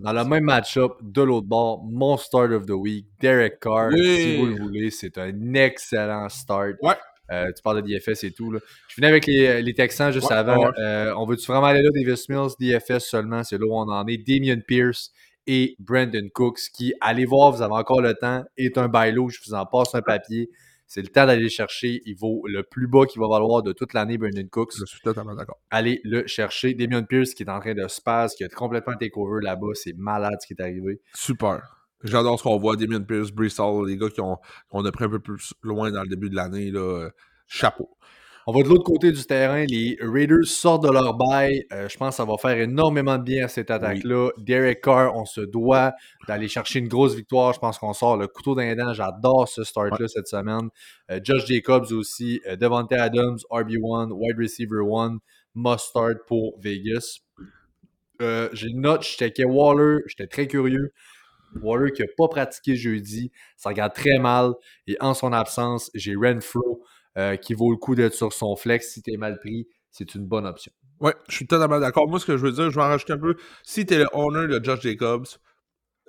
[0.00, 3.90] Dans le même match-up, de l'autre bord, mon start of the week, Derek Carr.
[3.92, 4.16] Oui.
[4.16, 6.74] Si vous le voulez, c'est un excellent start.
[6.82, 6.94] Ouais.
[7.30, 8.50] Euh, tu parles de DFS et tout.
[8.50, 8.58] Là.
[8.88, 10.58] Je finis avec les, les Texans juste Ouais, avant.
[10.66, 10.72] ouais.
[10.80, 14.06] Euh, on veut-tu vraiment aller là, Davis Mills, DFS seulement, c'est là où on en
[14.06, 14.16] est.
[14.18, 15.10] Damien Pierce
[15.48, 19.38] et Brandon Cooks, qui, allez voir, vous avez encore le temps, est un bailo, je
[19.44, 20.50] vous en passe un papier.
[20.86, 22.00] C'est le temps d'aller le chercher.
[22.06, 24.74] Il vaut le plus bas qu'il va valoir de toute l'année, Brandon Cooks.
[24.78, 25.58] Je suis totalement d'accord.
[25.70, 26.74] Allez le chercher.
[26.74, 29.74] Damien Pierce qui est en train de spaz, qui a complètement takeover là-bas.
[29.74, 31.00] C'est malade ce qui est arrivé.
[31.14, 31.60] Super.
[32.04, 32.76] J'adore ce qu'on voit.
[32.76, 34.38] Damien Pierce, Bristol, les gars qui ont,
[34.70, 36.72] qu'on a pris un peu plus loin dans le début de l'année.
[37.46, 37.90] Chapeau.
[38.50, 39.66] On va de l'autre côté du terrain.
[39.68, 41.66] Les Raiders sortent de leur bail.
[41.70, 44.30] Euh, je pense que ça va faire énormément de bien à cette attaque-là.
[44.38, 45.92] Derek Carr, on se doit
[46.26, 47.52] d'aller chercher une grosse victoire.
[47.52, 48.94] Je pense qu'on sort le couteau d'un dent.
[48.94, 50.70] J'adore ce start-là cette semaine.
[51.10, 52.40] Euh, Josh Jacobs aussi.
[52.46, 55.18] Euh, Devontae Adams, RB1, wide receiver 1.
[55.54, 57.18] Must start pour Vegas.
[58.22, 59.02] Euh, J'ai une note.
[59.02, 59.98] Je checkais Waller.
[60.06, 60.94] J'étais très curieux.
[61.60, 63.30] Waller qui n'a pas pratiqué jeudi.
[63.58, 64.54] Ça regarde très mal.
[64.86, 66.82] Et en son absence, j'ai Renfro
[67.16, 68.92] euh, qui vaut le coup d'être sur son flex.
[68.92, 70.72] Si tu es mal pris, c'est une bonne option.
[71.00, 72.08] Ouais, je suis totalement d'accord.
[72.08, 73.36] Moi, ce que je veux dire, je vais en rajouter un peu.
[73.62, 75.26] Si tu es le owner de Josh Jacobs,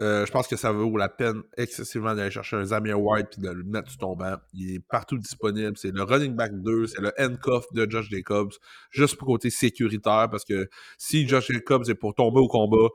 [0.02, 3.42] euh, je pense que ça vaut la peine excessivement d'aller chercher un Zamir White puis
[3.42, 4.38] de le mettre sur ton banc.
[4.54, 5.78] Il est partout disponible.
[5.78, 8.54] C'est le running back 2, c'est le handcuff de Josh Jacobs,
[8.92, 12.88] juste pour côté sécuritaire, parce que si Josh Jacobs est pour tomber au combat,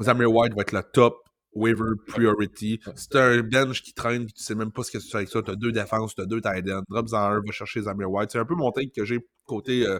[0.00, 2.80] Zamir White va être le top waiver priority.
[2.94, 5.28] Si t'as un bench qui traîne tu sais même pas ce que tu fais avec
[5.28, 8.30] ça, t'as deux défenses, t'as deux tight ends, drops en un, va chercher Zamir White.
[8.32, 9.86] C'est un peu mon take que j'ai côté...
[9.86, 9.98] euh,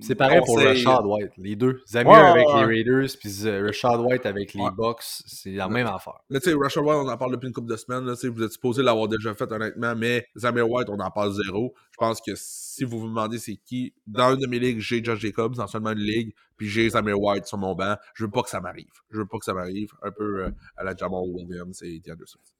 [0.00, 0.84] C'est pareil pour conseil.
[0.84, 1.80] Rashad White, les deux.
[1.86, 2.64] Zamir Ouais, avec ouais, les.
[2.64, 3.30] Raiders, puis
[3.60, 4.70] Rashad White avec les Ouais.
[4.76, 6.20] Bucks, c'est la même affaire.
[6.30, 8.04] Mais tu sais, Rashad White, on en parle depuis une couple de semaines.
[8.04, 9.94] Là, vous êtes supposé l'avoir déjà fait, honnêtement.
[9.96, 11.74] Mais Zamir White, on en parle zéro.
[11.92, 15.02] Je pense que si vous vous demandez c'est qui, dans une de mes ligues, j'ai
[15.02, 17.96] Josh Jacobs, dans seulement une ligue, puis j'ai Zamir White sur mon banc.
[18.14, 18.90] Je veux pas que ça m'arrive.
[19.10, 19.92] Je veux pas que ça m'arrive.
[20.02, 22.54] Un peu euh, à la Jamal Williams et Swift.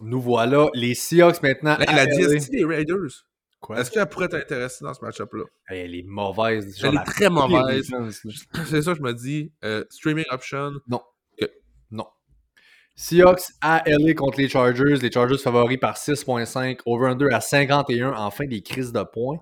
[0.00, 1.76] Nous voilà, les Seahawks maintenant.
[1.78, 2.38] Hey, à la LA.
[2.38, 3.24] DST des Raiders?
[3.76, 5.44] Est-ce qu'elle pourrait t'intéresser dans ce match-up-là?
[5.68, 6.78] Elle est mauvaise.
[6.82, 7.90] Elle est très mauvaise.
[8.66, 9.52] C'est ça, je me dis.
[9.64, 10.72] euh, streaming option?
[10.88, 11.00] Non.
[12.98, 14.96] Seahawks à LA contre les Chargers.
[15.02, 16.80] Les Chargers favoris par 6.5.
[16.86, 18.14] Over-under à 51.
[18.14, 19.36] Enfin, des crises de points.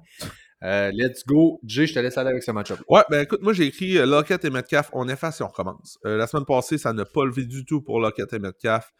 [0.65, 1.61] Euh, let's go.
[1.65, 2.81] Jay, je te laisse aller avec ce match-up.
[2.89, 5.99] Ouais, ben écoute, moi j'ai écrit euh, Lockett et Metcalf, on efface et on recommence.
[6.07, 8.91] Euh, la semaine passée, ça n'a pas levé du tout pour Lockett et Metcalf.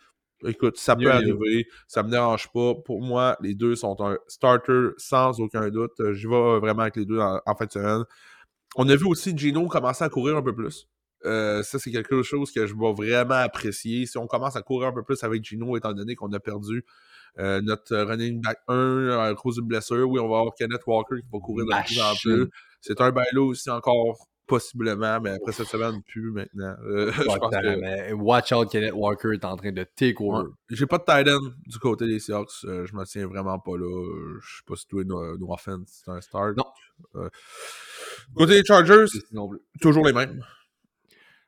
[0.47, 2.75] Écoute, ça peut arriver, ça me dérange pas.
[2.75, 5.93] Pour moi, les deux sont un starter sans aucun doute.
[6.01, 8.05] Euh, J'y vais vraiment avec les deux en, en fin de semaine.
[8.77, 10.89] On a vu aussi Gino commencer à courir un peu plus.
[11.25, 14.07] Euh, ça, c'est quelque chose que je vais vraiment apprécier.
[14.07, 16.85] Si on commence à courir un peu plus avec Gino, étant donné qu'on a perdu
[17.39, 21.17] euh, notre running back 1 à cause d'une blessure, oui, on va avoir Kenneth Walker
[21.17, 22.51] qui va courir de plus en plus.
[22.81, 26.75] C'est un bailo aussi encore possiblement, mais après cette semaine, plus maintenant.
[26.85, 30.45] Euh, je pense que- watch out, Kenneth Walker est en train de take over.
[30.49, 30.55] Ouais.
[30.71, 32.51] J'ai pas de tight end du côté des Seahawks.
[32.65, 33.85] Euh, je me tiens vraiment pas là.
[33.87, 36.57] Euh, Je sais pas si toi, no, no offense, c'est un start.
[36.57, 36.67] Non.
[37.17, 37.29] Euh,
[38.35, 39.07] côté des Chargers,
[39.81, 40.45] toujours les mêmes.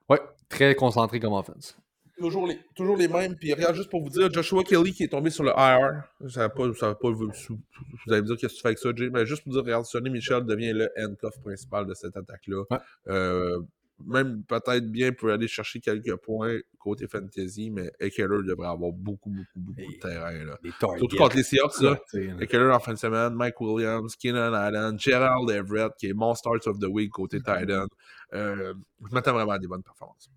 [0.09, 1.77] Ouais, très concentré comme offense.
[2.19, 3.37] Toujours les, toujours les mêmes.
[3.37, 6.03] Puis regarde, juste pour vous dire, Joshua Kelly qui est tombé sur le IR.
[6.31, 8.69] Ça va pas, ça va pas vous, vous allez me dire qu'est-ce que tu fais
[8.69, 9.11] avec ça, Jay.
[9.11, 12.63] Mais juste pour dire, regarde, Sonny Michel devient le handcuff principal de cette attaque-là.
[12.71, 12.79] Ouais.
[13.09, 13.61] Euh,
[14.05, 19.31] même peut-être bien pour aller chercher quelques points côté fantasy, mais Eckler devrait avoir beaucoup,
[19.31, 20.45] beaucoup, beaucoup de terrain.
[20.45, 20.59] Là.
[20.99, 21.99] Surtout contre les Seahawks, là.
[22.41, 26.67] Eckler en fin de semaine, Mike Williams, Keenan Allen, Gerald Everett, qui est mon start
[26.67, 27.87] of the week côté Titan.
[28.35, 28.75] Euh,
[29.09, 30.29] je m'attends vraiment à des bonnes performances.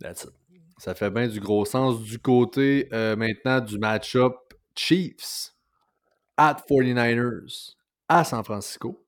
[0.00, 0.32] That's it.
[0.78, 4.34] Ça fait bien du gros sens du côté euh, maintenant du match-up
[4.76, 5.52] Chiefs
[6.36, 7.74] at 49ers
[8.08, 9.04] à San Francisco.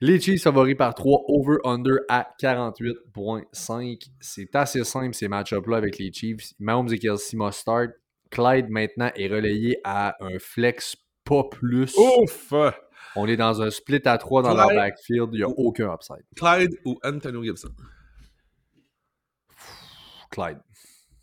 [0.00, 4.08] Les Chiefs favoris par 3, over-under à 48.5.
[4.20, 6.52] C'est assez simple ces match-up-là avec les Chiefs.
[6.60, 7.90] Mahomes et Kelsey must start.
[8.30, 11.96] Clyde maintenant est relayé à un flex pas plus.
[11.96, 12.52] Ouf!
[13.16, 15.30] On est dans un split à 3 dans leur backfield.
[15.32, 16.24] Il n'y a aucun upside.
[16.36, 17.72] Clyde ou Antonio Gibson?
[20.30, 20.58] Clyde.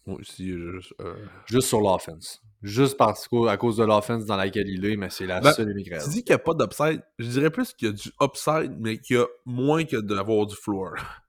[0.06, 1.16] Moi aussi, je- euh,
[1.48, 2.42] Juste sur l'offense.
[2.62, 5.52] Juste parce qu'à à cause de l'offense dans laquelle il est, mais c'est la Ben,
[5.54, 6.08] seule émigration.
[6.10, 7.04] Tu dis qu'il n'y a pas d'upside.
[7.20, 10.46] Je dirais plus qu'il y a du upside, mais qu'il y a moins que d'avoir
[10.46, 10.94] du floor.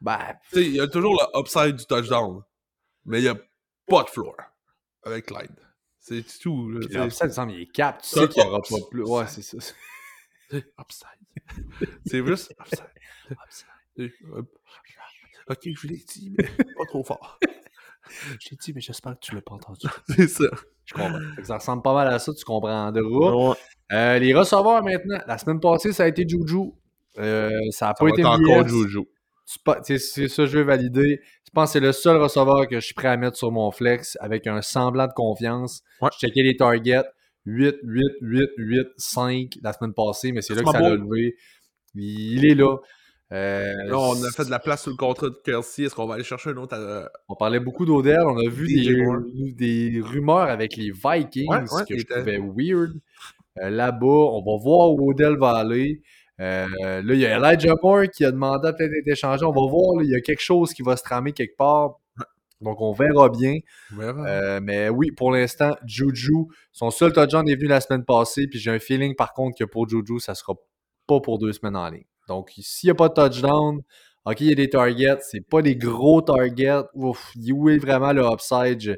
[0.00, 0.18] Ben,
[0.50, 2.42] Tu sais, il y a toujours le upside du touchdown,
[3.04, 3.36] mais il n'y a
[3.86, 4.34] pas de floor
[5.04, 5.54] avec Clyde.
[6.00, 6.68] C'est tout.
[6.70, 8.02] l'upside, il semble, il est cap.
[8.02, 9.04] Tu C'est sais qu'il n'y aura pas plus.
[9.04, 9.58] Ouais, c'est ça.
[10.80, 11.88] Upside.
[12.04, 13.70] C'est juste upside.
[15.48, 17.38] Ok, je vous l'ai dit, mais pas trop fort.
[18.40, 19.86] Je t'ai dit, mais j'espère que tu l'as pas entendu.
[20.08, 20.44] C'est ça.
[20.84, 21.18] Je comprends.
[21.44, 22.92] Ça ressemble pas mal à ça, tu comprendras.
[23.92, 25.18] Euh, les receveurs maintenant.
[25.26, 26.72] La semaine passée, ça a été Juju.
[27.18, 28.66] Euh, ça n'a pas été encore.
[28.66, 29.00] Juju.
[29.82, 31.20] C'est ça que je veux valider.
[31.44, 33.70] Je pense que c'est le seul receveur que je suis prêt à mettre sur mon
[33.70, 35.82] flex avec un semblant de confiance.
[36.00, 36.08] Ouais.
[36.14, 37.04] Je checkais les targets.
[37.44, 41.34] 8, 8, 8, 8, 5 la semaine passée, mais c'est là que ça l'a levé.
[41.94, 42.76] Il est là.
[43.32, 45.84] Euh, Là, on a fait de la place sur le contrat de Kelsey.
[45.84, 48.20] Est-ce qu'on va aller chercher un autre euh, On parlait beaucoup d'Odell.
[48.20, 48.66] On a vu
[49.54, 52.92] des, rumeurs avec les Vikings Ouais, ouais, que je trouvais weird.
[53.60, 56.02] Euh, Là-bas, on va voir où Odell va aller.
[56.40, 56.66] Euh,
[57.02, 59.44] là, il y a Elijah Moore qui a demandé à peut-être être échangé.
[59.44, 59.96] On va voir.
[59.96, 61.98] là, il y a quelque chose qui va se tramer quelque part.
[62.60, 63.58] Donc, on verra bien.
[63.98, 68.46] Euh, mais oui, pour l'instant, Juju, son seul touchdown est venu la semaine passée.
[68.46, 70.54] Puis j'ai un feeling, par contre, que pour Juju, ça sera
[71.06, 72.04] pas pour deux semaines en ligne.
[72.28, 73.82] Donc, s'il n'y a pas de touchdown,
[74.24, 75.18] OK, il y a des targets.
[75.22, 76.82] C'est pas des gros targets.
[76.94, 78.96] Ouf, où est vraiment le upside?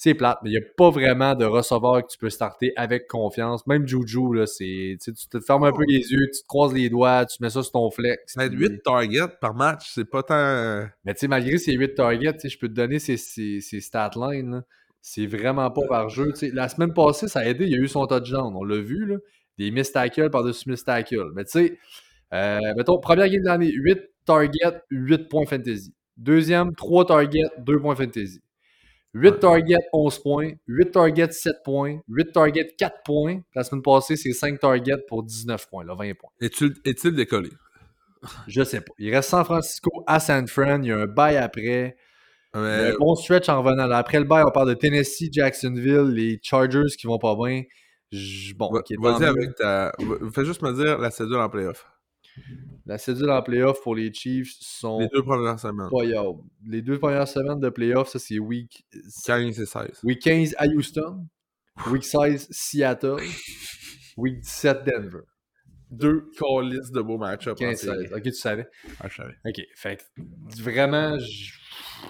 [0.00, 3.08] C'est plate, mais il n'y a pas vraiment de receveur que tu peux starter avec
[3.08, 3.66] confiance.
[3.66, 6.88] Même Juju, là, c'est, tu te fermes un peu les yeux, tu te croises les
[6.88, 8.36] doigts, tu mets ça sur ton flex.
[8.38, 9.90] Être puis- 8 targets par match.
[9.92, 10.88] C'est pas tant.
[11.04, 14.10] mais tu sais, malgré ces 8 targets, je peux te donner ces, ces, ces stat
[14.14, 14.50] lines.
[14.52, 14.62] là.
[15.02, 16.32] C'est vraiment pas par jeu.
[16.52, 17.64] La semaine passée, ça a aidé.
[17.64, 18.54] Il y a eu son touchdown.
[18.56, 19.16] On l'a vu, là.
[19.58, 21.32] Des miss tackles par-dessus miss tackle.
[21.34, 21.78] Mais tu sais,
[22.32, 25.94] euh, mettons, première game de l'année, 8 targets, 8 points fantasy.
[26.16, 28.40] Deuxième, 3 targets, 2 points fantasy.
[29.14, 30.50] 8 targets, 11 points.
[30.66, 31.98] 8 targets, 7 points.
[32.08, 33.40] 8 targets, 4 points.
[33.54, 36.30] La semaine passée, c'est 5 targets pour 19 points, là, 20 points.
[36.40, 37.50] Est-il est-il décollé?
[38.48, 38.92] Je sais pas.
[38.98, 40.82] Il reste San Francisco à San Fran.
[40.82, 41.96] Il y a un bail après.
[42.54, 42.60] Mais-
[42.90, 43.86] Un bon stretch en revenant.
[43.86, 47.62] Là, Après le bail, on parle de Tennessee, Jacksonville, les Chargers qui vont pas bien.
[48.56, 49.92] Bon, Va- ok, tant Vas-y avec ta.
[50.34, 51.86] Fais juste me dire la cédule en playoff.
[52.86, 55.88] La cédule en playoff pour les Chiefs sont Les deux premières semaines.
[56.66, 58.86] Les deux premières semaines de playoff, ça c'est week,
[59.26, 60.00] 15 et 16.
[60.04, 61.26] week 15 à Houston,
[61.90, 63.16] week 16 Seattle,
[64.16, 65.20] week 17 Denver.
[65.90, 67.52] Deux calices de beaux match-ups.
[67.52, 68.04] en 15 série.
[68.08, 68.12] 16.
[68.14, 68.68] Ok, tu savais.
[69.00, 69.34] Ah, je savais.
[69.46, 70.04] Ok, fait
[70.60, 71.52] vraiment, je-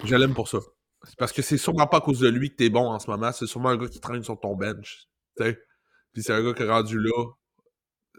[0.05, 0.59] Je l'aime pour ça.
[1.17, 3.31] Parce que c'est sûrement pas à cause de lui que t'es bon en ce moment.
[3.31, 5.07] C'est sûrement un gars qui traîne sur ton bench.
[5.37, 5.57] tu sais.
[6.13, 7.25] Puis c'est un gars qui est rendu là.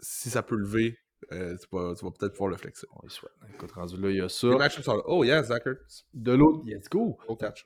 [0.01, 0.97] Si ça peut lever,
[1.31, 2.87] euh, tu vas, tu vas peut-être pouvoir le flexer.
[3.01, 3.31] on y souhaite.
[3.53, 4.47] Écoute, rendu là, il y a ça.
[4.47, 5.03] Les match-ups sont là.
[5.07, 5.63] Oh yeah, Zach.
[6.13, 7.17] De l'autre, let's go.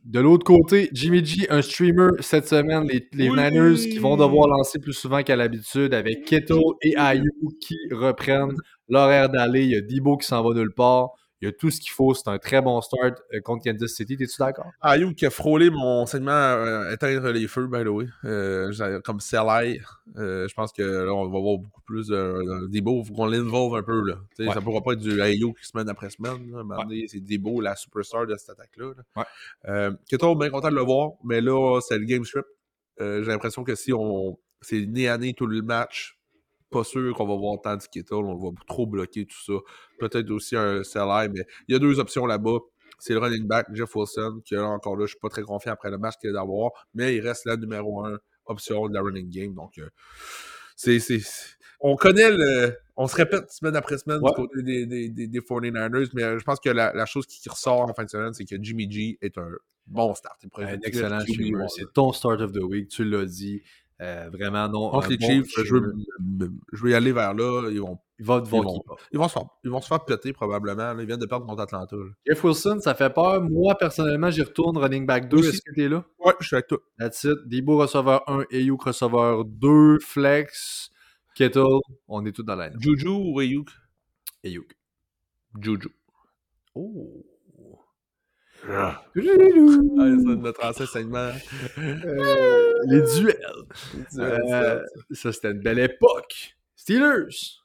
[0.03, 3.35] De l'autre côté, Jimmy G, un streamer cette semaine, les, les Oui!
[3.37, 8.55] Niners qui vont devoir lancer plus souvent qu'à l'habitude avec Kittle et Ayu qui reprennent
[8.89, 9.63] l'horaire d'aller.
[9.63, 11.11] Il y a Debo qui s'en va nulle part.
[11.41, 12.13] Il y a tout ce qu'il faut.
[12.13, 14.15] C'est un très bon start euh, contre Kansas City.
[14.15, 14.71] T'es-tu d'accord?
[14.81, 18.05] Ayou qui a frôlé mon segment euh, éteindre les feux, by the way.
[18.23, 19.81] Euh, comme Sally.
[20.17, 23.01] Euh, je pense que là, on va voir beaucoup plus de Debo.
[23.03, 24.01] Il faut qu'on l'involve un peu.
[24.07, 24.15] Là.
[24.39, 24.53] Ouais.
[24.53, 26.51] Ça pourra pas être du Ayou qui semaine après semaine.
[27.07, 28.93] C'est Debo, la superstar de cette attaque-là.
[28.95, 29.25] là.
[29.67, 30.35] Ouais.
[30.35, 31.11] Bien content de le voir.
[31.23, 32.47] Mais là, c'est le game script.
[33.01, 36.17] Euh, j'ai l'impression que si on c'est nez à nez tout le match,
[36.69, 38.15] pas sûr qu'on va voir tant de Kittle.
[38.15, 39.53] On va trop bloquer tout ça.
[39.99, 42.59] Peut-être aussi un Sally, mais il y a deux options là-bas.
[42.99, 45.73] C'est le running back, Jeff Wilson, qui là encore là, je suis pas très confiant
[45.73, 49.01] après le match qu'il a d'avoir, mais il reste la numéro un option de la
[49.01, 49.53] running game.
[49.53, 49.89] Donc, euh,
[50.75, 50.99] c'est,
[51.81, 52.77] On connaît le.
[52.95, 54.29] On se répète semaine après semaine Ouais.
[54.31, 57.25] du côté des, des, des, des 49ers, mais euh, je pense que la, la chose
[57.25, 59.49] qui, qui ressort en fin de semaine, c'est que Jimmy G est un
[59.85, 60.41] bon start.
[60.43, 61.19] Il Un excellent.
[61.67, 62.87] C'est ton start of the week.
[62.87, 63.61] Tu l'as dit.
[64.01, 64.89] Euh, vraiment, non.
[64.89, 66.49] Contre un les bon Chiefs, je veux, streamer.
[66.73, 67.69] je veux y aller vers là.
[67.71, 68.43] Ils vont Ils vont-.
[69.13, 70.93] Ils vont, se faire, ils vont se faire péter probablement.
[70.93, 70.95] là.
[70.99, 71.95] Ils viennent de perdre contre Atlanta.
[71.95, 72.03] là.
[72.27, 73.41] Jeff Wilson, ça fait peur.
[73.41, 75.37] Moi, personnellement, j'y retourne running back 2.
[75.37, 75.47] Aussi.
[75.49, 76.03] Est-ce que t'es là?
[76.19, 76.79] Ouais, je suis avec toi.
[76.99, 77.37] That's it.
[77.45, 80.89] Debo receveur 1, Ayuk receveur 2, Flex,
[81.33, 81.63] Kettle.
[82.09, 82.71] On est tous dans la.
[82.77, 83.69] Juju ou Ayuk?
[84.43, 84.75] Ayuk.
[85.61, 85.89] Juju.
[86.75, 87.25] Oh.
[88.69, 91.31] Ah, notre ancien segment.
[91.77, 93.37] Euh, les duels.
[94.17, 94.81] Euh,
[95.11, 96.55] ça, c'était une belle époque.
[96.75, 97.61] Steelers.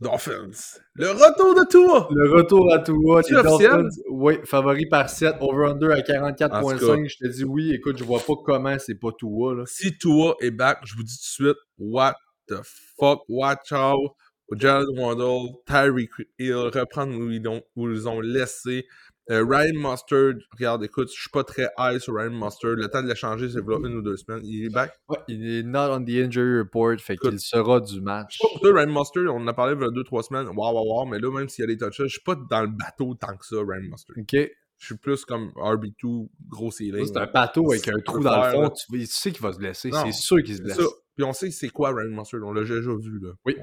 [0.00, 0.78] Dolphins.
[0.94, 2.08] Le retour de Tua!
[2.12, 3.20] Le retour à Tua.
[3.22, 3.42] Les?
[3.42, 5.36] Dolphins, oui, favori par 7.
[5.40, 7.08] Over-under à En tout 44.5.
[7.08, 7.72] Je te dis oui.
[7.72, 9.54] Écoute, je vois pas comment c'est pas Tua.
[9.54, 9.64] Là.
[9.66, 12.14] Si Tua est back, je vous dis tout de suite, what
[12.46, 12.60] the
[12.98, 14.12] fuck, watch out.
[14.56, 18.86] Jalen Waddle, Tyreek Hill, reprendre où ils ont, où ils ont laissé.
[19.30, 22.72] Euh, Ryan Mustard, regarde, écoute, je suis pas très high sur Ryan Mustard.
[22.72, 24.40] Le temps de l'échanger, c'est voilà une ou deux semaines.
[24.44, 24.92] Il est back?
[25.08, 26.98] Ouais, il est not on the injury report.
[27.00, 28.38] Fait qu'il sera du match.
[28.38, 30.46] Pour Ryan Mustard, on en a parlé il y a deux, trois semaines.
[30.46, 32.62] Waouh, waouh, waouh, mais là, même s'il y a des touches, je suis pas dans
[32.62, 34.16] le bateau tant que ça, Ryan Mustard.
[34.18, 34.50] OK.
[34.78, 37.04] Je suis plus comme RB2, gros ceiling.
[37.04, 38.70] C'est un bateau avec un trou dans le fond.
[38.70, 39.90] Tu, tu sais qu'il va se blesser.
[39.92, 40.78] C'est sûr qu'il se blesse.
[41.16, 42.40] Puis on sait c'est quoi Ryan Mustard.
[42.44, 43.18] On l'a déjà vu.
[43.20, 43.32] Là.
[43.44, 43.56] Oui.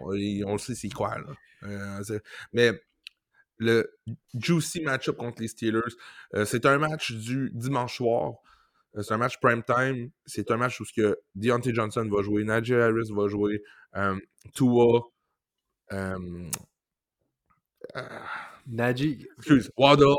[0.46, 1.16] On, le sait c'est quoi.
[1.18, 1.34] Là.
[1.64, 2.20] Euh,
[2.52, 2.72] mais
[3.58, 3.90] le
[4.34, 5.82] juicy match-up contre les Steelers,
[6.34, 8.36] euh, c'est un match du dimanche soir.
[8.98, 10.10] Euh, c'est un match prime time.
[10.26, 13.62] C'est un match où ce que Deontay Johnson va jouer, Najee Harris va jouer,
[13.96, 14.18] euh,
[14.54, 15.02] Tua,
[15.90, 16.18] ah,
[18.68, 19.28] Najee.
[19.38, 20.16] excuse, Waddle,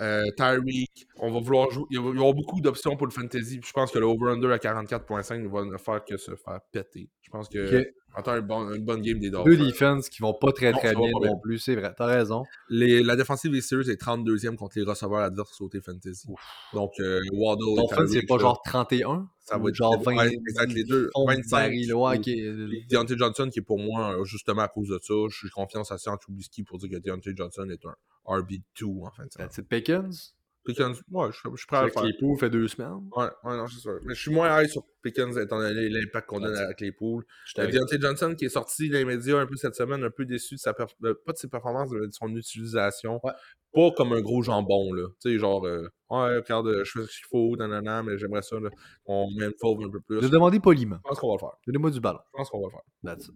[0.00, 1.06] euh, Tyreek.
[1.16, 1.84] On va vouloir jouer.
[1.90, 3.60] Il va y avoir beaucoup d'options pour le fantasy.
[3.64, 7.08] Je pense que le over-under à 44.5 va ne faire que se faire péter.
[7.22, 7.92] Je pense que.
[8.16, 9.64] Attends, une bonne game des Deux Dolphins.
[9.64, 11.58] defense qui vont pas très Non, très bien non plus.
[11.58, 11.92] C'est vrai.
[11.96, 12.44] T'as raison.
[12.68, 16.28] Les- la défensive des Steelers est 32e contre les receveurs adverses sautés fantasy.
[16.72, 20.28] Donc, euh, Waddle fun, c'est pas genre 31 Ça va être genre ouais, 20.
[20.28, 21.10] exact, les deux.
[21.12, 21.50] fond 25.
[21.56, 22.88] Barry, là, ouais, ok.
[22.88, 25.90] Deontay Johnson, qui est pour moi, euh, justement à cause de ça, je suis confiance
[25.92, 27.94] à Sean Trubisky pour dire que Deontay Johnson est un
[28.26, 29.48] RB2 en fin de semaine.
[29.48, 30.34] That's it, Pickens?
[30.64, 32.02] Pickens, ouais, je, je suis prêt à faire.
[32.04, 33.08] les poules, fait deux semaines.
[33.16, 33.98] Ouais, ouais, non, c'est sûr.
[34.04, 36.90] Mais je suis moins high sur Pickens étant donné l'impact qu'on donne Ouais, avec les
[36.92, 37.24] poules.
[37.46, 40.10] J'étais Euh, Deontay Johnson qui est sorti dans les médias un peu cette semaine, un
[40.10, 40.70] peu déçu de sa
[41.04, 43.20] euh, pas de ses performances, mais de son utilisation.
[43.24, 43.32] Ouais.
[43.74, 45.06] Pas comme un gros jambon, là.
[45.20, 48.42] Tu sais, genre, euh, ouais, regarde, euh, je fais ce qu'il faut, nanana, mais j'aimerais
[48.42, 48.70] ça, là.
[49.04, 50.20] On m'infove un peu plus.
[50.20, 50.98] Je Je demandé poliment.
[51.04, 51.58] pense qu'on va le faire.
[51.66, 52.20] Donnez-moi du ballon.
[52.32, 52.82] Je pense qu'on va le faire.
[53.16, 53.32] That's it.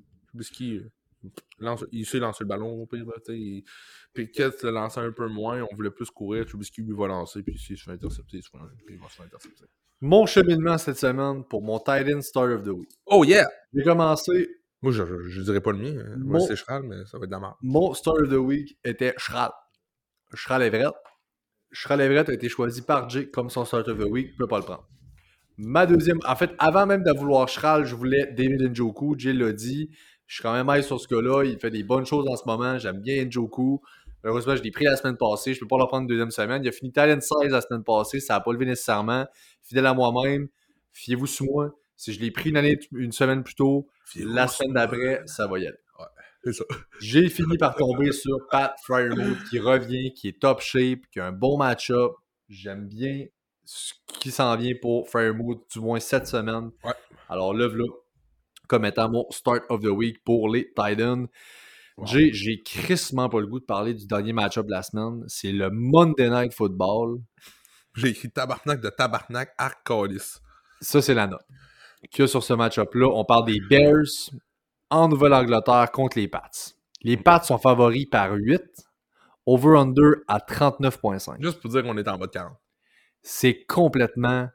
[0.85, 0.89] Euh,
[1.59, 3.65] lance, il sait lancer le ballon au pire, là, il-
[4.15, 6.45] Pickett le lançait un peu moins, on voulait plus courir.
[6.47, 9.09] Trubisky lui va lancer, puis s'il se fait intercepter, il se fait- puis il va
[9.09, 9.65] se faire intercepter.
[10.01, 12.89] Mon cheminement cette semaine pour mon tight end start of the week.
[13.07, 13.49] Oh yeah!
[13.75, 14.49] J'ai commencé.
[14.81, 15.99] Moi, je, je, je dirais pas le mien.
[15.99, 16.15] hein.
[16.19, 17.55] Moi, Mon- c'est Chral, mais ça va être de la merde.
[17.63, 19.51] Mon start of the week était Schral.
[20.35, 20.95] Schral Everett.
[21.73, 24.31] Schral Everett a été choisi par Jay comme son start of the week.
[24.33, 24.89] Je peux pas le prendre.
[25.57, 26.19] Ma deuxième.
[26.27, 29.17] En fait, avant même de vouloir Schral, je voulais David Njoku.
[29.19, 29.91] Jay l'a dit.
[30.29, 31.43] Je suis quand même high sur ce gars-là.
[31.45, 32.79] Il fait des bonnes choses en ce moment.
[32.79, 33.81] J'aime bien Njoku.
[34.25, 35.55] Heureusement, je l'ai pris la semaine passée.
[35.55, 36.63] Je peux pas le prendre une deuxième semaine.
[36.63, 38.21] Il a fini talent 16 la semaine passée.
[38.21, 39.27] Ça n'a pas levé nécessairement.
[39.63, 40.49] Fidèle à moi-même.
[40.93, 41.75] Fiez-vous sur moi.
[41.97, 45.59] Si je l'ai pris une, année, une semaine plus tôt, la semaine d'après, ça va
[45.59, 45.79] y aller.
[46.45, 46.65] C'est ça.
[47.01, 51.27] J'ai fini par tomber sur Pat Fryermuth qui revient, qui est top shape, qui a
[51.27, 52.13] un bon match-up.
[52.49, 53.25] J'aime bien
[53.65, 56.71] ce qui s'en vient pour Fryermuth, du moins cette semaine.
[56.85, 56.93] Ouais.
[57.29, 57.85] Alors, le là
[58.69, 61.27] comme étant mon start of the week pour les Titans.
[61.97, 62.07] Wow.
[62.07, 65.25] J'ai, crissement pas le goût de parler du dernier match-up de la semaine.
[65.27, 67.19] C'est le Monday Night Football.
[67.97, 70.39] J'ai écrit tabarnak de tabarnak Arcalis.
[70.81, 71.45] Ça, c'est la note.
[72.15, 74.31] Que sur ce match-up-là, on parle des Bears
[74.91, 76.49] en Nouvelle-Angleterre contre les Pats.
[77.03, 78.63] Les Pats sont favoris par 8.
[79.47, 81.43] Over-under à 39,5.
[81.43, 82.53] Juste pour dire qu'on est en bas de 40.
[83.23, 84.49] C'est complètement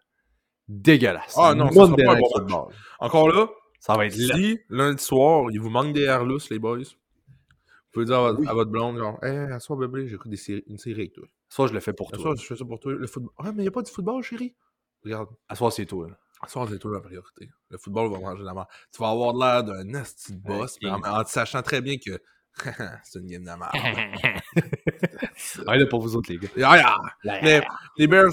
[0.68, 1.36] dégueulasse.
[1.38, 2.76] Ah non, ça sera pas un Night bon match.
[3.00, 3.50] Encore là,
[3.86, 4.36] Ça va être là.
[4.38, 6.84] si lundi soir, il vous manque des airs lousses, les boys, vous
[7.92, 8.48] pouvez dire à votre, Oui.
[8.48, 11.26] à votre blonde, genre, hey, à soir, bébé, j'écoute des séries, une série avec toi.
[11.50, 12.22] Soit je le fais pour À toi.
[12.24, 12.94] soir, je fais ça pour toi.
[12.94, 13.32] Le football.
[13.38, 14.56] Ah, mais il n'y a pas de football, chérie?
[15.04, 16.08] Regarde, À soir, c'est toi.
[16.08, 16.18] là.
[16.42, 17.50] à soir, c'est toi la priorité.
[17.70, 18.68] Le football va manger la merde.
[18.94, 21.98] Tu vas avoir l'air d'un esti de boss, mais en, en te sachant très bien
[21.98, 22.20] que
[23.04, 24.42] c'est une game de merde.
[25.68, 26.86] Ah, là, pour vous autres, les gars.
[27.44, 27.62] Mais
[27.98, 28.32] les Bears,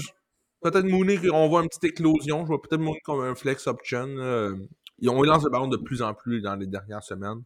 [0.61, 2.41] peut-être Mooney, on voit une petite éclosion.
[2.43, 4.07] Je vois peut-être Mooney comme un flex option.
[4.07, 4.55] euh,
[5.01, 7.41] Ils ont lancé le ballon de plus en plus dans les dernières semaines.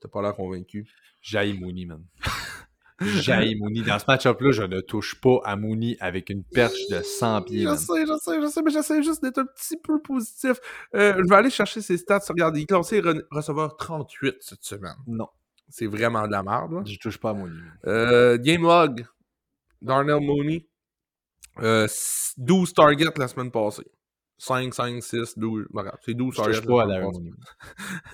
[0.00, 0.86] T'as pas l'air convaincu.
[1.20, 2.04] Jaï Mooney, man.
[3.00, 3.82] Jaï Mooney.
[3.82, 7.62] Dans ce match-up-là, je ne touche pas à Mooney avec une perche de 100 pieds.
[7.62, 7.78] Je man.
[7.78, 10.56] sais, je sais, je sais, mais j'essaie juste d'être un petit peu positif.
[10.94, 12.20] Euh, je vais aller chercher ses stats.
[12.28, 14.96] Regarde, il est classé re- receveur 38 cette semaine.
[15.06, 15.28] Non,
[15.68, 16.72] C'est vraiment de la merde.
[16.72, 16.82] là.
[16.84, 17.54] je touche pas à Mooney.
[17.86, 19.06] Euh, game log,
[19.80, 20.66] Darnell Mooney.
[21.60, 23.86] Euh, s- 12 targets la semaine passée.
[24.38, 25.66] 5, 5, 6, 12.
[25.70, 27.30] Ben, regarde, c'est 12 Je touche pas à Darren Mooney.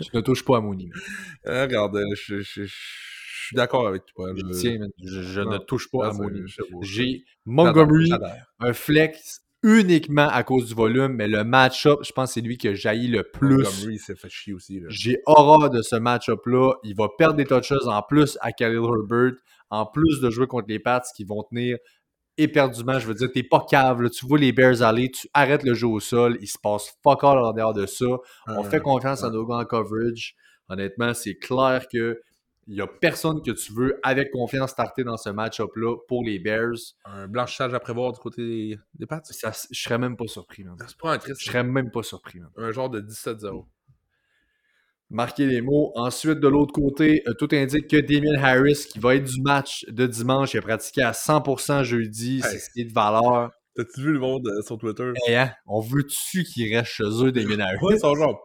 [0.00, 0.88] Je ne touche pas à Mooney.
[1.46, 4.30] Euh, regarde, euh, je, je, je, je suis d'accord avec toi.
[4.58, 4.78] Tiens.
[5.04, 5.50] Je, Non.
[5.52, 6.40] ne touche pas à Mooney.
[6.82, 8.10] J'ai Montgomery,
[8.58, 12.56] un flex uniquement à cause du volume, mais le match-up, je pense que c'est lui
[12.56, 13.64] qui a jailli le plus.
[13.64, 14.80] Montgomery s'est fait chier aussi.
[14.80, 14.86] Là.
[14.88, 16.74] J'ai horreur de ce match-up-là.
[16.84, 19.32] Il va perdre des touches en plus à Khalil Herbert,
[19.70, 21.76] en plus de jouer contre les Pats qui vont tenir
[22.38, 22.98] éperdument.
[22.98, 24.02] Je veux dire, t'es pas cave.
[24.02, 24.10] là.
[24.10, 26.38] Tu vois les Bears aller, tu arrêtes le jeu au sol.
[26.40, 28.06] Il se passe fuck all en dehors de ça.
[28.46, 30.34] On fait confiance à nos en coverage.
[30.68, 32.20] Honnêtement, c'est clair que
[32.66, 36.38] il n'y a personne que tu veux avec confiance starter dans ce match-up-là pour les
[36.38, 36.78] Bears.
[37.04, 39.20] Un blanchissage à prévoir du côté des, Pats?
[39.24, 40.64] Ça, je serais même pas surpris.
[40.64, 40.74] man.
[40.86, 41.40] C'est pas un triste.
[41.42, 42.40] Je serais même pas surpris.
[42.40, 42.50] man.
[42.56, 43.66] Un genre de 17-0.
[45.14, 45.92] Marquez les mots.
[45.94, 49.84] Ensuite, de l'autre côté, euh, tout indique que Damien Harris, qui va être du match
[49.88, 52.40] de dimanche, il a pratiqué à 100% jeudi.
[52.42, 52.60] C'est Hey.
[52.60, 53.50] ce qui est de valeur.
[53.76, 55.12] T'as-tu vu le monde euh, sur Twitter?
[55.28, 57.78] Et hein, on veut-tu qu'il reste chez eux, Damien Harris?
[57.82, 58.40] Ouais, sont genre.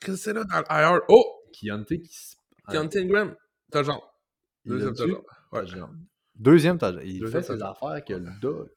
[0.00, 0.64] Chris, c'est là dans le
[0.96, 1.00] IR.
[1.08, 1.24] Oh!
[1.52, 2.36] Keontae qui se-
[2.70, 3.34] Keontae Ingram.
[3.70, 4.02] T'as genre.
[4.64, 5.22] Il Deuxième t'as genre.
[5.52, 5.66] Ouais.
[5.66, 5.90] Genre,
[6.36, 8.68] Deuxième, t'as- il Deuxième fait ses affaires que le dog.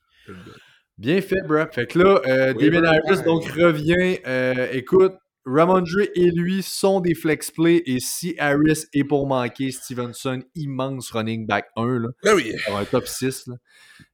[0.98, 1.64] Bien fait, bro.
[1.72, 2.84] Fait que là, euh, Oui, Damien.
[2.88, 4.18] Harris donc revient.
[4.26, 5.14] Euh, écoute,
[5.50, 11.12] Ramondre et lui sont des flex play et si Harris est pour manquer, Stevenson, immense
[11.12, 12.54] running back 1, là, Ben oui.
[12.70, 13.48] un top 6.
[13.48, 13.56] Là.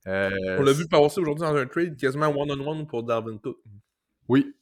[0.08, 3.58] Euh, On l'a vu passer aujourd'hui dans un trade quasiment one-on-one pour Dalvin Cook.
[4.30, 4.54] Oui,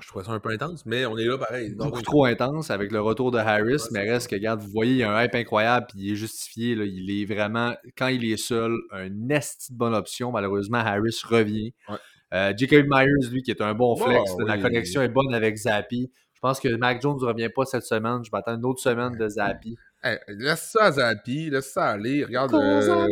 [0.00, 1.74] Je trouvais ça un peu intense, mais on est là pareil.
[1.76, 4.92] beaucoup trop intense avec le retour de Harris, Ouais, mais reste que, regarde, vous voyez,
[4.92, 6.74] il y a un hype incroyable, puis il est justifié.
[6.74, 10.32] Là, il est vraiment, quand il est seul, un esti de bonne option.
[10.32, 11.72] Malheureusement, Harris revient.
[11.88, 11.96] Ouais.
[12.34, 14.60] Euh, Jacob Myers, lui, qui est un bon flex, la oui.
[14.62, 16.10] connexion est bonne avec Zappi.
[16.34, 18.22] Je pense que Mac Jones ne revient pas cette semaine.
[18.24, 19.76] Je m'attends une autre semaine de Zappi.
[20.02, 22.24] hey, laisse ça à Zappi, laisse ça aller.
[22.24, 22.52] Regarde.
[22.54, 23.08] euh,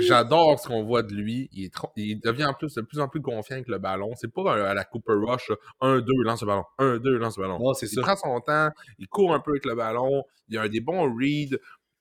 [0.00, 1.48] J'adore ce qu'on voit de lui.
[1.52, 4.10] Il, est trop- il devient en plus de plus en plus confiant avec le ballon.
[4.16, 5.50] C'est pas un- à la Cooper Rush,
[5.80, 6.64] 1-2, lance le ballon.
[6.78, 7.58] 1-2, lance le ballon.
[7.60, 8.00] Non, Il ça.
[8.00, 11.58] prend son temps, il court un peu avec le ballon, il a des bons reads.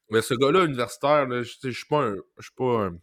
[0.09, 2.97] Mais ce gars-là, universitaire, là, je je suis pas un, je suis pas un-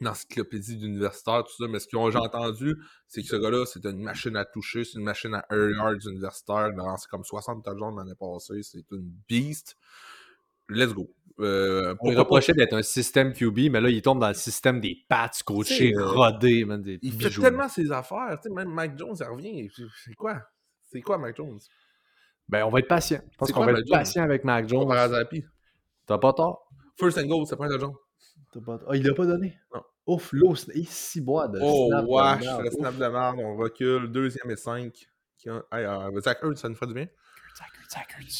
[0.00, 2.76] une encyclopédie d'universitaire, tout ça, mais ce que j'ai entendu,
[3.08, 6.06] c'est que ce gars-là, c'est une machine à toucher, c'est une machine à early yards
[6.08, 6.70] universitaire.
[6.98, 9.76] C'est comme 60 touchdowns l'année passée, c'est une beast.
[10.68, 11.12] Let's go.
[11.40, 14.96] Euh, On reprochait d'être un système QB, mais là, il tombe dans le système des
[15.08, 18.38] Pats coachés, rodés, man, des Il fait tellement ses affaires.
[18.42, 19.68] Tu sais, même Mike Jones, il revient.
[20.04, 20.40] C'est quoi?
[20.92, 21.58] C'est quoi, Mike Jones?
[22.48, 23.20] Ben, on va être patient.
[23.32, 23.98] Je pense qu'on va Mac être Jones?
[23.98, 24.88] patient avec Mac Jones.
[26.06, 26.68] T'as pas tort.
[26.98, 27.78] First and goal, c'est pas un
[28.88, 29.56] Ah, il l'a pas donné?
[29.74, 29.82] Non.
[30.06, 34.10] Ouf, l'eau, ici bois de Oh, snap de wesh, le snap de merde, on recule,
[34.10, 35.06] deuxième et cinq.
[35.38, 37.06] Qui Hey, euh, Zach Ertz, ça nous ferait du bien.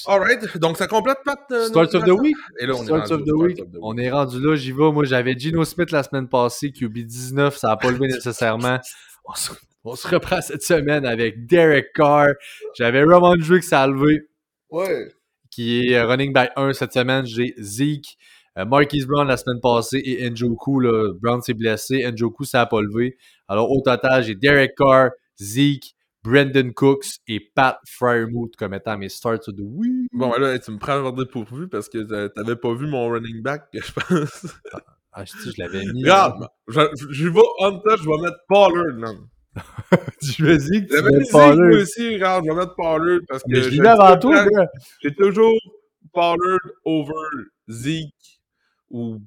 [0.07, 1.65] Alright, donc ça complète pas de.
[1.67, 2.37] Start of the week?
[2.59, 3.61] Et là, on est Start rendu of the start week?
[3.61, 3.83] of the week.
[3.83, 4.93] On est rendu là, j'y vais.
[4.93, 8.79] Moi, j'avais Gino Smith la semaine passée, QB 19, ça n'a pas levé nécessairement.
[9.25, 9.51] On se,
[9.85, 12.29] on se reprend cette semaine avec Derek Carr.
[12.77, 14.29] J'avais Roman Drake, ça a levé,
[14.71, 15.13] Ouais.
[15.51, 17.27] qui est euh, running back 1 cette semaine.
[17.27, 18.17] J'ai Zeke,
[18.59, 20.81] euh, Marquise Brown la semaine passée et Njoku.
[20.81, 23.17] Là, Brown s'est blessé, Njoku, ça n'a pas levé.
[23.49, 25.11] Alors, au total, j'ai Derek Carr,
[25.41, 30.09] Zeke, Brandon Cooks et Pat Fryermuth comme étant mes starts the week.
[30.13, 33.41] Bon, là, tu me prends à dépourvu parce que t'a- t'avais pas vu mon running
[33.43, 34.47] back, je pense.
[35.13, 36.03] Ah, je, je l'avais mis.
[36.03, 39.17] Regarde, je, je vais on touch, je vais mettre Pollard, man.
[40.23, 41.57] Tu me dis que tu mets Pollard.
[41.57, 43.49] moi aussi, regarde, je vais mettre Pollard parce que.
[43.49, 44.33] Mais je l'ai avant tout.
[45.03, 45.57] J'ai toujours
[46.13, 47.13] Pollard over
[47.67, 48.40] Zeke
[48.91, 49.19] ou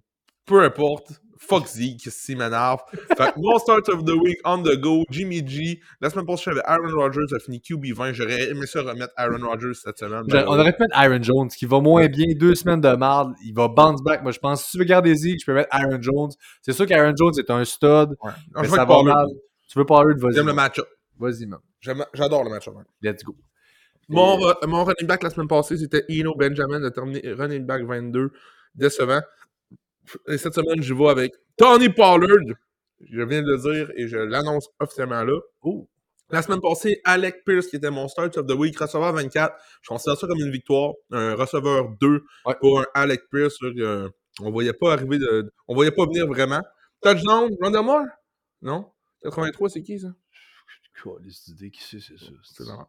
[0.46, 1.20] peu importe.
[1.46, 2.80] Fuck Zeke, si m'énerve.
[3.18, 5.82] Fait que mon start of the week on the go, Jimmy G.
[6.00, 8.14] La semaine passée, j'avais Aaron Rodgers, a fini QB20.
[8.14, 10.24] J'aurais aimé ça remettre Aaron Rodgers cette semaine.
[10.30, 13.34] Je- On aurait pu mettre Aaron Jones, qui va moins bien, deux semaines de marde.
[13.44, 14.24] Il va bounce back.
[14.24, 16.32] Moi, je pense, si tu veux garder Zeke, je peux mettre Aaron Jones.
[16.62, 18.32] C'est sûr qu'Aaron Jones est un stud, Ouais.
[18.56, 19.26] Mais ça va mal.
[19.68, 20.36] Tu veux Pollard, vas-y.
[20.36, 20.88] J'aime le match-up.
[21.20, 21.60] Vas-y, man.
[22.14, 22.74] J'adore le match-up.
[22.74, 22.86] man.
[23.02, 23.36] Let's go.
[24.08, 28.32] Mon, mon running back la semaine passée, c'était Eno Benjamin, de terminer running back 22.
[28.76, 29.22] Décevant.
[30.28, 32.38] Et cette semaine, je vais avec Tony Pollard.
[33.10, 35.40] Je viens de le dire et je l'annonce officiellement là.
[35.62, 35.88] Oh.
[36.30, 39.56] La semaine passée, Alec Pierce, qui était mon start of the week, receveur 24.
[39.82, 40.94] Je considère ça comme une victoire.
[41.12, 42.56] Un receveur 2 Ouais.
[42.60, 43.58] pour un Alec Pierce.
[43.60, 44.10] que
[44.42, 45.52] on voyait pas arriver de.
[45.68, 46.62] On voyait pas venir vraiment.
[47.02, 48.06] Touchdown, Rondell Moore?
[48.62, 48.92] Non?
[49.24, 50.08] 83, c'est qui ça?
[50.96, 52.32] qui c'est, c'est ça?
[52.44, 52.88] C'est normal.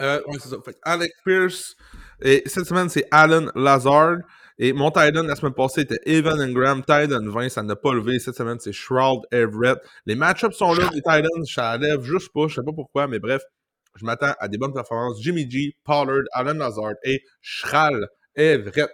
[0.00, 0.56] Euh, ouais, c'est ça.
[0.64, 1.74] Fait Alec Pierce.
[2.20, 4.18] Et cette semaine, c'est Alan Lazard.
[4.58, 6.80] Et mon Titan la semaine passée était Evan Ingram.
[6.80, 8.18] Titan 20, ça n'a pas levé.
[8.18, 9.78] Cette semaine, c'est Shroud Everett.
[10.06, 10.88] Les match-ups sont là.
[10.94, 12.48] Les Titans, ça lève juste pas.
[12.48, 13.42] Je sais pas pourquoi, mais bref.
[13.96, 15.22] Je m'attends à des bonnes performances.
[15.22, 18.90] Jimmy G, Pollard, Alan Lazard et Shral Everett.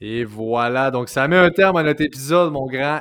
[0.00, 3.00] Et voilà, donc ça met un terme à notre épisode, mon grand,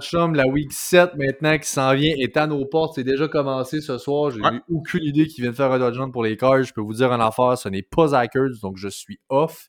[0.00, 0.34] chum.
[0.34, 2.94] La week 7 maintenant qui s'en vient est à nos portes.
[2.94, 4.30] C'est déjà commencé ce soir.
[4.30, 4.54] J'ai Ouais.
[4.54, 6.62] eu aucune idée qu'ils viennent faire un touchdown pour les Cards.
[6.62, 9.68] Je peux vous dire une affaire, ce n'est pas Hackers, donc je suis off.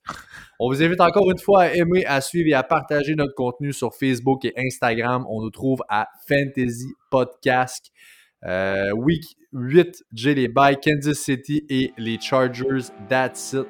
[0.58, 3.74] On vous invite encore une fois à aimer, à suivre et à partager notre contenu
[3.74, 5.26] sur Facebook et Instagram.
[5.30, 7.92] On nous trouve à Fantasy Podcast.
[8.46, 10.48] Euh, week 8, j'ai les
[10.82, 12.86] Kansas City et les Chargers.
[13.10, 13.68] That's it.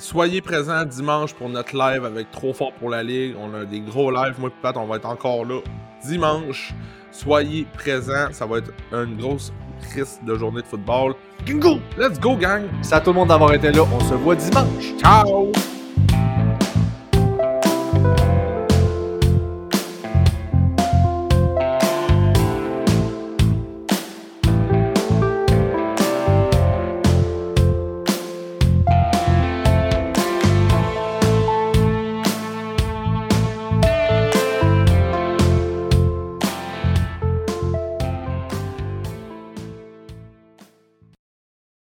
[0.00, 3.36] Soyez présents dimanche pour notre live avec Trop Fort pour la Ligue.
[3.38, 4.34] On a des gros lives.
[4.38, 5.60] Moi et Pat, on va être encore là
[6.02, 6.72] dimanche.
[7.12, 8.32] Soyez présents.
[8.32, 9.52] Ça va être une grosse
[9.82, 11.14] crise de journée de football.
[11.46, 11.80] Go!
[11.98, 12.62] Let's go, gang!
[12.72, 13.82] Merci à tout le monde d'avoir été là.
[13.92, 14.96] On se voit dimanche.
[14.98, 15.52] Ciao!